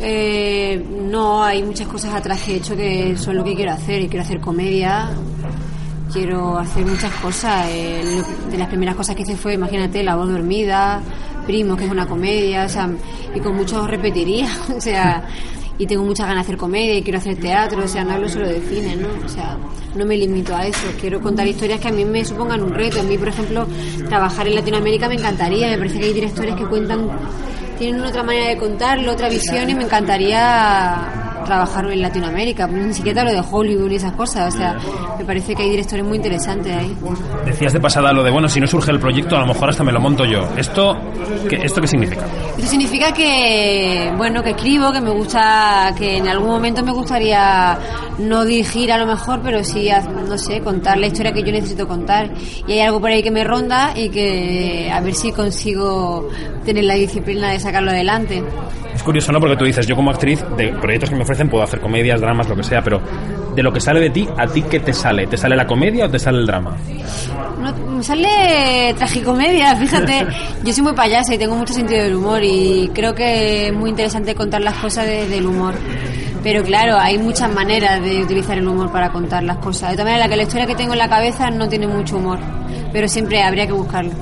Eh, 0.01 0.83
no, 1.11 1.43
hay 1.45 1.63
muchas 1.63 1.87
cosas 1.89 2.15
atrás 2.15 2.41
que 2.43 2.53
he 2.55 2.57
hecho 2.57 2.77
que 2.77 3.17
son 3.17 3.37
lo 3.37 3.45
que 3.45 3.55
quiero 3.55 3.73
hacer. 3.73 4.01
Y 4.03 4.09
quiero 4.09 4.25
hacer 4.25 4.41
comedia, 4.41 5.11
quiero 6.13 6.59
hacer 6.59 6.87
muchas 6.87 7.13
cosas. 7.15 7.67
Eh, 7.69 8.03
lo- 8.05 8.51
de 8.51 8.57
las 8.59 8.69
primeras 8.69 8.95
cosas 8.95 9.15
que 9.17 9.23
hice 9.23 9.37
fue, 9.37 9.55
imagínate, 9.55 10.03
La 10.03 10.17
voz 10.17 10.31
dormida, 10.31 11.01
Primo, 11.47 11.77
que 11.77 11.85
es 11.85 11.91
una 11.91 12.07
comedia, 12.07 12.65
o 12.65 12.69
sea, 12.69 12.89
y 13.35 13.41
con 13.41 13.57
mucho 13.57 13.87
repetiría, 13.87 14.49
o 14.77 14.81
sea, 14.81 15.25
y 15.81 15.87
tengo 15.87 16.05
muchas 16.05 16.27
ganas 16.27 16.45
de 16.45 16.51
hacer 16.51 16.59
comedia 16.59 16.95
y 16.95 17.03
quiero 17.03 17.19
hacer 17.19 17.37
teatro, 17.37 17.83
o 17.83 17.89
sea, 17.89 18.05
no 18.05 18.13
hablo 18.13 18.29
solo 18.29 18.47
de 18.47 18.61
cine, 18.61 18.97
¿no? 18.97 19.09
O 19.25 19.29
sea, 19.29 19.57
no 19.95 20.05
me 20.05 20.15
limito 20.15 20.55
a 20.55 20.67
eso, 20.67 20.87
quiero 21.01 21.23
contar 21.23 21.47
historias 21.47 21.81
que 21.81 21.89
a 21.89 21.91
mí 21.91 22.05
me 22.05 22.23
supongan 22.23 22.63
un 22.63 22.75
reto. 22.75 23.01
A 23.01 23.03
mí, 23.03 23.17
por 23.17 23.29
ejemplo, 23.29 23.67
trabajar 24.07 24.47
en 24.47 24.57
Latinoamérica 24.57 25.09
me 25.09 25.15
encantaría, 25.15 25.69
me 25.69 25.79
parece 25.79 25.99
que 25.99 26.05
hay 26.05 26.13
directores 26.13 26.55
que 26.55 26.67
cuentan, 26.67 27.09
tienen 27.79 28.03
otra 28.03 28.23
manera 28.23 28.49
de 28.49 28.59
contarlo, 28.59 29.13
otra 29.13 29.31
visión 29.31 29.71
y 29.71 29.75
me 29.75 29.85
encantaría 29.85 31.30
trabajar 31.45 31.91
en 31.91 32.03
Latinoamérica, 32.03 32.67
ni 32.67 32.95
siquiera 32.95 33.25
lo 33.25 33.31
de 33.33 33.43
Hollywood 33.51 33.91
y 33.91 33.97
esas 33.97 34.13
cosas, 34.13 34.55
o 34.55 34.57
sea, 34.57 34.77
me 35.19 35.25
parece 35.25 35.55
que 35.55 35.63
hay 35.63 35.71
directores 35.71 36.05
muy 36.05 36.17
interesantes 36.17 36.77
ahí. 36.77 36.97
Decías 37.45 37.73
de 37.73 37.81
pasada 37.81 38.13
lo 38.13 38.23
de, 38.23 38.31
bueno, 38.31 38.49
si 38.49 38.61
no 38.61 38.67
surge 38.67 38.91
el 38.91 39.01
proyecto, 39.01 39.37
a 39.37 39.41
lo 39.41 39.47
mejor 39.47 39.71
hasta 39.71 39.85
me 39.85 39.93
lo 39.93 40.01
monto 40.01 40.25
yo. 40.25 40.49
¿Esto 40.57 40.97
qué, 41.49 41.57
esto 41.57 41.81
qué 41.81 41.87
significa? 41.87 42.25
Eso 42.59 42.67
significa 42.67 43.13
que, 43.13 44.13
bueno, 44.17 44.43
que 44.43 44.51
escribo, 44.51 44.93
que 44.93 45.01
me 45.01 45.11
gusta, 45.11 45.95
que 45.97 46.19
en 46.19 46.29
algún 46.29 46.49
momento 46.49 46.85
me 46.85 46.93
gustaría 46.93 47.79
no 48.19 48.45
dirigir 48.45 48.93
a 48.93 48.99
lo 48.99 49.07
mejor, 49.07 49.41
pero 49.43 49.65
sí, 49.65 49.89
no 50.29 50.39
sé, 50.39 50.61
contar 50.61 50.99
la 50.99 51.07
historia 51.07 51.33
que 51.33 51.43
yo 51.43 51.53
necesito 51.53 51.89
contar. 51.89 52.31
Y 52.67 52.73
hay 52.73 52.81
algo 52.81 53.01
por 53.01 53.11
ahí 53.11 53.23
que 53.23 53.31
me 53.31 53.45
ronda 53.45 53.93
y 53.97 54.09
que 54.11 54.91
a 54.93 55.01
ver 55.01 55.15
si 55.15 55.33
consigo 55.33 56.29
tener 56.65 56.85
la 56.85 56.95
disciplina 56.95 57.51
de 57.51 57.61
sacarlo 57.61 57.91
adelante. 57.91 58.43
Es 58.95 59.03
curioso, 59.03 59.33
¿no? 59.33 59.41
Porque 59.41 59.57
tú 59.57 59.65
dices, 59.65 59.87
yo 59.87 59.97
como 59.97 60.11
actriz, 60.11 60.45
de 60.57 60.73
proyectos 60.75 61.11
que 61.11 61.17
me 61.17 61.25
ofrecen, 61.31 61.49
puedo 61.49 61.63
hacer 61.63 61.81
comedias, 61.81 62.21
dramas, 62.21 62.49
lo 62.49 62.57
que 62.57 62.65
sea, 62.65 62.83
pero 62.83 63.01
de 63.55 63.63
lo 63.63 63.73
que 63.73 63.81
sale 63.81 64.01
de 64.01 64.11
ti, 64.11 64.29
¿a 64.37 64.47
ti 64.47 64.63
qué 64.63 64.81
te 64.81 64.93
sale? 64.93 65.27
¿Te 65.27 65.37
sale 65.37 65.55
la 65.57 65.67
comedia 65.67 66.07
o 66.07 66.11
te 66.11 66.19
sale 66.19 66.39
el 66.39 66.47
drama? 66.47 66.77
No, 67.61 67.73
me 67.97 68.03
sale 68.03 68.95
tragicomedia, 68.97 69.77
fíjate. 69.77 70.27
Yo 70.65 70.73
soy 70.73 70.83
muy 70.83 70.93
payasa 70.93 71.35
y 71.35 71.39
tengo 71.39 71.55
mucho 71.55 71.73
sentido 71.73 72.03
del 72.03 72.17
humor 72.17 72.43
y 72.43 72.91
creo 72.93 73.15
que 73.15 73.69
es 73.69 73.73
muy 73.73 73.91
interesante 73.91 74.35
contar 74.35 74.61
las 74.61 74.75
cosas 74.75 75.07
desde 75.07 75.39
el 75.39 75.47
humor. 75.47 75.75
Pero 76.43 76.63
claro, 76.65 76.97
hay 76.99 77.19
muchas 77.19 77.53
maneras 77.53 78.03
de 78.03 78.23
utilizar 78.23 78.57
el 78.57 78.67
humor 78.67 78.91
para 78.91 79.13
contar 79.13 79.43
las 79.45 79.59
cosas. 79.59 79.91
De 79.91 79.97
todas 79.97 80.07
maneras, 80.07 80.27
la 80.27 80.31
que 80.31 80.37
la 80.37 80.43
historia 80.43 80.67
que 80.67 80.75
tengo 80.75 80.95
en 80.95 80.99
la 80.99 81.09
cabeza 81.09 81.51
no 81.51 81.69
tiene 81.69 81.87
mucho 81.87 82.17
humor, 82.17 82.39
pero 82.93 83.07
siempre 83.09 83.43
habría 83.43 83.67
que 83.67 83.73
buscarlo. 83.75 84.13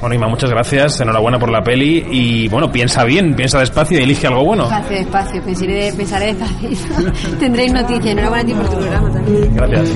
Bueno, 0.00 0.14
Ima, 0.16 0.28
muchas 0.28 0.50
gracias, 0.50 1.00
enhorabuena 1.00 1.38
por 1.38 1.50
la 1.50 1.62
peli 1.62 2.04
y, 2.10 2.48
bueno, 2.48 2.70
piensa 2.70 3.04
bien, 3.04 3.34
piensa 3.34 3.60
despacio 3.60 3.98
y 3.98 4.02
elige 4.02 4.26
algo 4.26 4.44
bueno. 4.44 4.64
Despacio, 4.64 4.96
despacio, 4.98 5.42
pensaré, 5.42 5.92
pensaré 5.96 6.34
despacio. 6.34 6.70
Tendréis 7.38 7.72
noticias. 7.72 8.06
Enhorabuena 8.06 8.42
a 8.42 8.46
ti 8.46 8.54
por 8.54 8.68
tu 8.68 8.76
programa 8.76 9.10
también. 9.10 9.54
Gracias. 9.54 9.90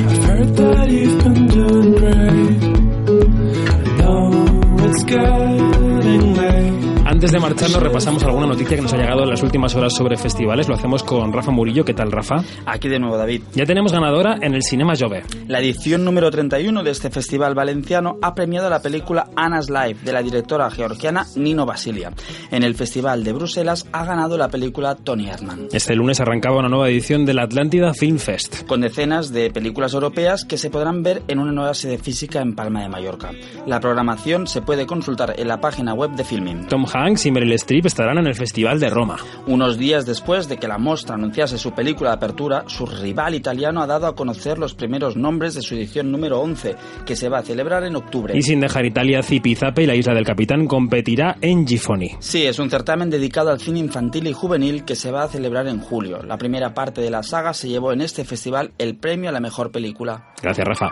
Antes 7.18 7.32
de 7.32 7.40
marcharnos 7.40 7.82
repasamos 7.82 8.22
alguna 8.22 8.46
noticia 8.46 8.76
que 8.76 8.82
nos 8.82 8.92
ha 8.92 8.96
llegado 8.96 9.24
en 9.24 9.30
las 9.30 9.42
últimas 9.42 9.74
horas 9.74 9.92
sobre 9.92 10.16
festivales. 10.16 10.68
Lo 10.68 10.76
hacemos 10.76 11.02
con 11.02 11.32
Rafa 11.32 11.50
Murillo. 11.50 11.84
¿Qué 11.84 11.92
tal, 11.92 12.12
Rafa? 12.12 12.44
Aquí 12.64 12.88
de 12.88 13.00
nuevo, 13.00 13.16
David. 13.16 13.42
Ya 13.54 13.66
tenemos 13.66 13.92
ganadora 13.92 14.38
en 14.40 14.54
el 14.54 14.62
Cinema 14.62 14.94
Jove. 14.96 15.24
La 15.48 15.58
edición 15.58 16.04
número 16.04 16.30
31 16.30 16.84
de 16.84 16.92
este 16.92 17.10
festival 17.10 17.56
valenciano 17.56 18.18
ha 18.22 18.36
premiado 18.36 18.70
la 18.70 18.80
película 18.80 19.30
Anna's 19.34 19.68
Life 19.68 20.04
de 20.04 20.12
la 20.12 20.22
directora 20.22 20.70
georgiana 20.70 21.26
Nino 21.34 21.66
Basilia. 21.66 22.12
En 22.52 22.62
el 22.62 22.76
festival 22.76 23.24
de 23.24 23.32
Bruselas 23.32 23.84
ha 23.90 24.04
ganado 24.04 24.38
la 24.38 24.48
película 24.48 24.94
Tony 24.94 25.28
Erdmann. 25.28 25.66
Este 25.72 25.96
lunes 25.96 26.20
arrancaba 26.20 26.60
una 26.60 26.68
nueva 26.68 26.88
edición 26.88 27.26
de 27.26 27.34
la 27.34 27.42
Atlántida 27.42 27.94
Film 27.94 28.18
Fest. 28.18 28.64
Con 28.68 28.82
decenas 28.82 29.32
de 29.32 29.50
películas 29.50 29.92
europeas 29.92 30.44
que 30.44 30.56
se 30.56 30.70
podrán 30.70 31.02
ver 31.02 31.24
en 31.26 31.40
una 31.40 31.50
nueva 31.50 31.74
sede 31.74 31.98
física 31.98 32.40
en 32.40 32.54
Palma 32.54 32.82
de 32.82 32.88
Mallorca. 32.88 33.32
La 33.66 33.80
programación 33.80 34.46
se 34.46 34.62
puede 34.62 34.86
consultar 34.86 35.34
en 35.36 35.48
la 35.48 35.60
página 35.60 35.94
web 35.94 36.12
de 36.12 36.22
Filming. 36.22 36.68
Tom 36.68 36.86
Hanks 36.86 37.07
y 37.08 37.30
Meryl 37.30 37.52
Streep 37.54 37.86
estarán 37.86 38.18
en 38.18 38.26
el 38.26 38.34
Festival 38.34 38.78
de 38.80 38.90
Roma. 38.90 39.16
Unos 39.46 39.78
días 39.78 40.04
después 40.04 40.46
de 40.46 40.58
que 40.58 40.68
la 40.68 40.76
mostra 40.76 41.14
anunciase 41.14 41.56
su 41.56 41.72
película 41.72 42.10
de 42.10 42.16
apertura, 42.16 42.64
su 42.66 42.84
rival 42.84 43.34
italiano 43.34 43.80
ha 43.80 43.86
dado 43.86 44.06
a 44.06 44.14
conocer 44.14 44.58
los 44.58 44.74
primeros 44.74 45.16
nombres 45.16 45.54
de 45.54 45.62
su 45.62 45.74
edición 45.74 46.12
número 46.12 46.38
11, 46.40 46.76
que 47.06 47.16
se 47.16 47.30
va 47.30 47.38
a 47.38 47.42
celebrar 47.42 47.84
en 47.84 47.96
octubre. 47.96 48.36
Y 48.36 48.42
sin 48.42 48.60
dejar 48.60 48.84
Italia, 48.84 49.22
Zipizape 49.22 49.84
y 49.84 49.86
la 49.86 49.94
Isla 49.94 50.12
del 50.12 50.26
Capitán 50.26 50.66
competirá 50.66 51.38
en 51.40 51.66
Gifoni. 51.66 52.10
Sí, 52.18 52.44
es 52.44 52.58
un 52.58 52.68
certamen 52.68 53.08
dedicado 53.08 53.50
al 53.50 53.60
cine 53.60 53.78
infantil 53.78 54.26
y 54.26 54.34
juvenil 54.34 54.84
que 54.84 54.94
se 54.94 55.10
va 55.10 55.22
a 55.22 55.28
celebrar 55.28 55.66
en 55.66 55.80
julio. 55.80 56.22
La 56.22 56.36
primera 56.36 56.74
parte 56.74 57.00
de 57.00 57.10
la 57.10 57.22
saga 57.22 57.54
se 57.54 57.68
llevó 57.68 57.92
en 57.92 58.02
este 58.02 58.26
festival 58.26 58.72
el 58.76 58.96
premio 58.96 59.30
a 59.30 59.32
la 59.32 59.40
mejor 59.40 59.70
película. 59.70 60.34
Gracias, 60.42 60.68
Rafa. 60.68 60.90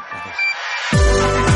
En 0.92 1.55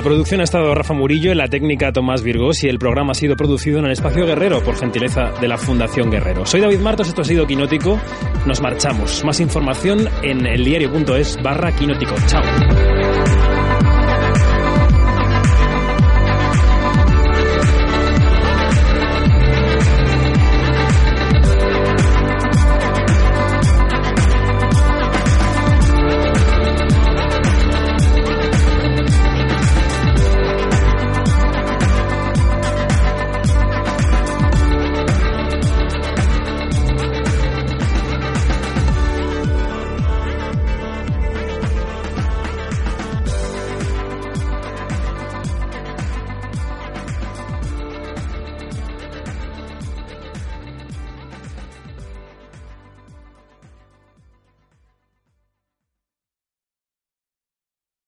la 0.00 0.04
producción 0.04 0.40
ha 0.40 0.44
estado 0.44 0.74
Rafa 0.74 0.94
Murillo, 0.94 1.30
en 1.30 1.36
la 1.36 1.48
técnica 1.48 1.92
Tomás 1.92 2.22
Virgos 2.22 2.64
y 2.64 2.68
el 2.68 2.78
programa 2.78 3.10
ha 3.10 3.14
sido 3.14 3.36
producido 3.36 3.80
en 3.80 3.84
el 3.84 3.92
Espacio 3.92 4.24
Guerrero 4.24 4.62
por 4.62 4.74
gentileza 4.74 5.30
de 5.38 5.46
la 5.46 5.58
Fundación 5.58 6.10
Guerrero. 6.10 6.46
Soy 6.46 6.62
David 6.62 6.78
Martos, 6.78 7.08
esto 7.08 7.20
ha 7.20 7.24
sido 7.24 7.46
Quinótico. 7.46 8.00
Nos 8.46 8.62
marchamos. 8.62 9.22
Más 9.26 9.40
información 9.40 10.08
en 10.22 10.46
eldiario.es 10.46 11.36
barra 11.42 11.72
Quinótico. 11.72 12.14
Chao. 12.26 12.99